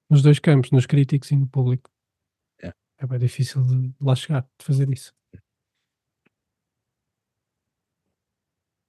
nos 0.09 0.21
dois 0.21 0.39
campos, 0.39 0.71
nos 0.71 0.85
críticos 0.85 1.29
e 1.31 1.35
no 1.35 1.47
público. 1.47 1.89
É. 2.61 2.73
É 2.99 3.05
bem 3.07 3.19
difícil 3.19 3.61
de 3.63 3.93
lá 4.01 4.15
chegar, 4.15 4.41
de 4.59 4.65
fazer 4.65 4.89
isso. 4.91 5.13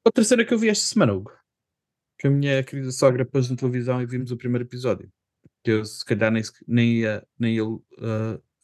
Outra 0.07 0.25
cena 0.25 0.45
que 0.45 0.53
eu 0.53 0.59
vi 0.59 0.69
esta 0.69 0.85
semana, 0.85 1.13
Hugo, 1.15 1.33
que 2.19 2.27
a 2.27 2.31
minha 2.31 2.63
querida 2.63 2.93
sogra 2.93 3.25
pôs 3.25 3.49
na 3.51 3.57
televisão 3.57 4.01
e 4.03 4.07
vimos 4.07 4.31
o 4.31 4.37
primeiro 4.37 4.65
episódio. 4.65 5.11
Que 5.63 5.71
eu 5.73 5.85
se 5.85 6.05
calhar 6.05 6.31
nem, 6.31 6.43
nem 6.67 6.93
ia, 7.01 7.27
nem 7.39 7.55
ia, 7.57 7.63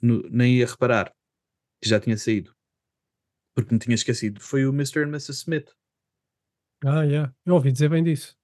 no- 0.03 0.22
nem 0.30 0.57
ia 0.57 0.66
reparar 0.66 1.14
já 1.89 2.01
tinha 2.01 2.16
saído. 2.16 2.55
Porque 3.55 3.72
me 3.72 3.81
tinha 3.81 3.95
esquecido. 3.95 4.41
Foi 4.41 4.66
o 4.66 4.70
Mr. 4.70 5.01
and 5.01 5.09
Mrs. 5.09 5.33
Smith. 5.33 5.70
Ah, 6.85 7.03
yeah. 7.03 7.35
eu 7.45 7.55
ouvi 7.55 7.72
dizer 7.72 7.91
bem 7.91 8.03
disso. 8.03 8.37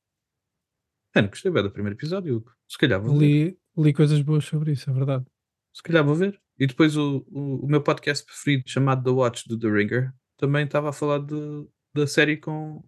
Mano, 1.15 1.29
gostei 1.29 1.51
bem 1.51 1.63
do 1.63 1.71
primeiro 1.71 1.97
episódio. 1.97 2.45
Se 2.69 2.77
calhar 2.77 3.01
vou 3.01 3.19
ver. 3.19 3.27
Li, 3.27 3.59
li 3.79 3.95
coisas 3.95 4.21
boas 4.21 4.45
sobre 4.45 4.73
isso, 4.73 4.91
é 4.91 4.93
verdade. 4.93 5.25
Se 5.73 5.83
calhar 5.83 6.05
vou 6.05 6.15
ver. 6.15 6.41
E 6.59 6.67
depois 6.67 6.97
o, 6.97 7.25
o, 7.31 7.65
o 7.65 7.67
meu 7.67 7.83
podcast 7.83 8.25
preferido, 8.25 8.69
chamado 8.69 9.03
The 9.03 9.11
Watch, 9.11 9.49
do 9.49 9.59
The 9.59 9.69
Ringer, 9.69 10.15
também 10.37 10.65
estava 10.65 10.91
a 10.91 10.93
falar 10.93 11.19
de, 11.21 11.67
da 11.95 12.07
série 12.07 12.37
com, 12.37 12.83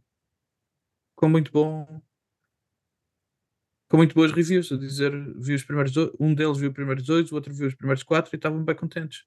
com 1.14 1.28
muito 1.28 1.51
bom. 1.51 2.03
Com 3.90 3.96
muito 3.96 4.14
boas 4.14 4.32
reviews, 4.32 4.70
a 4.70 4.76
dizer, 4.76 5.12
vi 5.38 5.55
os 5.55 5.64
primeiros 5.64 5.92
dois, 5.92 6.11
um 6.20 6.34
deles 6.34 6.59
viu 6.59 6.68
os 6.68 6.74
primeiros 6.74 7.07
dois, 7.07 7.32
o 7.32 7.34
outro 7.34 7.55
viu 7.55 7.68
os 7.68 7.74
primeiros 7.74 8.03
quatro 8.03 8.34
e 8.34 8.36
estavam 8.36 8.62
bem 8.62 8.76
contentes. 8.76 9.24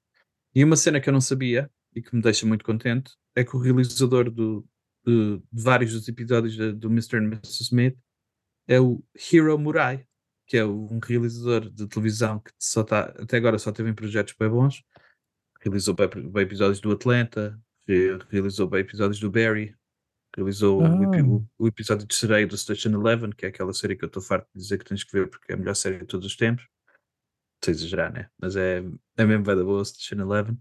E 0.54 0.62
uma 0.64 0.76
cena 0.76 1.00
que 1.00 1.08
eu 1.08 1.12
não 1.12 1.20
sabia 1.20 1.70
e 1.94 2.02
que 2.02 2.14
me 2.14 2.22
deixa 2.22 2.46
muito 2.46 2.64
contente 2.64 3.12
é 3.34 3.44
que 3.44 3.56
o 3.56 3.58
realizador 3.60 4.30
do, 4.30 4.66
de, 5.06 5.38
de 5.38 5.62
vários 5.62 5.92
dos 5.92 6.06
episódios 6.08 6.54
de- 6.54 6.72
do 6.72 6.88
Mr. 6.88 7.16
and 7.16 7.24
Mrs. 7.26 7.62
Smith 7.64 7.96
é 8.68 8.78
o 8.80 9.02
Hiro 9.32 9.58
Murai, 9.58 10.06
que 10.46 10.56
é 10.56 10.64
um 10.64 10.98
realizador 11.02 11.70
de 11.70 11.86
televisão 11.86 12.38
que 12.40 12.50
só 12.58 12.82
tá, 12.84 13.04
até 13.18 13.36
agora 13.38 13.58
só 13.58 13.72
teve 13.72 13.88
em 13.90 13.94
projetos 13.94 14.34
bem 14.38 14.48
bons. 14.48 14.82
Realizou 15.60 15.94
bem, 15.94 16.08
bem 16.30 16.42
episódios 16.42 16.80
do 16.80 16.92
Atlanta, 16.92 17.58
re- 17.86 18.18
realizou 18.30 18.68
bem 18.68 18.80
episódios 18.80 19.18
do 19.20 19.30
Barry, 19.30 19.74
realizou 20.36 20.84
Ah. 20.84 20.90
o- 21.24 21.46
o 21.58 21.66
episódio 21.68 22.06
de 22.06 22.14
sereia 22.14 22.46
do 22.46 22.56
Station 22.58 22.90
Eleven, 22.90 23.30
que 23.30 23.46
é 23.46 23.48
aquela 23.48 23.72
série 23.72 23.96
que 23.96 24.04
eu 24.04 24.08
estou 24.08 24.22
farto 24.22 24.46
de 24.54 24.60
dizer 24.60 24.78
que 24.78 24.84
tens 24.84 25.04
que 25.04 25.12
ver 25.12 25.28
porque 25.30 25.52
é 25.52 25.54
a 25.54 25.58
melhor 25.58 25.74
série 25.74 25.98
de 25.98 26.06
todos 26.06 26.26
os 26.26 26.36
tempos. 26.36 26.66
Estou 27.62 27.70
a 27.70 27.74
exagerar, 27.74 28.12
né? 28.12 28.28
Mas 28.40 28.56
é, 28.56 28.82
é 29.16 29.24
mesmo 29.24 29.44
da 29.44 29.54
boa 29.56 29.84
Station 29.84 30.16
Eleven. 30.20 30.58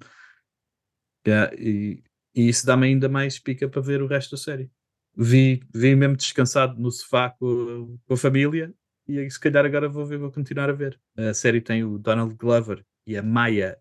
Yeah, 1.28 1.54
e, 1.56 2.04
e 2.36 2.48
isso 2.50 2.66
dá-me 2.66 2.88
ainda 2.88 3.10
mais 3.10 3.40
pica 3.40 3.68
para 3.68 3.82
ver 3.82 4.02
o 4.02 4.08
resto 4.08 4.32
da 4.32 4.38
série. 4.38 4.72
Vi, 5.16 5.62
vi 5.74 5.96
mesmo 5.96 6.16
descansado 6.16 6.80
no 6.80 6.90
sofá 6.92 7.30
com, 7.32 7.98
com 8.06 8.14
a 8.14 8.18
família 8.18 8.74
e 9.08 9.30
se 9.30 9.40
calhar 9.40 9.66
agora 9.66 9.90
vou 9.90 10.06
ver, 10.06 10.18
vou 10.18 10.32
continuar 10.32 10.70
a 10.70 10.74
ver. 10.74 11.00
A 11.18 11.34
série 11.34 11.60
tem 11.60 11.84
o 11.84 11.98
Donald 11.98 12.34
Glover 12.36 12.86
e 13.06 13.18
a 13.18 13.24
Maya 13.24 13.78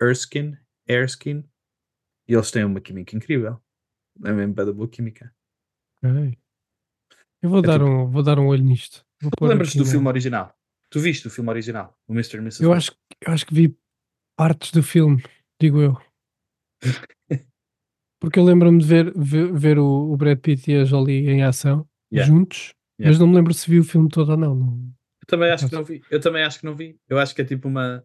Erskine, 0.00 0.58
Erskine 0.86 1.48
e 2.28 2.34
eles 2.34 2.50
têm 2.50 2.64
uma 2.64 2.80
química 2.80 3.16
incrível. 3.16 3.60
É 4.24 4.32
mesmo 4.32 4.52
bem 4.52 4.66
da 4.66 4.72
boa 4.72 4.88
química. 4.88 5.34
Eu 6.02 7.50
vou, 7.50 7.60
É 7.60 7.62
dar 7.62 7.78
tipo- 7.78 7.84
um, 7.86 8.10
vou 8.10 8.22
dar 8.22 8.38
um 8.38 8.48
olho 8.48 8.62
nisto. 8.64 9.04
Vou 9.20 9.30
Tu 9.30 9.36
pôr 9.38 9.48
lembras 9.48 9.68
aqui 9.68 9.78
do 9.78 9.86
filme 9.86 10.08
original? 10.08 10.57
Tu 10.90 11.00
viste 11.00 11.26
o 11.26 11.30
filme 11.30 11.50
original? 11.50 11.96
O 12.06 12.12
Mr. 12.12 12.38
Mrs. 12.38 12.62
Eu 12.62 12.72
acho, 12.72 12.92
eu 13.20 13.32
acho 13.32 13.46
que 13.46 13.54
vi 13.54 13.76
partes 14.36 14.70
do 14.72 14.82
filme, 14.82 15.22
digo 15.60 15.80
eu. 15.80 15.96
Porque 18.20 18.38
eu 18.38 18.44
lembro-me 18.44 18.78
de 18.78 18.86
ver, 18.86 19.12
ver, 19.16 19.52
ver 19.52 19.78
o, 19.78 20.12
o 20.12 20.16
Brad 20.16 20.38
Pitt 20.38 20.70
e 20.70 20.76
a 20.76 20.84
Jolie 20.84 21.28
em 21.28 21.42
ação 21.44 21.88
Yeah. 22.10 22.32
juntos, 22.32 22.72
Yeah. 22.98 23.12
mas 23.12 23.18
não 23.18 23.26
me 23.26 23.34
lembro 23.36 23.52
se 23.52 23.70
vi 23.70 23.78
o 23.78 23.84
filme 23.84 24.08
todo 24.08 24.30
ou 24.30 24.36
não. 24.36 24.54
não. 24.54 24.92
Eu 25.20 25.26
também 25.26 25.50
acho 25.50 25.68
que 25.68 25.74
não 25.74 25.84
vi. 25.84 26.02
Eu 26.10 26.20
também 26.20 26.42
acho 26.42 26.58
que 26.58 26.64
não 26.64 26.74
vi. 26.74 26.98
Eu 27.06 27.18
acho 27.18 27.34
que 27.34 27.42
é 27.42 27.44
tipo 27.44 27.68
uma. 27.68 28.02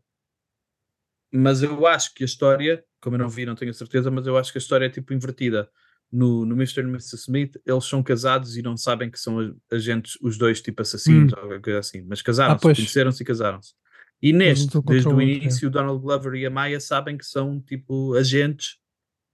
Mas 1.32 1.64
eu 1.64 1.88
acho 1.88 2.14
que 2.14 2.24
a 2.24 2.26
história, 2.26 2.84
como 3.02 3.16
eu 3.16 3.20
não 3.20 3.30
vi, 3.30 3.46
não 3.46 3.56
tenho 3.56 3.72
a 3.72 3.74
certeza, 3.74 4.12
mas 4.12 4.28
eu 4.28 4.38
acho 4.38 4.52
que 4.52 4.58
a 4.58 4.62
história 4.62 4.86
é 4.86 4.90
tipo 4.90 5.14
invertida. 5.14 5.70
No, 6.14 6.46
no 6.46 6.54
Mr. 6.54 6.82
e 6.82 6.84
Mrs. 6.84 7.16
Smith, 7.16 7.60
eles 7.66 7.86
são 7.86 8.04
casados 8.04 8.56
e 8.56 8.62
não 8.62 8.78
sabem 8.78 9.10
que 9.10 9.20
são 9.20 9.56
agentes, 9.72 10.16
os 10.22 10.38
dois, 10.38 10.62
tipo 10.62 10.84
assassinos 10.84 11.34
ou 11.34 11.40
qualquer 11.40 11.62
coisa 11.62 11.80
assim. 11.80 12.04
Mas 12.04 12.22
casaram-se, 12.22 12.68
Hum. 12.68 12.70
Ah, 12.70 12.76
conheceram-se 12.76 13.24
e 13.24 13.26
casaram-se. 13.26 13.74
E 14.22 14.32
neste, 14.32 14.80
desde 14.84 15.10
o 15.10 15.20
é. 15.20 15.24
início, 15.26 15.68
o 15.68 15.72
Donald 15.72 16.00
Glover 16.00 16.36
e 16.36 16.46
a 16.46 16.50
Maya 16.50 16.80
sabem 16.80 17.18
que 17.18 17.26
são 17.26 17.60
tipo 17.60 18.14
agentes 18.14 18.78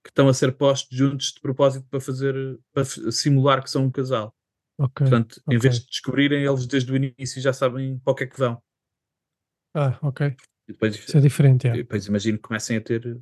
que 0.04 0.10
estão 0.10 0.30
a 0.30 0.34
ser 0.34 0.54
postos 0.54 0.98
juntos 0.98 1.34
de 1.34 1.42
propósito 1.42 1.86
para 1.90 2.00
fazer, 2.00 2.60
para 2.74 2.86
simular 3.12 3.62
que 3.62 3.70
são 3.70 3.84
um 3.84 3.92
casal. 3.92 4.34
Ok. 4.80 5.06
Portanto, 5.06 5.42
em 5.50 5.58
ok. 5.58 5.60
vez 5.60 5.80
de 5.82 5.88
descobrirem, 5.88 6.46
eles 6.46 6.66
desde 6.66 6.92
o 6.92 6.96
início 6.96 7.42
já 7.42 7.52
sabem 7.52 8.00
para 8.00 8.12
o 8.12 8.16
que 8.16 8.24
é 8.24 8.28
que 8.28 8.40
vão. 8.40 8.62
Ah, 9.76 10.00
ok. 10.02 10.36
E 10.68 10.72
depois, 10.72 10.96
Isso 10.96 11.18
é 11.18 11.22
diferente, 11.22 11.66
yeah. 11.66 11.82
depois 11.82 12.08
imagino 12.08 12.38
que 12.38 12.44
comecem 12.44 12.78
a 12.78 12.82
ter 12.82 13.20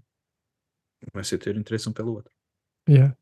comecem 1.12 1.36
a 1.36 1.40
ter 1.40 1.56
interesse 1.56 1.90
um 1.90 1.94
pelo 1.94 2.14
outro. 2.14 2.32
Yeah. 2.88 3.18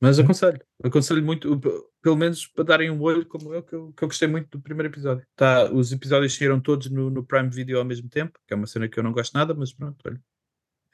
Mas 0.00 0.18
É. 0.18 0.22
aconselho, 0.22 0.60
aconselho 0.82 1.24
muito, 1.24 1.58
pelo 2.02 2.16
menos 2.16 2.46
para 2.46 2.64
darem 2.64 2.90
um 2.90 3.00
olho 3.00 3.24
como 3.26 3.52
eu, 3.54 3.62
que 3.62 3.74
eu, 3.74 3.92
que 3.92 4.04
eu 4.04 4.08
gostei 4.08 4.28
muito 4.28 4.50
do 4.50 4.60
primeiro 4.60 4.92
episódio. 4.92 5.26
Tá, 5.34 5.72
os 5.72 5.90
episódios 5.92 6.34
saíram 6.34 6.60
todos 6.60 6.90
no, 6.90 7.08
no 7.08 7.24
Prime 7.24 7.48
Video 7.48 7.78
ao 7.78 7.84
mesmo 7.84 8.08
tempo, 8.08 8.38
que 8.46 8.52
é 8.52 8.56
uma 8.56 8.66
cena 8.66 8.88
que 8.88 8.98
eu 8.98 9.02
não 9.02 9.12
gosto 9.12 9.34
nada, 9.34 9.54
mas 9.54 9.72
pronto, 9.72 9.96
olha, 10.06 10.20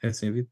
é 0.01 0.07
assim 0.07 0.29
a 0.29 0.31
vida. 0.31 0.49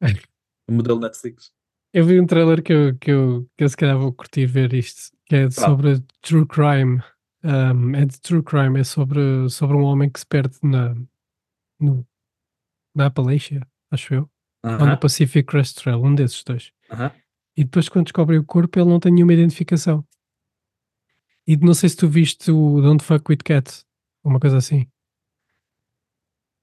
O 0.66 0.72
modelo 0.72 0.98
Netflix. 0.98 1.52
Eu 1.92 2.06
vi 2.06 2.18
um 2.18 2.24
trailer 2.24 2.62
que 2.62 2.72
eu, 2.72 2.96
que, 2.96 3.10
eu, 3.10 3.46
que 3.54 3.64
eu 3.64 3.68
se 3.68 3.76
calhar 3.76 3.98
vou 3.98 4.14
curtir 4.14 4.46
ver 4.46 4.72
isto, 4.72 5.14
que 5.26 5.36
é 5.36 5.50
sobre 5.50 6.02
true 6.22 6.46
crime. 6.46 7.02
Um, 7.44 7.94
é 7.94 8.06
de 8.06 8.18
true 8.18 8.42
crime, 8.42 8.80
é 8.80 8.84
sobre, 8.84 9.20
sobre 9.50 9.76
um 9.76 9.82
homem 9.82 10.08
que 10.08 10.18
se 10.18 10.26
perde 10.26 10.56
na, 10.62 10.94
no, 11.78 12.08
na 12.94 13.06
Appalachia, 13.06 13.60
acho 13.90 14.14
eu, 14.14 14.30
ou 14.62 14.86
no 14.86 14.98
Pacific 14.98 15.46
Crest 15.46 15.82
Trail, 15.82 16.02
um 16.02 16.14
desses 16.14 16.42
dois. 16.42 16.72
aham. 16.90 17.12
E 17.56 17.64
depois, 17.64 17.88
quando 17.88 18.06
descobrem 18.06 18.38
o 18.38 18.44
corpo, 18.44 18.78
ele 18.78 18.88
não 18.88 18.98
tem 18.98 19.12
nenhuma 19.12 19.32
identificação. 19.32 20.04
E 21.46 21.56
não 21.56 21.74
sei 21.74 21.88
se 21.88 21.96
tu 21.96 22.08
viste 22.08 22.50
o 22.50 22.80
Don't 22.80 23.04
Fuck 23.04 23.30
with 23.30 23.38
Cat, 23.44 23.84
uma 24.24 24.40
coisa 24.40 24.56
assim. 24.56 24.88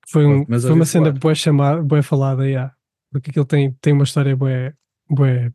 Foi, 0.08 0.26
um, 0.26 0.46
Mas 0.48 0.64
foi 0.64 0.74
uma 0.74 0.86
cena 0.86 1.12
boa 1.12 1.36
chamada, 1.36 1.82
boa 1.82 2.04
falada, 2.04 2.46
yeah. 2.46 2.76
porque 3.12 3.30
aquilo 3.30 3.46
tem, 3.46 3.72
tem 3.80 3.94
uma 3.94 4.04
história 4.04 4.36
boa, 4.36 4.76
boa, 5.10 5.54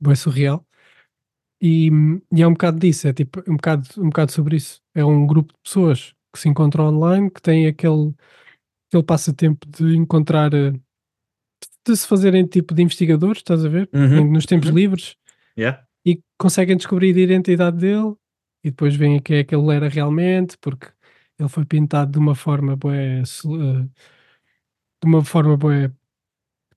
boa 0.00 0.16
surreal. 0.16 0.66
E, 1.60 1.88
e 2.32 2.42
é 2.42 2.46
um 2.46 2.52
bocado 2.52 2.78
disso, 2.78 3.08
é 3.08 3.12
tipo 3.12 3.42
um 3.48 3.56
bocado, 3.56 3.88
um 3.98 4.08
bocado 4.08 4.32
sobre 4.32 4.56
isso. 4.56 4.82
É 4.94 5.04
um 5.04 5.26
grupo 5.26 5.54
de 5.54 5.60
pessoas 5.62 6.14
que 6.32 6.40
se 6.40 6.48
encontram 6.48 6.86
online, 6.88 7.30
que 7.30 7.40
têm 7.40 7.66
aquele, 7.66 8.14
aquele 8.88 9.02
passatempo 9.02 9.66
de 9.66 9.96
encontrar, 9.96 10.52
eh, 10.52 10.72
de 11.86 11.96
se 11.96 12.06
fazerem 12.06 12.46
tipo 12.46 12.74
de 12.74 12.82
investigadores, 12.82 13.38
estás 13.38 13.64
a 13.64 13.68
ver? 13.68 13.88
Uhum, 13.92 14.32
Nos 14.32 14.46
tempos 14.46 14.68
uhum. 14.68 14.74
livres 14.74 15.16
Yeah. 15.58 15.82
e 16.04 16.20
conseguem 16.38 16.76
descobrir 16.76 17.16
a 17.16 17.20
identidade 17.20 17.78
dele 17.78 18.14
e 18.62 18.70
depois 18.70 18.94
veem 18.94 19.20
quem 19.22 19.38
é 19.38 19.44
que 19.44 19.54
ele 19.54 19.74
era 19.74 19.88
realmente, 19.88 20.58
porque 20.58 20.88
ele 21.38 21.48
foi 21.48 21.64
pintado 21.64 22.12
de 22.12 22.18
uma 22.18 22.34
forma 22.34 22.76
su- 23.24 23.56
eh, 23.60 23.82
de 25.02 25.08
uma 25.08 25.24
forma 25.24 25.56
bué 25.56 25.90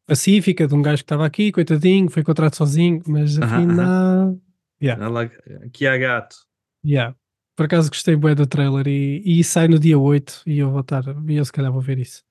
pacífica, 0.06 0.68
de 0.68 0.74
um 0.74 0.82
gajo 0.82 0.98
que 0.98 1.04
estava 1.04 1.26
aqui, 1.26 1.52
coitadinho, 1.52 2.10
foi 2.10 2.22
encontrado 2.22 2.56
sozinho, 2.56 3.02
mas 3.08 3.38
afinal, 3.38 4.40
yeah, 4.82 5.06
Ah 5.06 5.10
lá, 5.10 5.24
Aqui 5.66 5.86
há 5.88 5.98
gato. 5.98 6.38
yeah. 6.86 7.16
Por 7.56 7.66
acaso 7.66 7.90
gostei 7.90 8.16
bué 8.16 8.34
do 8.34 8.48
trailer 8.48 8.88
e, 8.88 9.22
e 9.26 9.44
sai 9.44 9.68
no 9.68 9.78
dia 9.78 10.00
8 10.00 10.42
e 10.48 10.60
eu 10.60 10.72
vou 10.72 10.80
estar, 10.82 11.04
e 11.28 11.36
eu 11.36 11.44
se 11.44 11.52
calhar 11.52 11.72
vou 11.72 11.82
ver 11.82 12.00
isso. 12.00 12.24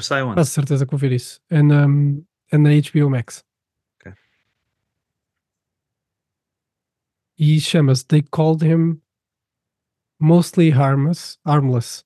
Sai 0.00 0.22
onde? 0.22 0.34
Quase 0.34 0.50
certeza 0.50 0.84
que 0.84 0.90
vou 0.90 0.98
ver 0.98 1.12
isso. 1.12 1.40
É 1.48 1.62
na, 1.62 1.86
é 2.52 2.58
na 2.58 2.70
HBO 2.70 3.08
Max. 3.10 3.44
Ok. 3.98 4.12
E 7.38 7.60
chama-se 7.60 8.04
They 8.06 8.22
Called 8.22 8.64
Him 8.66 9.00
Mostly 10.18 10.70
Harmless. 10.70 11.38
harmless. 11.46 12.04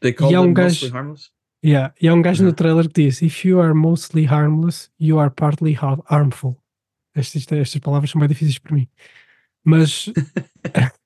They 0.00 0.12
call 0.12 0.30
E 0.30 0.34
há 0.34 0.40
um 0.42 0.52
gajo- 0.52 0.68
mostly 0.74 0.90
harmless? 0.90 1.30
Yeah. 1.64 1.94
E 2.00 2.06
há 2.06 2.14
um 2.14 2.20
gajo 2.22 2.42
no 2.42 2.50
Uhum. 2.50 2.54
trailer 2.54 2.86
que 2.88 3.02
diz: 3.02 3.22
If 3.22 3.44
you 3.46 3.60
are 3.60 3.72
mostly 3.74 4.26
harmless, 4.26 4.90
you 5.00 5.18
are 5.18 5.30
partly 5.30 5.72
har- 5.74 6.02
harmful. 6.06 6.56
Estas, 7.14 7.50
estas 7.50 7.80
palavras 7.80 8.10
são 8.10 8.20
bem 8.20 8.28
difíceis 8.28 8.58
para 8.58 8.74
mim. 8.76 8.86
Mas, 9.64 10.06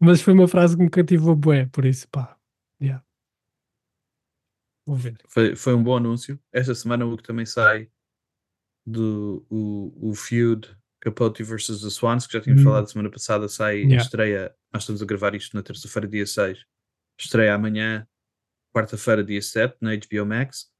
mas 0.00 0.22
foi 0.22 0.32
uma 0.32 0.46
frase 0.48 0.76
que 0.76 0.82
me 0.84 0.88
cativou 0.88 1.34
bué, 1.36 1.66
por 1.66 1.84
isso, 1.84 2.08
pá. 2.08 2.38
Vou 4.86 4.96
ver. 4.96 5.16
Foi, 5.28 5.56
foi 5.56 5.74
um 5.74 5.82
bom 5.82 5.96
anúncio. 5.96 6.38
Esta 6.52 6.74
semana 6.74 7.06
o 7.06 7.16
que 7.16 7.22
também 7.22 7.46
sai 7.46 7.88
do 8.86 9.46
o, 9.48 10.10
o 10.10 10.14
feud 10.14 10.68
Capote 11.00 11.42
versus 11.42 11.82
the 11.82 11.90
Swans, 11.90 12.26
que 12.26 12.32
já 12.34 12.40
tínhamos 12.40 12.62
Hum. 12.62 12.66
falado 12.66 12.90
semana 12.90 13.10
passada, 13.10 13.48
sai 13.48 13.78
Yeah. 13.80 13.96
estreia. 14.02 14.54
Nós 14.72 14.82
estamos 14.84 15.02
a 15.02 15.04
gravar 15.04 15.34
isto 15.34 15.54
na 15.54 15.62
terça-feira, 15.62 16.08
dia 16.08 16.26
6. 16.26 16.64
Estreia 17.18 17.54
amanhã, 17.54 18.06
quarta-feira, 18.74 19.22
dia 19.22 19.40
7, 19.42 19.76
na 19.80 19.92
HBO 19.94 20.24
Max. 20.26 20.70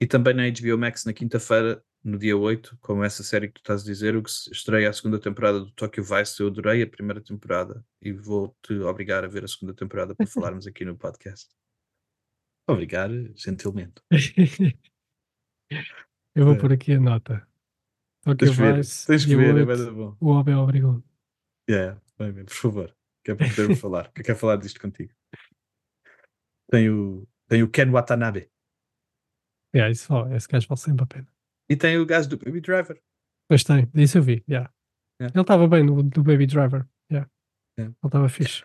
E 0.00 0.06
também 0.06 0.34
na 0.34 0.42
HBO 0.48 0.76
Max 0.78 1.04
na 1.04 1.12
quinta-feira, 1.12 1.82
no 2.02 2.18
dia 2.18 2.36
8, 2.36 2.76
como 2.80 3.04
essa 3.04 3.22
série 3.22 3.46
que 3.48 3.54
tu 3.54 3.58
estás 3.58 3.82
a 3.82 3.84
dizer, 3.84 4.16
o 4.16 4.22
que 4.22 4.30
estreia 4.30 4.88
a 4.90 4.92
segunda 4.92 5.18
temporada 5.18 5.60
do 5.60 5.70
Tokyo 5.72 6.02
Vice. 6.02 6.40
Eu 6.40 6.48
adorei 6.48 6.82
a 6.82 6.86
primeira 6.86 7.20
temporada 7.20 7.84
e 8.02 8.12
vou-te 8.12 8.72
obrigar 8.80 9.24
a 9.24 9.28
ver 9.28 9.44
a 9.44 9.48
segunda 9.48 9.72
temporada 9.74 10.14
para 10.14 10.26
falarmos 10.26 10.66
aqui 10.66 10.84
no 10.84 10.96
podcast. 10.96 11.48
Obrigar 12.72 13.10
gentilmente. 13.34 14.02
Eu 16.34 16.44
vou 16.44 16.54
É. 16.54 16.58
por 16.58 16.72
aqui 16.72 16.92
a 16.92 17.00
nota. 17.00 17.46
Tokyo 18.24 18.36
Tens 18.46 18.50
que 18.56 18.62
ver, 18.62 18.76
Vice, 18.76 19.06
tens 19.06 19.24
que 19.24 19.36
ver, 19.36 19.50
é 19.50 19.54
8, 19.54 19.66
bué 19.66 19.76
da 19.76 19.90
bom. 19.92 20.16
o 20.20 20.32
Abel 20.38 20.58
obrigou. 20.58 21.02
Yeah, 21.68 22.00
vai 22.18 22.30
ver, 22.32 22.44
por 22.44 22.54
favor. 22.54 22.96
Que 23.24 23.32
é 23.32 23.34
podermos 23.34 23.78
falar. 23.80 24.12
Que 24.12 24.20
eu 24.20 24.24
quero 24.24 24.38
falar 24.38 24.56
disto 24.56 24.80
contigo. 24.80 25.12
Tem 26.70 26.88
o, 26.90 27.26
tem 27.48 27.62
o 27.62 27.70
Ken 27.70 27.90
Watanabe. 27.90 28.50
Yeah, 29.74 29.90
isso 29.90 30.08
vale, 30.12 30.36
esse 30.36 30.48
gajo 30.48 30.66
vale 30.68 30.80
sempre 30.80 31.04
a 31.04 31.06
pena. 31.06 31.28
E 31.68 31.76
tem 31.76 31.98
o 31.98 32.06
gajo 32.06 32.28
do 32.28 32.38
Baby 32.38 32.60
Driver. 32.60 33.00
Mas 33.50 33.64
tem, 33.64 33.88
isso 33.94 34.18
eu 34.18 34.22
vi. 34.22 34.44
Yeah. 34.48 34.72
Yeah. 35.20 35.34
Ele 35.34 35.42
estava 35.42 35.66
bem 35.68 35.84
no, 35.84 35.96
no 36.02 36.22
Baby 36.24 36.46
Driver. 36.46 36.86
Yeah. 37.10 37.30
Yeah. 37.78 37.96
Ele 37.96 38.06
estava 38.08 38.28
fixe. 38.28 38.64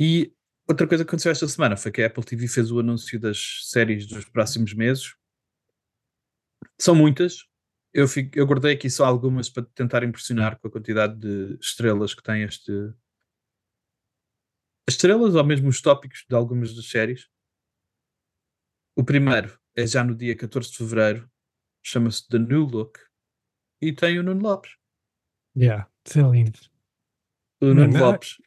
E 0.00 0.32
outra 0.68 0.86
coisa 0.86 1.04
que 1.04 1.08
aconteceu 1.08 1.32
esta 1.32 1.48
semana 1.48 1.76
foi 1.76 1.90
que 1.90 2.02
a 2.02 2.06
Apple 2.06 2.24
TV 2.24 2.46
fez 2.46 2.70
o 2.70 2.78
anúncio 2.78 3.18
das 3.18 3.62
séries 3.64 4.06
dos 4.06 4.24
próximos 4.26 4.74
meses. 4.74 5.14
São 6.78 6.94
muitas. 6.94 7.46
Eu, 7.92 8.06
fico, 8.06 8.38
eu 8.38 8.46
guardei 8.46 8.74
aqui 8.74 8.90
só 8.90 9.04
algumas 9.04 9.48
para 9.48 9.64
tentar 9.74 10.04
impressionar 10.04 10.58
com 10.58 10.68
a 10.68 10.70
quantidade 10.70 11.16
de 11.18 11.58
estrelas 11.60 12.14
que 12.14 12.22
tem 12.22 12.42
este. 12.42 12.70
As 14.86 14.94
estrelas 14.94 15.34
ou 15.34 15.44
mesmo 15.44 15.68
os 15.68 15.80
tópicos 15.80 16.24
de 16.28 16.34
algumas 16.34 16.74
das 16.74 16.88
séries. 16.88 17.28
O 18.96 19.04
primeiro 19.04 19.58
é 19.76 19.86
já 19.86 20.02
no 20.02 20.14
dia 20.14 20.36
14 20.36 20.70
de 20.70 20.76
fevereiro, 20.76 21.30
chama-se 21.82 22.26
The 22.28 22.38
New 22.38 22.64
Look 22.64 22.98
e 23.80 23.92
tem 23.92 24.18
o 24.18 24.22
Nuno 24.22 24.42
Lopes. 24.42 24.76
Yeah, 25.56 25.88
isso 26.04 26.18
é 26.18 26.22
lindo. 26.30 26.58
O 27.60 27.66
Nuno 27.66 27.96
é- 27.96 28.00
Lopes. 28.00 28.38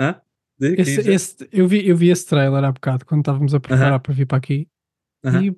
Hã? 0.00 0.20
Esse, 0.60 1.00
esse- 1.10 1.48
eu, 1.52 1.66
vi, 1.68 1.86
eu 1.88 1.96
vi 1.96 2.10
esse 2.10 2.26
trailer 2.26 2.64
há 2.64 2.72
bocado 2.72 3.04
quando 3.06 3.20
estávamos 3.20 3.54
a 3.54 3.60
preparar 3.60 3.92
Aham. 3.92 4.00
para 4.00 4.12
vir 4.14 4.26
para 4.26 4.38
aqui 4.38 4.68
Aham. 5.24 5.42
e 5.42 5.56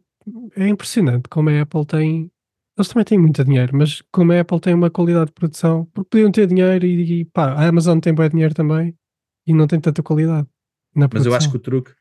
é 0.57 0.69
impressionante 0.69 1.29
como 1.29 1.51
a 1.51 1.63
Apple 1.63 1.87
tem. 1.87 2.31
Eles 2.77 2.89
também 2.89 3.05
têm 3.05 3.19
muito 3.19 3.45
dinheiro, 3.45 3.77
mas 3.77 4.03
como 4.13 4.33
a 4.33 4.41
Apple 4.41 4.61
tem 4.61 4.75
uma 4.75 4.91
qualidade 4.91 5.27
de 5.27 5.33
produção, 5.33 5.85
porque 5.87 6.09
podiam 6.11 6.31
ter 6.33 6.47
dinheiro 6.47 6.87
e, 6.87 7.21
e 7.21 7.25
pá, 7.27 7.53
a 7.53 7.69
Amazon 7.69 7.99
tem 8.01 8.15
bem 8.15 8.29
dinheiro 8.31 8.55
também 8.55 8.97
e 9.47 9.53
não 9.53 9.67
tem 9.67 9.81
tanta 9.81 10.03
qualidade. 10.03 10.49
Na 10.95 11.09
Mas 11.13 11.27
eu 11.27 11.35
acho 11.35 11.51
que 11.51 11.57
o 11.57 11.61
truque, 11.61 11.93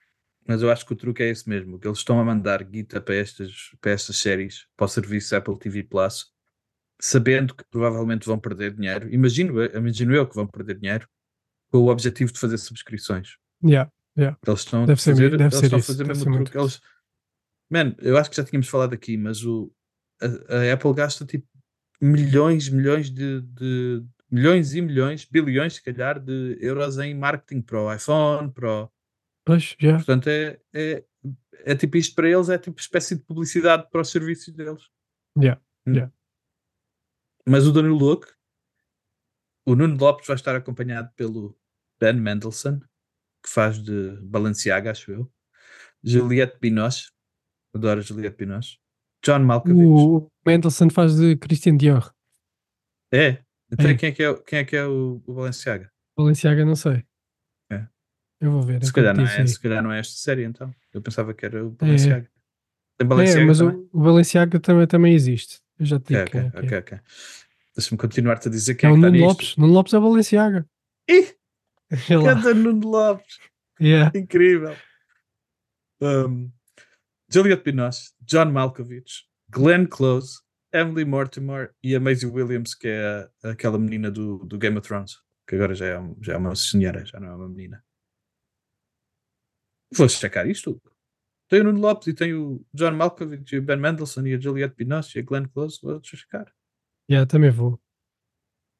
mas 0.47 0.61
eu 0.61 0.71
acho 0.71 0.85
que 0.85 0.93
o 0.93 0.95
truque 0.95 1.23
é 1.23 1.29
esse 1.29 1.47
mesmo, 1.49 1.79
que 1.79 1.87
eles 1.87 1.99
estão 1.99 2.19
a 2.19 2.23
mandar 2.23 2.63
guita 2.63 3.01
para 3.01 3.15
estas, 3.15 3.51
para 3.81 3.91
estas 3.91 4.17
séries, 4.17 4.67
para 4.77 4.85
o 4.85 4.87
serviço 4.87 5.35
Apple 5.35 5.57
TV 5.59 5.83
Plus, 5.83 6.27
sabendo 6.99 7.55
que 7.55 7.63
provavelmente 7.71 8.25
vão 8.27 8.39
perder 8.39 8.73
dinheiro. 8.75 9.09
Imagino, 9.13 9.63
imagino 9.65 10.15
eu 10.15 10.27
que 10.27 10.35
vão 10.35 10.47
perder 10.47 10.79
dinheiro 10.79 11.07
com 11.71 11.77
o 11.79 11.87
objetivo 11.89 12.31
de 12.31 12.39
fazer 12.39 12.57
subscrições. 12.57 13.37
Yeah, 13.63 13.91
yeah. 14.17 14.37
Eles 14.45 14.59
estão 14.61 14.81
Deve 14.85 14.93
a 14.93 14.97
fazer, 14.97 15.29
deve 15.31 15.43
eles 15.43 15.63
estão 15.63 15.79
isso, 15.79 15.87
fazer 15.87 16.05
mesmo 16.05 16.33
truque. 16.43 16.57
Eles, 16.57 16.81
man, 17.69 17.95
eu 17.99 18.17
acho 18.17 18.29
que 18.29 18.35
já 18.37 18.43
tínhamos 18.43 18.67
falado 18.67 18.93
aqui, 18.93 19.17
mas 19.17 19.43
o, 19.45 19.71
a, 20.21 20.55
a 20.55 20.73
Apple 20.73 20.93
gasta 20.93 21.25
tipo 21.25 21.47
milhões, 22.01 22.69
milhões 22.69 23.09
de, 23.09 23.41
de 23.41 24.03
milhões 24.31 24.73
e 24.73 24.81
milhões, 24.81 25.25
bilhões, 25.25 25.75
se 25.75 25.83
calhar, 25.83 26.19
de 26.19 26.57
euros 26.61 26.97
em 26.97 27.13
marketing 27.13 27.61
para 27.61 27.81
o 27.81 27.93
iPhone, 27.93 28.51
para 28.51 28.83
o, 28.83 28.91
Pois, 29.45 29.75
já. 29.79 29.95
Portanto, 29.95 30.27
é, 30.27 30.59
é, 30.73 31.03
é 31.65 31.75
tipo 31.75 31.97
isto 31.97 32.13
para 32.13 32.29
eles, 32.29 32.49
é 32.49 32.57
tipo 32.57 32.79
espécie 32.79 33.15
de 33.15 33.23
publicidade 33.23 33.87
para 33.89 34.01
os 34.01 34.09
serviços 34.11 34.53
deles. 34.53 34.83
Yeah, 35.37 35.59
Hum. 35.87 35.93
yeah. 35.93 36.13
Mas 37.47 37.65
o 37.65 37.71
Danilo 37.71 37.97
Look, 37.97 38.27
o 39.65 39.75
Nuno 39.75 39.97
Lopes 39.97 40.27
vai 40.27 40.35
estar 40.35 40.55
acompanhado 40.55 41.11
pelo 41.15 41.57
Ben 41.99 42.13
Mendelssohn, 42.13 42.79
que 43.43 43.49
faz 43.49 43.81
de 43.81 44.17
Balenciaga, 44.21 44.91
acho 44.91 45.11
eu. 45.11 45.31
Juliette 46.03 46.57
Binoche, 46.59 47.11
adoro 47.73 48.01
Juliette 48.01 48.37
Binoche. 48.37 48.77
John 49.23 49.39
Malkovich. 49.39 49.83
O 49.83 50.31
Mendelssohn 50.45 50.89
faz 50.89 51.15
de 51.17 51.35
Christian 51.37 51.75
Dior. 51.77 52.13
É. 53.11 53.43
Então 53.71 53.89
É. 53.89 53.93
quem 53.95 54.09
é 54.09 54.11
que 54.11 54.23
é, 54.23 54.29
o- 54.29 54.41
quem 54.41 54.59
é, 54.59 54.63
que 54.65 54.75
é 54.75 54.85
o, 54.85 55.21
o 55.27 55.33
Balenciaga? 55.33 55.91
Balenciaga, 56.17 56.63
não 56.65 56.75
sei. 56.75 57.03
É. 57.71 57.85
Eu 58.39 58.51
vou 58.51 58.61
ver. 58.63 58.83
Se 58.83 58.93
calhar, 58.93 59.15
não 59.15 59.25
é, 59.25 59.45
se 59.45 59.59
calhar 59.59 59.83
não 59.83 59.91
é 59.91 59.99
esta 59.99 60.15
série, 60.15 60.43
então. 60.45 60.73
Eu 60.93 61.01
pensava 61.01 61.33
que 61.33 61.45
era 61.45 61.65
o 61.65 61.71
Balenciaga. 61.71 62.29
Tem 62.97 63.05
É, 63.05 63.09
Balenciaga 63.09 63.45
mas 63.45 63.57
também? 63.59 63.89
o, 63.91 63.99
Balenciaga 64.01 64.59
também, 64.59 64.87
também 64.87 65.13
existe. 65.13 65.61
Eu 65.77 65.85
já 65.85 65.99
te 65.99 66.15
Ok, 66.15 66.25
digo 66.41 66.47
ok, 66.47 66.59
é 66.59 66.67
que 66.67 66.75
é. 66.75 66.77
ok, 66.79 66.97
ok. 66.97 66.99
Deixa-me 67.75 67.97
continuar-te 67.97 68.47
a 68.47 68.51
dizer 68.51 68.73
É 68.73 68.75
quem 68.75 68.89
é, 68.89 68.91
o 68.91 68.95
que 68.95 68.99
está 68.99 69.11
Nuno. 69.11 69.25
Lopes. 69.25 69.55
Nuno 69.57 69.73
Lopes 69.73 69.93
é 69.93 69.99
Balenciaga. 69.99 70.69
Ih. 71.07 71.35
Cada 72.07 72.53
Nuno 72.53 72.89
Lopes. 72.89 73.39
Yeah. 73.81 74.11
Incrível. 74.17 74.75
Um, 76.01 76.51
Juliette 77.31 77.63
Binoche, 77.63 78.11
John 78.21 78.51
Malkovich, 78.51 79.25
Glenn 79.49 79.85
Close, 79.85 80.41
Emily 80.73 81.05
Mortimer 81.05 81.73
e 81.83 81.95
a 81.95 81.99
Maisie 81.99 82.27
Williams, 82.27 82.75
que 82.75 82.87
é 82.87 83.29
aquela 83.43 83.77
menina 83.77 84.11
do, 84.11 84.39
do 84.45 84.57
Game 84.57 84.77
of 84.77 84.87
Thrones, 84.87 85.17
que 85.47 85.55
agora 85.55 85.73
já 85.73 85.85
é, 85.85 86.15
já 86.21 86.33
é 86.33 86.37
uma 86.37 86.55
senhora, 86.55 87.05
já 87.05 87.19
não 87.19 87.29
é 87.29 87.35
uma 87.35 87.49
menina. 87.49 87.83
Vou 89.91 90.07
checar 90.07 90.47
isto. 90.47 90.81
Tem 91.47 91.61
o 91.61 91.63
Nuno 91.63 91.79
Lopes 91.79 92.07
e 92.07 92.13
tem 92.13 92.33
o 92.33 92.63
John 92.73 92.91
Malkovich 92.91 93.55
e 93.55 93.57
o 93.57 93.61
Ben 93.63 93.77
Mendelssohn 93.77 94.27
e 94.27 94.35
a 94.35 94.39
Juliette 94.39 94.75
Binoche 94.75 95.17
e 95.17 95.21
a 95.21 95.25
Glenn 95.25 95.47
Close. 95.47 95.79
Vou 95.81 95.99
checar. 96.03 96.53
Yeah, 97.09 97.25
também 97.27 97.49
vou. 97.49 97.79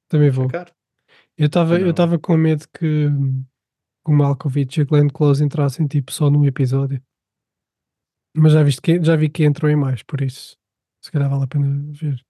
Também 0.08 0.30
vou. 0.30 0.46
checar. 0.46 0.74
Eu 1.38 1.48
estava 1.48 1.80
eu 1.80 2.20
com 2.20 2.38
medo 2.38 2.68
que 2.70 3.08
o 4.06 4.12
Malkovich 4.12 4.80
e 4.80 4.84
a 4.84 4.86
Glenn 4.86 5.08
Close 5.08 5.44
entrassem 5.44 5.88
tipo 5.88 6.12
só 6.12 6.30
num 6.30 6.46
episódio. 6.46 7.02
Mas 8.36 8.54
já, 8.54 8.64
viste 8.64 8.82
que, 8.82 9.04
já 9.04 9.16
vi 9.16 9.30
que 9.30 9.44
entrou 9.44 9.72
em 9.72 9.76
mais, 9.76 10.04
por 10.04 10.22
isso 10.22 10.58
se 11.02 11.12
calhar 11.12 11.30
vale 11.30 11.46
a 11.46 11.48
pena 11.48 11.92
ver. 11.94 12.24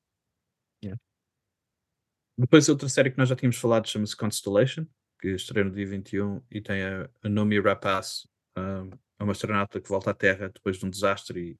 Depois, 2.39 2.69
outra 2.69 2.87
série 2.87 3.11
que 3.11 3.17
nós 3.17 3.27
já 3.27 3.35
tínhamos 3.35 3.57
falado 3.57 3.85
chama-se 3.85 4.15
Constellation, 4.15 4.85
que 5.19 5.31
estreia 5.31 5.65
no 5.65 5.75
dia 5.75 5.85
21 5.85 6.41
e 6.49 6.61
tem 6.61 6.81
a, 6.81 7.09
a 7.21 7.27
Nomi 7.27 7.59
Rapaz, 7.59 8.25
um, 8.57 8.89
é 9.19 9.23
uma 9.23 9.33
astronauta 9.33 9.81
que 9.81 9.89
volta 9.89 10.11
à 10.11 10.13
Terra 10.13 10.47
depois 10.47 10.77
de 10.77 10.85
um 10.85 10.89
desastre 10.89 11.37
e 11.37 11.59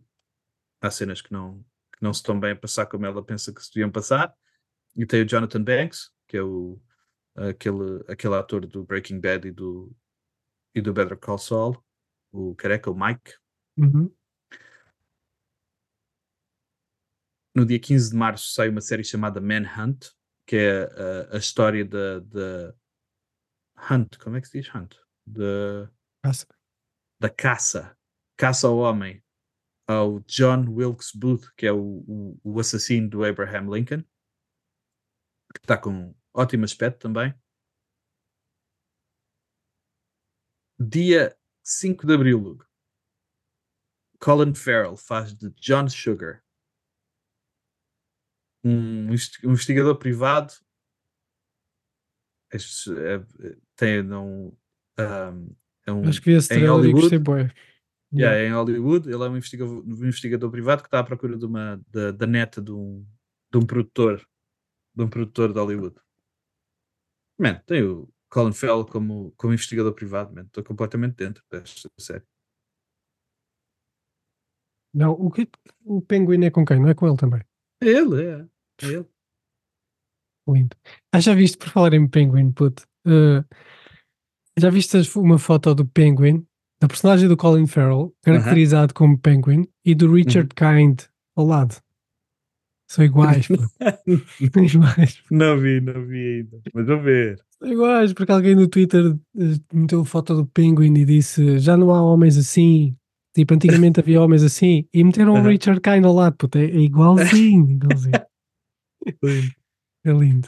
há 0.80 0.90
cenas 0.90 1.22
que 1.22 1.34
não, 1.34 1.66
que 2.00 2.04
não 2.04 2.14
se 2.14 2.22
estão 2.22 2.40
bem 2.40 2.52
a 2.52 2.56
passar 2.56 2.86
como 2.86 3.06
ela 3.06 3.24
pensa 3.24 3.54
que 3.54 3.62
se 3.62 3.70
deviam 3.74 3.92
passar. 3.92 4.34
E 4.96 5.06
tem 5.06 5.22
o 5.22 5.28
Jonathan 5.28 5.62
Banks, 5.62 6.10
que 6.28 6.38
é 6.38 6.42
o, 6.42 6.82
aquele, 7.36 8.04
aquele 8.08 8.36
ator 8.36 8.66
do 8.66 8.84
Breaking 8.84 9.20
Bad 9.20 9.48
e 9.48 9.52
do, 9.52 9.96
e 10.74 10.82
do 10.82 10.94
Better 10.94 11.18
Call 11.18 11.38
Saul, 11.38 11.78
o 12.32 12.56
careca, 12.56 12.90
o 12.90 12.98
Mike. 12.98 13.34
Uhum. 13.78 14.14
No 17.54 17.66
dia 17.66 17.80
15 17.80 18.12
de 18.12 18.16
março 18.16 18.52
sai 18.54 18.70
uma 18.70 18.82
série 18.82 19.04
chamada 19.04 19.42
Manhunt, 19.42 20.12
que 20.46 20.56
é 20.56 20.84
a, 20.84 21.36
a 21.36 21.38
história 21.38 21.84
da, 21.84 22.20
da 22.20 22.74
Hunt, 23.90 24.18
como 24.18 24.38
é 24.38 24.42
que 24.42 24.48
se 24.48 24.62
diz 24.62 24.74
Hunt? 24.74 24.96
Da, 25.26 25.92
Passa. 26.22 26.48
da 27.20 27.30
caça, 27.30 27.98
caça 28.38 28.68
ao 28.68 28.78
homem, 28.78 29.24
ao 29.90 30.20
John 30.28 30.70
Wilkes 30.70 31.12
Booth, 31.16 31.52
que 31.58 31.66
é 31.66 31.72
o, 31.72 32.04
o, 32.08 32.40
o 32.44 32.60
assassino 32.60 33.10
do 33.10 33.24
Abraham 33.26 33.72
Lincoln, 33.76 34.04
que 35.52 35.60
está 35.64 35.76
com 35.76 36.16
ótimo 36.32 36.64
aspecto 36.64 37.00
também. 37.00 37.34
Dia 40.80 41.36
5 41.64 42.06
de 42.06 42.14
abril, 42.14 42.38
Luke. 42.38 42.66
Colin 44.20 44.54
Farrell 44.54 44.96
faz 44.96 45.34
de 45.36 45.50
John 45.52 45.90
Sugar, 45.90 46.44
um 48.64 49.06
investi- 49.06 49.46
investigador 49.48 49.98
privado. 49.98 50.54
Este, 52.52 52.92
é- 52.92 53.56
tem 53.76 54.02
um, 54.12 54.48
um, 55.00 55.56
é 55.88 55.92
um, 55.92 56.08
Acho 56.08 56.22
que 56.22 56.32
esse 56.32 56.50
trailer 56.50 56.92
gostei. 56.92 57.20
Yeah, 58.12 58.38
é 58.38 58.48
em 58.48 58.52
Hollywood, 58.52 59.08
ele 59.08 59.24
é 59.24 59.30
um 59.30 59.38
investigador, 59.38 59.84
um 59.86 60.06
investigador 60.06 60.50
privado 60.50 60.82
que 60.82 60.88
está 60.88 61.00
à 61.00 61.04
procura 61.04 61.38
de 61.38 61.46
uma, 61.46 61.80
da, 61.90 62.12
da 62.12 62.26
neta 62.26 62.60
de 62.60 62.72
um, 62.72 63.06
de 63.52 63.58
um 63.58 63.66
produtor, 63.66 64.28
de 64.96 65.04
um 65.04 65.08
produtor 65.08 65.54
de 65.54 65.60
Hollywood. 65.60 65.96
Man, 67.38 67.62
tem 67.68 67.84
o 67.84 68.12
Colin 68.30 68.54
Farrell 68.54 68.86
como, 68.86 69.32
como 69.38 69.54
investigador 69.54 69.94
privado, 69.94 70.34
man. 70.34 70.42
Estou 70.42 70.64
completamente 70.64 71.16
dentro 71.16 71.44
desta 71.52 71.90
série. 72.00 72.24
Não, 74.94 75.12
o, 75.12 75.30
que, 75.30 75.48
o 75.86 76.02
Penguin 76.02 76.44
é 76.46 76.50
com 76.50 76.66
quem? 76.66 76.80
Não 76.80 76.90
é 76.90 76.96
com 76.96 77.08
ele 77.08 77.18
também? 77.18 77.42
É 77.82 77.88
ele, 77.88 78.24
é. 78.24 78.48
É 78.82 78.88
ele. 78.88 79.06
Lindo. 80.48 80.76
Ah, 81.12 81.20
já 81.20 81.36
viste, 81.36 81.58
por 81.58 81.70
falar 81.70 81.94
em 81.94 82.08
Penguin, 82.08 82.52
puto. 82.52 82.84
eh, 83.06 83.44
já 84.58 84.70
viste 84.70 84.98
uma 85.18 85.38
foto 85.38 85.76
do 85.76 85.88
Penguin, 85.88 86.46
da 86.80 86.88
personagem 86.88 87.28
do 87.28 87.36
Colin 87.38 87.68
Farrell, 87.68 88.14
caracterizado 88.24 88.94
como 88.94 89.18
Penguin, 89.18 89.66
e 89.86 89.94
do 89.94 90.12
Richard 90.14 90.50
Kind 90.56 91.02
ao 91.36 91.46
lado? 91.46 91.76
São 92.90 93.06
iguais. 93.06 93.48
São 94.54 94.64
iguais. 94.64 95.22
Não 95.30 95.60
vi, 95.60 95.80
não 95.80 96.06
vi 96.06 96.38
ainda. 96.38 96.62
Mas 96.74 96.88
vou 96.88 97.02
ver. 97.02 97.40
São 97.60 97.72
iguais, 97.72 98.14
porque 98.14 98.32
alguém 98.32 98.56
no 98.56 98.68
Twitter 98.68 99.16
eh, 99.38 99.56
meteu 99.72 100.04
foto 100.06 100.36
do 100.36 100.46
Penguin 100.48 100.98
e 100.98 101.06
disse 101.06 101.60
já 101.60 101.78
não 101.78 101.92
há 101.94 102.02
homens 102.02 102.38
assim. 102.38 102.96
Tipo, 103.36 103.54
antigamente 103.54 104.00
havia 104.00 104.22
homens 104.22 104.44
assim. 104.44 104.86
E 104.92 105.04
meteram 105.04 105.34
o 105.34 105.38
Aham. 105.38 105.50
Richard 105.50 105.80
Kind 105.82 106.04
ao 106.04 106.14
lado, 106.14 106.36
puto. 106.36 106.58
É, 106.58 106.66
é 106.66 106.80
igualzinho. 106.80 107.70
igualzinho. 107.72 108.14
É 110.06 110.12
lindo. 110.12 110.48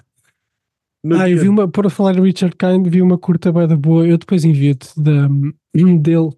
Ah, 1.19 1.27
eu 1.29 1.39
vi 1.39 1.49
uma, 1.49 1.67
por 1.69 1.89
falar 1.89 2.15
em 2.15 2.21
Richard 2.21 2.55
Kind, 2.55 2.87
vi 2.87 3.01
uma 3.01 3.17
curta 3.17 3.51
bem 3.51 3.67
da 3.67 3.75
boa. 3.75 4.07
Eu 4.07 4.17
depois 4.17 4.45
envio-te 4.45 4.89
da, 5.01 5.27
dele, 5.27 6.29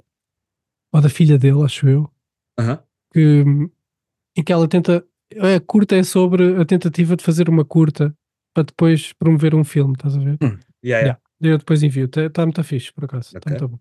ou 0.94 1.02
da 1.02 1.10
filha 1.10 1.38
dele, 1.38 1.64
acho 1.64 1.88
eu, 1.88 2.10
Aham. 2.58 2.82
que, 3.12 3.44
em 4.38 4.44
que 4.44 4.54
ela 4.54 4.68
tenta. 4.68 5.06
A 5.36 5.60
curta 5.60 5.96
é 5.96 6.04
sobre 6.04 6.62
a 6.62 6.66
tentativa 6.66 7.16
de 7.16 7.24
fazer 7.24 7.50
uma 7.50 7.66
curta 7.66 8.16
para 8.54 8.64
depois 8.64 9.12
promover 9.14 9.56
um 9.56 9.64
filme, 9.64 9.94
estás 9.94 10.16
a 10.16 10.20
ver? 10.20 10.38
Yeah, 10.42 10.58
yeah. 10.84 11.02
Yeah. 11.02 11.22
Eu 11.42 11.58
depois 11.58 11.82
envio. 11.84 12.06
Está 12.06 12.46
muito 12.46 12.64
fixe, 12.64 12.94
por 12.94 13.06
acaso. 13.06 13.36
Está 13.36 13.40
Ok. 13.40 13.52
muito 13.52 13.68
bom. 13.68 13.80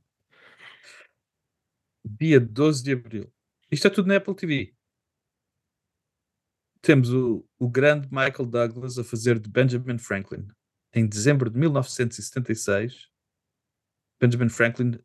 dia 2.05 2.41
12 2.41 2.83
de 2.83 2.93
abril. 2.93 3.33
Isto 3.71 3.87
é 3.87 3.91
tudo 3.91 4.09
na 4.09 4.17
Apple 4.17 4.35
TV. 4.35 4.75
Temos 6.81 7.13
o, 7.13 7.45
o 7.59 7.69
grande 7.69 8.09
Michael 8.11 8.47
Douglas 8.47 8.99
a 8.99 9.05
fazer 9.05 9.39
de 9.39 9.49
Benjamin 9.49 9.99
Franklin. 9.99 10.49
Em 10.95 11.07
dezembro 11.07 11.51
de 11.51 11.59
1976, 11.59 13.11
Benjamin 14.21 14.49
Franklin 14.49 14.99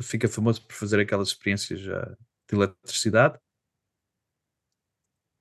fica 0.00 0.28
famoso 0.28 0.66
por 0.66 0.74
fazer 0.74 1.00
aquelas 1.00 1.28
experiências 1.28 1.80
já 1.80 2.16
de 2.48 2.56
eletricidade. 2.56 3.38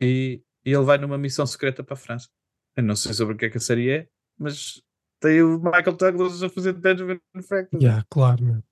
E, 0.01 0.43
e 0.65 0.71
ele 0.71 0.83
vai 0.83 0.97
numa 0.97 1.17
missão 1.17 1.45
secreta 1.45 1.83
para 1.83 1.93
a 1.93 1.97
França. 1.97 2.29
Eu 2.75 2.83
não 2.83 2.95
sei 2.95 3.13
sobre 3.13 3.35
o 3.35 3.37
que 3.37 3.45
é 3.45 3.49
que 3.49 3.57
a 3.57 3.61
série 3.61 3.89
é, 3.89 4.09
mas 4.37 4.81
tem 5.19 5.41
o 5.43 5.59
Michael 5.59 5.95
Douglas 5.95 6.41
a 6.41 6.49
fazer 6.49 6.73
de 6.73 6.79
Benjamin 6.79 7.19
Franklin. 7.47 7.79
Yeah, 7.79 8.05
claro, 8.09 8.43
meu. 8.43 8.63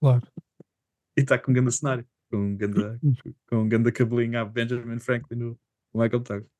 Claro. 0.00 0.26
E 1.16 1.22
está 1.22 1.38
com 1.38 1.50
um 1.50 1.54
grande 1.54 1.72
cenário. 1.72 2.06
Com 2.30 2.36
um 2.36 2.56
grande, 2.56 3.00
com 3.48 3.56
um 3.56 3.68
grande 3.68 3.90
cabelinho 3.90 4.38
a 4.38 4.44
Benjamin 4.44 4.98
Franklin 4.98 5.36
no 5.36 5.58
no 5.96 6.02
Michael 6.02 6.22
Douglas. 6.22 6.50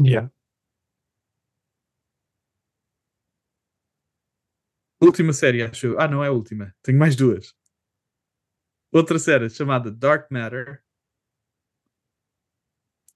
Yeah. 0.00 0.32
Última 5.02 5.32
série, 5.32 5.62
acho 5.62 5.86
eu. 5.86 6.00
Ah, 6.00 6.06
não 6.08 6.22
é 6.22 6.28
a 6.28 6.32
última. 6.32 6.74
Tenho 6.82 6.98
mais 6.98 7.16
duas. 7.16 7.54
Outra 8.92 9.18
série 9.18 9.48
chamada 9.50 9.90
Dark 9.90 10.30
Matter. 10.30 10.82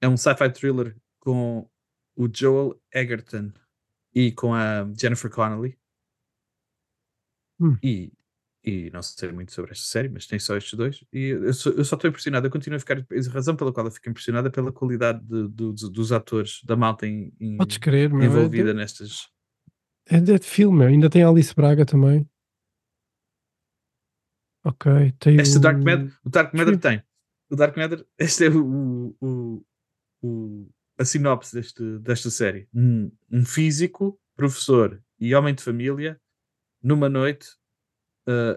É 0.01 0.09
um 0.09 0.17
sci-fi 0.17 0.51
thriller 0.53 0.97
com 1.21 1.69
o 2.17 2.29
Joel 2.33 2.81
Egerton 2.93 3.53
e 4.15 4.33
com 4.33 4.55
a 4.55 4.85
Jennifer 4.99 5.31
Connelly. 5.31 5.79
Hum. 7.61 7.77
E, 7.83 8.13
e 8.65 8.91
não 8.91 9.03
sei 9.03 9.33
muito 9.33 9.53
sobre 9.53 9.73
esta 9.73 9.87
série, 9.87 10.09
mas 10.09 10.27
tem 10.27 10.39
só 10.39 10.57
estes 10.57 10.75
dois. 10.75 11.05
E 11.13 11.29
eu 11.29 11.53
só, 11.55 11.71
eu 11.71 11.85
só 11.85 11.97
estou 11.97 12.09
impressionado. 12.11 12.47
Eu 12.47 12.51
continuo 12.51 12.77
a 12.77 12.81
ficar. 12.81 12.99
A 12.99 13.33
razão 13.33 13.57
pela 13.57 13.73
qual 13.73 13.87
eu 13.87 13.93
fico 13.93 14.09
impressionada 14.11 14.49
é 14.49 14.51
pela 14.51 14.73
qualidade 14.73 15.21
de- 15.21 15.49
do- 15.49 15.73
dos, 15.73 15.89
dos 15.91 16.13
atores, 16.13 16.61
da 16.65 16.77
malta 16.77 17.07
em- 17.07 17.33
em- 17.41 17.57
crer. 17.81 18.11
É 18.13 18.25
envolvida 18.25 18.73
de, 18.73 18.79
nestas. 18.79 19.29
É 20.09 20.21
de 20.21 20.39
filme, 20.47 20.79
meu. 20.79 20.89
ainda 20.89 21.11
tem 21.11 21.23
Alice 21.23 21.55
Braga 21.55 21.85
também. 21.85 22.29
Ok, 24.65 25.13
tem 25.21 25.37
Este 25.37 25.59
o... 25.59 25.61
Dark 25.61 25.79
Matter, 25.79 26.13
o 26.25 26.29
Dark 26.31 26.55
Matter 26.55 26.79
tem. 26.79 27.03
O 27.49 27.55
Dark 27.57 27.77
Matter, 27.77 28.05
este 28.19 28.47
é 28.47 28.49
o, 28.51 29.15
o, 29.21 29.65
o- 30.23 30.69
a 30.99 31.05
sinopse 31.05 31.55
deste, 31.55 31.99
desta 32.01 32.31
série. 32.31 32.69
Um, 32.75 33.13
um 33.31 33.45
físico, 33.45 34.19
professor 34.35 35.01
e 35.21 35.35
homem 35.35 35.55
de 35.55 35.63
família, 35.63 36.21
numa 36.83 37.09
noite, 37.09 37.49
uh, 38.29 38.57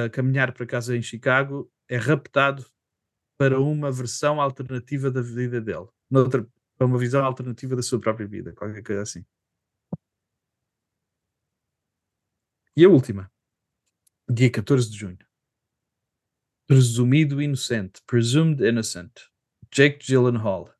a, 0.00 0.04
a 0.04 0.10
caminhar 0.10 0.52
para 0.52 0.66
casa 0.66 0.94
em 0.96 1.00
Chicago, 1.02 1.70
é 1.88 1.96
raptado 1.96 2.66
para 3.38 3.58
uma 3.58 3.90
versão 3.90 4.40
alternativa 4.40 5.10
da 5.10 5.22
vida 5.22 5.60
dele. 5.60 5.86
Noutra, 6.10 6.46
para 6.76 6.86
uma 6.86 6.98
visão 6.98 7.24
alternativa 7.24 7.74
da 7.74 7.82
sua 7.82 7.98
própria 8.00 8.26
vida, 8.26 8.52
qualquer 8.52 8.82
coisa 8.82 9.02
assim. 9.02 9.24
E 12.76 12.84
a 12.84 12.88
última, 12.88 13.30
dia 14.28 14.50
14 14.50 14.90
de 14.90 14.96
junho. 14.96 15.18
Presumido 16.66 17.42
inocente, 17.42 18.00
presumed 18.06 18.62
innocent, 18.64 19.12
Jake 19.72 19.98
Gyllenhaal. 20.04 20.72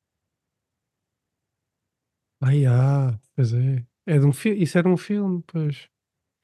Ai, 2.43 2.65
ah, 2.65 3.21
pois 3.35 3.53
é. 3.53 3.85
é 4.07 4.19
de 4.19 4.25
um 4.25 4.33
fi... 4.33 4.51
Isso 4.51 4.79
era 4.79 4.89
um 4.89 4.97
filme, 4.97 5.43
pois, 5.47 5.91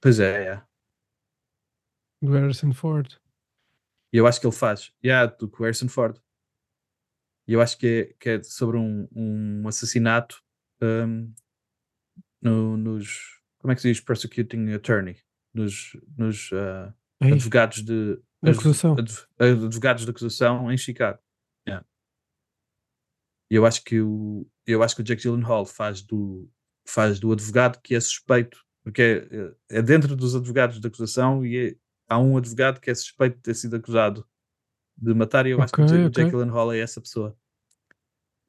Pois 0.03 0.21
é, 0.21 0.55
é. 0.55 0.67
do 2.21 2.33
Harrison 2.33 2.73
Ford. 2.73 3.19
E 4.13 4.19
eu 4.19 4.27
acho 4.27 4.41
que 4.41 4.47
ele 4.47 4.55
faz. 4.55 4.93
Yeah, 5.05 5.33
do 5.35 5.47
Harrison 5.57 5.89
Ford. 5.89 6.21
E 7.49 7.53
eu 7.53 7.61
acho 7.61 7.79
que 7.79 7.87
é, 7.87 8.15
que 8.15 8.29
é 8.31 8.43
sobre 8.43 8.77
um, 8.77 9.09
um 9.15 9.69
assassinato 9.69 10.43
um, 10.83 11.33
no- 12.43 12.77
nos. 12.77 13.41
Como 13.59 13.73
é 13.73 13.75
que 13.75 13.81
se 13.83 13.89
diz? 13.89 14.01
Prosecuting 14.01 14.73
attorney. 14.75 15.23
Nos, 15.57 15.97
nos 16.19 16.51
Ei, 17.23 17.33
advogados 17.33 17.83
de. 17.83 18.21
Acusação. 18.45 18.93
adv- 18.99 19.27
advogados 19.39 20.05
de 20.05 20.11
acusação 20.11 20.71
em 20.71 20.77
Chicago. 20.77 21.19
Yeah. 21.67 21.85
Eu 23.51 23.65
acho 23.65 23.83
que 23.83 24.01
o. 24.01 24.47
Eu 24.67 24.83
acho 24.83 24.95
que 24.95 25.01
o 25.01 25.05
Jake 25.05 25.23
Gyllenhaal 25.23 25.65
faz 25.65 26.03
do, 26.03 26.51
faz 26.87 27.19
do 27.19 27.33
advogado 27.33 27.81
que 27.81 27.95
é 27.95 28.01
suspeito, 28.01 28.63
porque 28.85 29.27
é, 29.71 29.79
é 29.79 29.83
dentro 29.83 30.15
dos 30.15 30.35
advogados 30.37 30.79
de 30.81 30.87
acusação 30.87 31.45
e 31.47 31.57
é- 31.71 31.77
há 32.09 32.19
um 32.19 32.37
advogado 32.37 32.81
que 32.81 32.91
é 32.91 32.95
suspeito 32.95 33.37
de 33.37 33.43
ter 33.43 33.55
sido 33.55 33.77
acusado 33.77 34.27
de 34.97 35.15
matar 35.15 35.47
e 35.47 35.51
eu 35.51 35.63
acho 35.63 35.73
que 35.73 35.81
o 35.81 35.85
Ok, 35.85 35.97
Jake, 35.97 36.05
o 36.05 36.09
ok. 36.09 36.25
Jake 36.25 36.37
Gyllenhaal 36.37 36.73
é 36.73 36.79
essa 36.81 37.01
pessoa. 37.01 37.37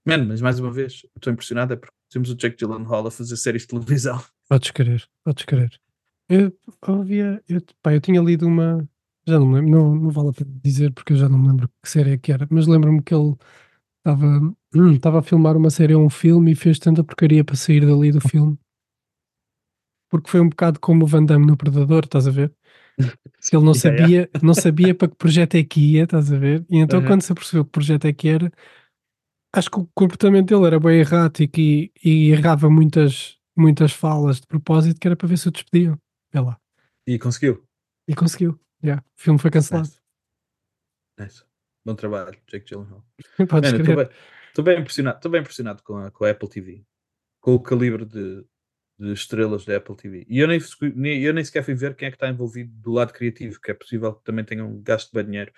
Man, 0.05 0.25
mas 0.25 0.41
mais 0.41 0.59
uma 0.59 0.71
vez, 0.71 1.05
estou 1.15 1.31
impressionado 1.33 1.73
é 1.73 1.75
porque 1.75 1.93
temos 2.09 2.29
o 2.29 2.35
Jake 2.35 2.57
Gyllenhaal 2.57 3.07
a 3.07 3.11
fazer 3.11 3.35
séries 3.37 3.63
de 3.63 3.67
televisão. 3.69 4.23
Podes 4.49 4.71
crer, 4.71 5.07
podes 5.23 5.45
crer. 5.45 5.79
Eu 6.30 6.51
havia, 6.82 7.41
eu, 7.47 7.61
pá, 7.82 7.93
eu 7.93 8.01
tinha 8.01 8.21
lido 8.21 8.45
uma, 8.47 8.88
já 9.28 9.39
não 9.39 9.47
me 9.47 9.55
lembro, 9.55 9.71
não, 9.71 9.95
não 9.95 10.09
vale 10.11 10.30
a 10.30 10.34
pena 10.34 10.51
dizer 10.63 10.91
porque 10.93 11.13
eu 11.13 11.17
já 11.17 11.30
não 11.30 11.39
me 11.39 11.47
lembro 11.49 11.69
que 11.82 11.89
série 11.89 12.11
é 12.11 12.17
que 12.17 12.32
era, 12.32 12.47
mas 12.51 12.67
lembro-me 12.67 13.01
que 13.01 13.13
ele 13.13 13.36
estava 13.99 14.55
estava 14.95 15.19
a 15.19 15.23
filmar 15.23 15.57
uma 15.57 15.69
série 15.71 15.95
ou 15.95 16.05
um 16.05 16.09
filme 16.09 16.53
e 16.53 16.55
fez 16.55 16.80
tanta 16.80 17.03
porcaria 17.03 17.43
para 17.45 17.55
sair 17.55 17.86
dali 17.86 18.11
do 18.11 18.21
filme. 18.21 18.57
Porque 20.09 20.30
foi 20.30 20.39
um 20.41 20.49
bocado 20.49 20.80
como 20.80 21.03
o 21.03 21.07
Van 21.07 21.25
Damme 21.25 21.45
no 21.45 21.57
Predador, 21.57 22.03
estás 22.05 22.28
a 22.28 22.32
ver? 22.32 22.53
Que 23.49 23.55
ele 23.57 23.65
não 23.65 23.73
sabia, 23.73 24.30
não 24.41 24.53
sabia 24.53 24.95
para 24.95 25.07
que 25.09 25.15
projeto 25.15 25.55
é 25.55 25.63
que 25.63 25.80
ia, 25.93 26.03
estás 26.05 26.32
a 26.32 26.38
ver? 26.38 26.65
E 26.69 26.78
então 26.80 27.01
Uhum. 27.01 27.07
quando 27.07 27.21
se 27.23 27.32
apercebeu 27.32 27.65
que 27.65 27.71
projeto 27.71 28.05
é 28.05 28.13
que 28.13 28.30
era, 28.30 28.51
acho 29.53 29.69
que 29.71 29.80
o 29.80 29.89
comportamento 29.95 30.47
dele 30.49 30.67
era 30.67 30.80
bem 30.80 30.99
errático 30.99 31.59
e, 31.59 31.91
e 32.03 32.30
errava 32.32 32.69
muitas, 32.69 33.38
muitas 33.55 33.91
falas 33.91 34.39
de 34.41 34.47
propósito 34.47 34.99
que 34.99 35.07
era 35.07 35.15
para 35.15 35.28
ver 35.28 35.38
se 35.38 35.47
o 35.47 35.51
despediam. 35.51 35.97
Vê 36.38 36.45
lá. 36.45 36.59
E 37.05 37.17
conseguiu. 37.17 37.67
E 38.07 38.13
conseguiu. 38.15 38.59
Yeah. 38.83 39.03
O 39.17 39.21
filme 39.21 39.39
foi 39.39 39.49
cancelado. 39.51 39.88
Nice. 39.88 40.01
Nice. 41.19 41.43
Bom 41.85 41.95
trabalho, 41.95 42.38
Jake 42.47 42.65
Gyllenhaal. 42.67 43.05
Podes 43.49 43.71
estou 43.73 43.95
bem, 43.95 44.09
estou 44.49 44.63
bem 44.63 44.79
impressionado, 44.79 45.17
estou 45.17 45.31
bem 45.31 45.41
impressionado 45.41 45.83
com 45.83 45.97
a, 45.97 46.11
com 46.11 46.25
a 46.25 46.29
Apple 46.31 46.49
TV, 46.49 46.85
com 47.39 47.55
o 47.55 47.59
calibre 47.61 48.05
de, 48.05 48.45
de 48.99 49.13
estrelas 49.13 49.65
da 49.65 49.77
Apple 49.77 49.95
TV. 49.95 50.25
E 50.27 50.39
eu 50.39 50.47
nem, 50.47 50.59
nem- 50.95 51.21
eu 51.23 51.33
nem 51.33 51.43
sequer 51.43 51.63
fui 51.63 51.73
ver 51.75 51.95
quem 51.95 52.07
é 52.07 52.11
que 52.11 52.17
está 52.17 52.27
envolvido 52.29 52.71
do 52.73 52.91
lado 52.91 53.13
criativo, 53.13 53.59
que 53.61 53.71
é 53.71 53.73
possível 53.73 54.13
que 54.13 54.23
também 54.23 54.43
tenham 54.45 54.79
gasto 54.81 55.11
bem 55.13 55.25
dinheiro. 55.25 55.51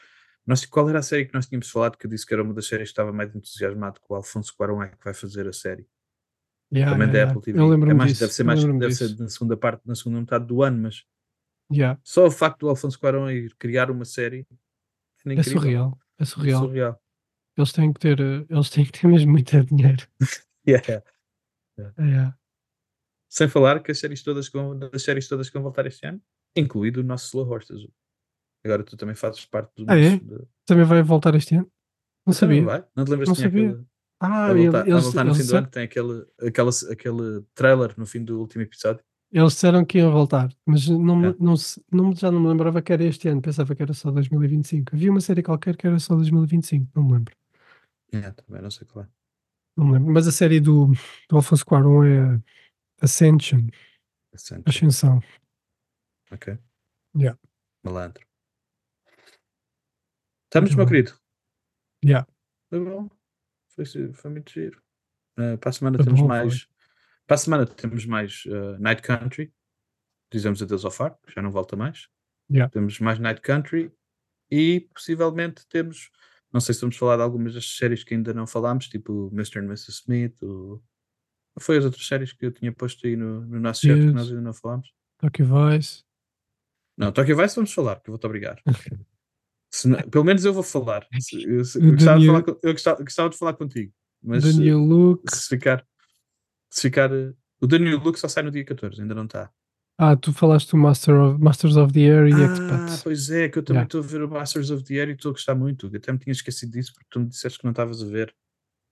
Nós, 0.46 0.66
qual 0.66 0.88
era 0.90 1.00
a 1.00 1.04
série 1.04 1.26
que 1.26 1.34
nós 1.34 1.48
tínhamos 1.48 1.70
falado 1.70 1.98
que 1.98 2.06
eu 2.06 2.10
disse 2.10 2.26
que 2.26 2.34
era 2.34 2.42
uma 2.44 2.54
das 2.54 2.68
séries 2.68 2.90
que 2.90 2.94
estava 2.94 3.12
mais 3.12 3.36
entusiasmado 3.36 4.00
que 4.00 4.06
o 4.10 4.16
Alfonso 4.16 4.56
Cuarón 4.56 4.82
é 4.84 4.90
que 4.90 5.04
vai 5.04 5.14
fazer 5.14 5.48
a 5.48 5.54
série? 5.54 5.88
Yeah, 6.74 6.92
também 6.92 7.08
yeah, 7.10 7.26
da. 7.26 7.32
Apple 7.32 7.42
TV. 7.42 7.60
Eu 7.60 7.74
é 7.74 7.94
mais, 7.94 8.12
disso. 8.12 8.22
deve 8.22 8.34
ser 8.34 8.44
mais, 8.44 8.64
deve 8.64 8.88
disso. 8.88 9.08
ser 9.08 9.20
na 9.20 9.28
segunda 9.30 9.58
parte, 9.58 9.82
na 9.88 9.96
segunda 9.96 10.20
metade 10.20 10.46
do 10.46 10.62
ano, 10.64 10.84
mas 10.84 11.04
Yeah. 11.72 12.00
só 12.04 12.26
o 12.26 12.32
facto 12.32 12.62
do 12.62 12.70
Alfonso 12.70 13.00
Cuarón 13.00 13.30
ir 13.32 13.56
criar 13.58 13.92
uma 13.92 14.04
série 14.06 14.46
é 15.26 15.34
É 15.34 15.44
surreal. 15.44 15.98
É 16.18 16.24
É 16.24 16.26
surreal. 16.26 16.62
surreal. 16.64 17.02
Eles 17.58 17.72
têm 17.72 17.94
que 17.94 18.00
ter, 18.00 18.20
eh, 18.20 18.46
eles 18.50 18.70
têm 18.70 18.86
que 18.86 18.92
ter 18.92 19.08
mesmo 19.08 19.32
muito 19.32 19.52
dinheiro. 19.66 20.08
Yeah. 20.68 21.04
Yeah. 21.98 22.38
Sem 23.30 23.48
falar 23.48 23.82
que 23.82 23.92
as 23.92 24.00
séries 24.00 24.22
todas 24.24 24.50
que 24.50 24.58
vão, 24.58 24.78
das 24.78 25.02
séries 25.04 25.28
todas 25.28 25.48
que 25.50 25.54
vão 25.54 25.64
voltar 25.64 25.86
este 25.86 26.06
ano, 26.06 26.22
incluído 26.56 27.00
o 27.00 27.04
nosso 27.04 27.28
Slow 27.28 27.48
Horses. 27.50 27.88
Agora 28.66 28.84
tu 28.84 28.98
também 28.98 29.16
fazes 29.16 29.46
parte 29.46 29.72
do 29.76 29.86
Ah, 29.90 29.98
é? 29.98 30.12
nosso. 30.12 30.26
de- 30.26 30.48
Também 30.66 30.86
vai 30.86 31.02
voltar 31.02 31.34
este 31.36 31.56
ano? 31.56 31.72
Não 32.26 32.34
sabia. 32.34 32.64
vai? 32.64 32.86
Não 32.96 33.06
te 33.06 33.10
lembras 33.12 33.30
Não 33.30 33.36
que 33.36 33.42
tinha 33.42 33.50
sabia. 33.52 33.70
aquele. 33.70 33.86
Ah, 34.20 34.48
a, 34.48 34.54
voltar, 34.54 34.88
eles, 34.88 34.96
a 34.98 35.00
voltar 35.00 35.24
no 35.24 35.32
eles, 35.32 35.42
fim 35.42 35.48
do 35.48 35.58
ano 35.58 35.68
tem 35.68 35.84
aquele, 35.84 36.26
aquela, 36.46 36.70
aquele 36.92 37.42
trailer 37.56 37.94
no 37.98 38.06
fim 38.06 38.24
do 38.24 38.40
último 38.42 38.64
episódio. 38.64 39.02
eles 39.32 39.54
disseram 39.54 39.86
que 39.86 40.00
iam 40.00 40.12
voltar, 40.12 40.50
mas 40.66 40.88
não, 40.90 41.26
É. 41.26 41.36
não, 41.40 41.54
não, 41.92 42.16
já 42.16 42.30
não 42.32 42.40
me 42.42 42.48
lembrava 42.50 42.82
que 42.82 42.92
era 42.92 43.04
este 43.04 43.30
ano, 43.30 43.42
pensava 43.42 43.74
que 43.74 43.82
era 43.82 43.94
só 43.94 44.12
2025. 44.12 44.94
Havia 44.96 45.12
uma 45.12 45.22
série 45.22 45.42
qualquer 45.44 45.78
que 45.78 45.88
era 45.88 45.98
só 46.00 46.16
2025, 46.16 46.92
não 46.96 47.04
me 47.04 47.14
lembro. 47.14 47.36
É, 48.12 48.32
também 48.32 48.62
não 48.62 48.72
sei 48.72 48.86
qual 48.88 49.06
é. 49.06 49.10
Não 49.78 49.86
me 49.86 49.94
lembro. 49.94 50.12
Mas 50.14 50.28
a 50.28 50.32
série 50.32 50.60
do, 50.60 50.88
do 51.30 51.36
Alfonso 51.38 51.66
Cuarón 51.66 52.04
é 52.04 52.42
Ascension, 53.02 53.68
Ascent. 54.34 54.68
Ascensão. 54.68 55.22
Ok. 56.32 56.58
Yeah. 57.16 57.40
Malandro. 57.84 58.24
Estamos, 60.46 60.72
Muito 60.72 60.78
meu 60.78 60.88
querido. 60.88 61.14
Yeah. 62.04 62.28
Foi 62.70 62.80
bom. 62.84 63.10
Foi, 63.86 64.14
foi 64.14 64.32
muito 64.32 64.52
giro. 64.52 64.82
Uh, 65.38 65.58
para 65.58 65.70
a 65.70 65.74
semana 65.74 65.98
Foi 65.98 66.06
temos 66.06 66.22
bom, 66.22 66.28
mais. 66.28 66.68
Para 67.26 67.36
a 67.36 67.38
semana 67.38 67.66
temos 67.66 68.06
mais 68.06 68.44
uh, 68.46 68.80
Night 68.80 69.02
Country. 69.02 69.54
Dizemos 70.32 70.62
adeus 70.62 70.86
ao 70.86 70.92
Far, 70.92 71.18
já 71.28 71.42
não 71.42 71.52
volta 71.52 71.76
mais. 71.76 72.08
Yeah. 72.52 72.70
Temos 72.72 73.00
mais 73.00 73.20
Night 73.20 73.42
Country 73.42 73.92
e 74.52 74.88
possivelmente 74.94 75.66
temos. 75.68 76.12
Não 76.52 76.60
sei 76.60 76.74
se 76.74 76.82
vamos 76.82 76.98
falar 76.98 77.18
de 77.18 77.22
algumas 77.22 77.54
das 77.54 77.78
séries 77.78 78.04
que 78.04 78.16
ainda 78.16 78.34
não 78.34 78.48
falámos, 78.48 78.88
tipo 78.88 79.30
Mr. 79.32 79.60
and 79.60 79.66
Mrs. 79.66 79.92
Smith. 79.92 80.42
Ou... 80.42 80.84
Foi 81.60 81.78
as 81.78 81.86
outras 81.86 82.06
séries 82.06 82.34
que 82.34 82.46
eu 82.46 82.52
tinha 82.52 82.72
posto 82.72 83.06
aí 83.06 83.16
no, 83.16 83.42
no 83.46 83.60
nosso 83.60 83.82
chat 83.82 84.00
que 84.00 84.12
nós 84.12 84.30
ainda 84.30 84.42
não 84.42 84.54
falámos. 84.54 84.92
Tokyo 85.20 85.46
Vice. 85.46 86.04
Não, 86.98 87.12
Tokyo 87.12 87.38
Vice 87.38 87.56
vamos 87.56 87.74
falar, 87.74 88.00
que 88.00 88.10
eu 88.10 88.14
vou-te 88.14 88.26
obrigar. 88.26 88.62
Não- 89.86 90.00
pelo 90.10 90.24
menos 90.24 90.44
eu 90.46 90.54
vou 90.54 90.64
falar. 90.64 91.06
Eu, 91.34 91.52
eu 91.52 91.58
gostava, 91.64 91.96
de 91.96 92.06
Daniel- 92.06 92.26
falar, 92.34 92.44
co- 92.44 92.60
eu 92.64 92.72
gostava, 92.74 93.04
gostava 93.04 93.30
de 93.30 93.38
falar 93.38 93.54
contigo. 93.54 93.94
Mas 94.24 94.44
The 94.44 94.68
eh, 94.68 94.74
Look. 94.76 95.22
se 95.34 95.48
ficar. 95.48 95.86
Se 96.70 96.82
ficar. 96.84 97.12
eh, 97.14 97.34
O 97.62 97.68
Daniel 97.68 98.00
Luke 98.00 98.20
só 98.20 98.28
sai 98.28 98.44
no 98.44 98.52
dia 98.52 98.64
14, 98.66 99.02
ainda 99.02 99.14
não 99.16 99.26
está. 99.26 99.52
Ah, 99.98 100.16
tu 100.16 100.32
falaste 100.32 100.72
do 100.72 100.78
Master 100.78 101.14
of, 101.20 101.42
Masters 101.42 101.76
of 101.76 101.92
the 101.94 102.00
Air 102.00 102.28
e 102.30 102.34
Ah, 102.34 102.46
Expats. 102.46 103.04
pois 103.04 103.30
é, 103.30 103.50
que 103.50 103.60
eu 103.60 103.64
também 103.64 103.80
Yeah. 103.82 103.88
estou 103.88 104.00
a 104.02 104.04
ver 104.04 104.24
o 104.24 104.30
Masters 104.30 104.70
of 104.72 104.84
the 104.86 104.94
Air 104.96 105.10
e 105.10 105.12
estou 105.12 105.30
a 105.32 105.34
gostar 105.34 105.56
muito. 105.56 105.88
Eu 105.88 105.98
até 105.98 106.12
me 106.14 106.18
tinha 106.20 106.32
esquecido 106.32 106.72
disso 106.72 106.94
porque 106.94 107.08
tu 107.12 107.20
me 107.20 107.28
disseste 107.28 107.60
que 107.60 107.66
não 107.66 107.72
estavas 107.72 108.02
a 108.02 108.06
ver. 108.06 108.34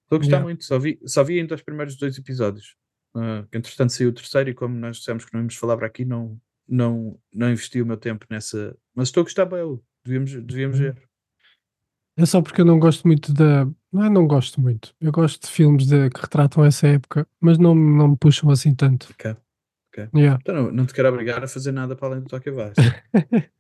Estou 0.03 0.17
a 0.17 0.19
gostar 0.19 0.27
Yeah. 0.37 0.43
muito, 0.45 0.63
só 0.65 0.77
vi, 0.77 0.99
só 1.05 1.23
vi 1.23 1.39
ainda 1.39 1.55
os 1.55 1.61
primeiros 1.61 1.95
dois 1.97 2.17
episódios. 2.17 2.75
Ah, 3.15 3.45
que 3.51 3.57
entretanto 3.57 3.93
saiu 3.93 4.09
o 4.09 4.13
terceiro 4.13 4.49
e 4.49 4.53
como 4.53 4.75
nós 4.77 4.97
dissemos 4.97 5.23
que 5.25 5.33
não 5.33 5.39
íamos 5.41 5.55
falar 5.55 5.77
para 5.77 5.87
aqui, 5.87 6.03
não, 6.05 6.37
não, 6.67 7.17
não 7.33 7.49
investi 7.49 7.81
o 7.81 7.85
meu 7.85 7.97
tempo 7.97 8.25
nessa. 8.29 8.77
Mas 8.93 9.07
estou 9.07 9.21
a 9.21 9.23
gostar 9.23 9.45
bem, 9.45 9.79
devíamos, 10.07 10.31
devíamos 10.45 10.79
Uhum. 10.79 10.85
ver. 10.85 11.07
É 12.19 12.25
só 12.25 12.41
porque 12.41 12.61
eu 12.61 12.65
não 12.65 12.79
gosto 12.79 13.05
muito 13.07 13.31
da. 13.31 13.65
Não 13.91 14.03
é, 14.05 14.09
não 14.09 14.25
gosto 14.27 14.59
muito. 14.59 14.93
Eu 14.99 15.11
gosto 15.11 15.43
de 15.45 15.51
filmes 15.51 15.85
de- 15.85 16.09
que 16.09 16.19
retratam 16.21 16.65
essa 16.65 16.87
época, 16.87 17.27
mas 17.39 17.57
não, 17.59 17.75
não 17.75 18.09
me 18.09 18.17
puxam 18.17 18.49
assim 18.49 18.73
tanto. 18.73 19.07
Ok. 19.11 19.31
Ok. 19.93 20.09
Yeah. 20.15 20.39
Então 20.41 20.55
não, 20.55 20.71
não 20.71 20.85
te 20.85 20.93
quero 20.93 21.09
obrigar 21.09 21.43
a 21.43 21.47
fazer 21.47 21.71
nada 21.71 21.95
para 21.95 22.07
além 22.07 22.21
do 22.21 22.27
Tokyo 22.29 22.55
Vice. 22.55 22.81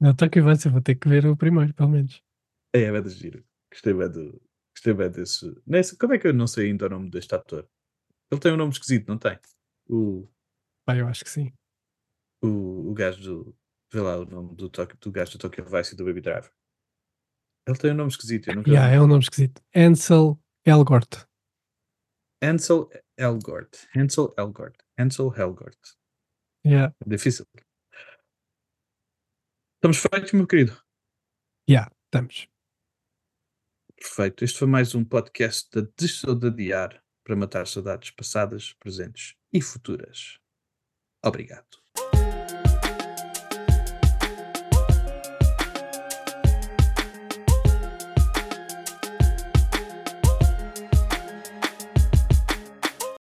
Não, 0.00 0.14
Tokyo 0.14 0.44
Vice, 0.44 0.66
eu 0.66 0.72
vou 0.72 0.82
ter 0.82 0.96
que 0.96 1.08
ver 1.08 1.24
o 1.26 1.36
primeiro, 1.36 1.72
pelo 1.72 1.88
menos. 1.88 2.22
é, 2.74 2.82
é 2.82 3.00
de 3.00 3.08
giro. 3.10 3.44
Gostei 3.72 3.94
bem 3.94 4.10
do. 4.10 4.42
Gostei 4.76 4.92
bem 4.92 5.10
desse. 5.10 5.62
Nesse, 5.66 5.96
como 5.96 6.12
é 6.14 6.18
que 6.18 6.26
eu 6.26 6.34
não 6.34 6.46
sei 6.46 6.66
ainda 6.70 6.86
o 6.86 6.90
nome 6.90 7.08
deste 7.10 7.34
ator? 7.34 7.66
Ele 8.30 8.40
tem 8.40 8.52
um 8.52 8.56
nome 8.56 8.72
esquisito, 8.72 9.08
não 9.08 9.16
tem? 9.16 9.38
O, 9.88 10.28
Pá, 10.84 10.96
eu 10.96 11.06
acho 11.06 11.24
que 11.24 11.30
sim. 11.30 11.52
o, 12.42 12.90
o 12.90 12.94
gajo 12.94 13.22
do. 13.22 13.56
Vê 13.94 14.00
lá 14.00 14.16
o 14.16 14.24
nome 14.24 14.56
do, 14.56 14.68
do 14.68 15.12
gajo 15.12 15.32
do 15.32 15.38
Tokyo 15.38 15.64
Vice 15.64 15.94
e 15.94 15.96
do 15.96 16.04
Baby 16.04 16.20
Driver. 16.20 16.52
Ele 17.64 17.78
tem 17.78 17.92
um 17.92 17.94
nome 17.94 18.10
esquisito. 18.10 18.48
Eu 18.50 18.56
nunca 18.56 18.68
Yeah, 18.68 18.92
é 18.92 19.00
um 19.00 19.06
nome 19.06 19.22
esquisito. 19.22 19.62
Ansel 19.72 20.36
Elgort. 20.66 21.24
Ansel 22.42 22.90
Elgort. 23.16 23.86
Ansel 23.96 24.34
Elgort. 24.36 24.76
Ansel 24.98 25.32
Elgort. 25.36 25.78
Yeah, 26.66 26.92
Difícil. 27.06 27.46
Estamos 29.76 29.98
feitos, 29.98 30.32
meu 30.32 30.48
querido. 30.48 30.76
yeah, 31.70 31.88
estamos. 32.06 32.48
Perfeito. 33.94 34.44
Este 34.44 34.58
foi 34.58 34.66
mais 34.66 34.92
um 34.96 35.04
podcast 35.04 35.70
da 35.70 35.88
Desaudadiar 35.96 37.00
para 37.22 37.36
matar 37.36 37.64
saudades 37.68 38.10
passadas, 38.10 38.72
presentes 38.72 39.36
e 39.52 39.62
futuras. 39.62 40.40
Obrigado. 41.24 41.83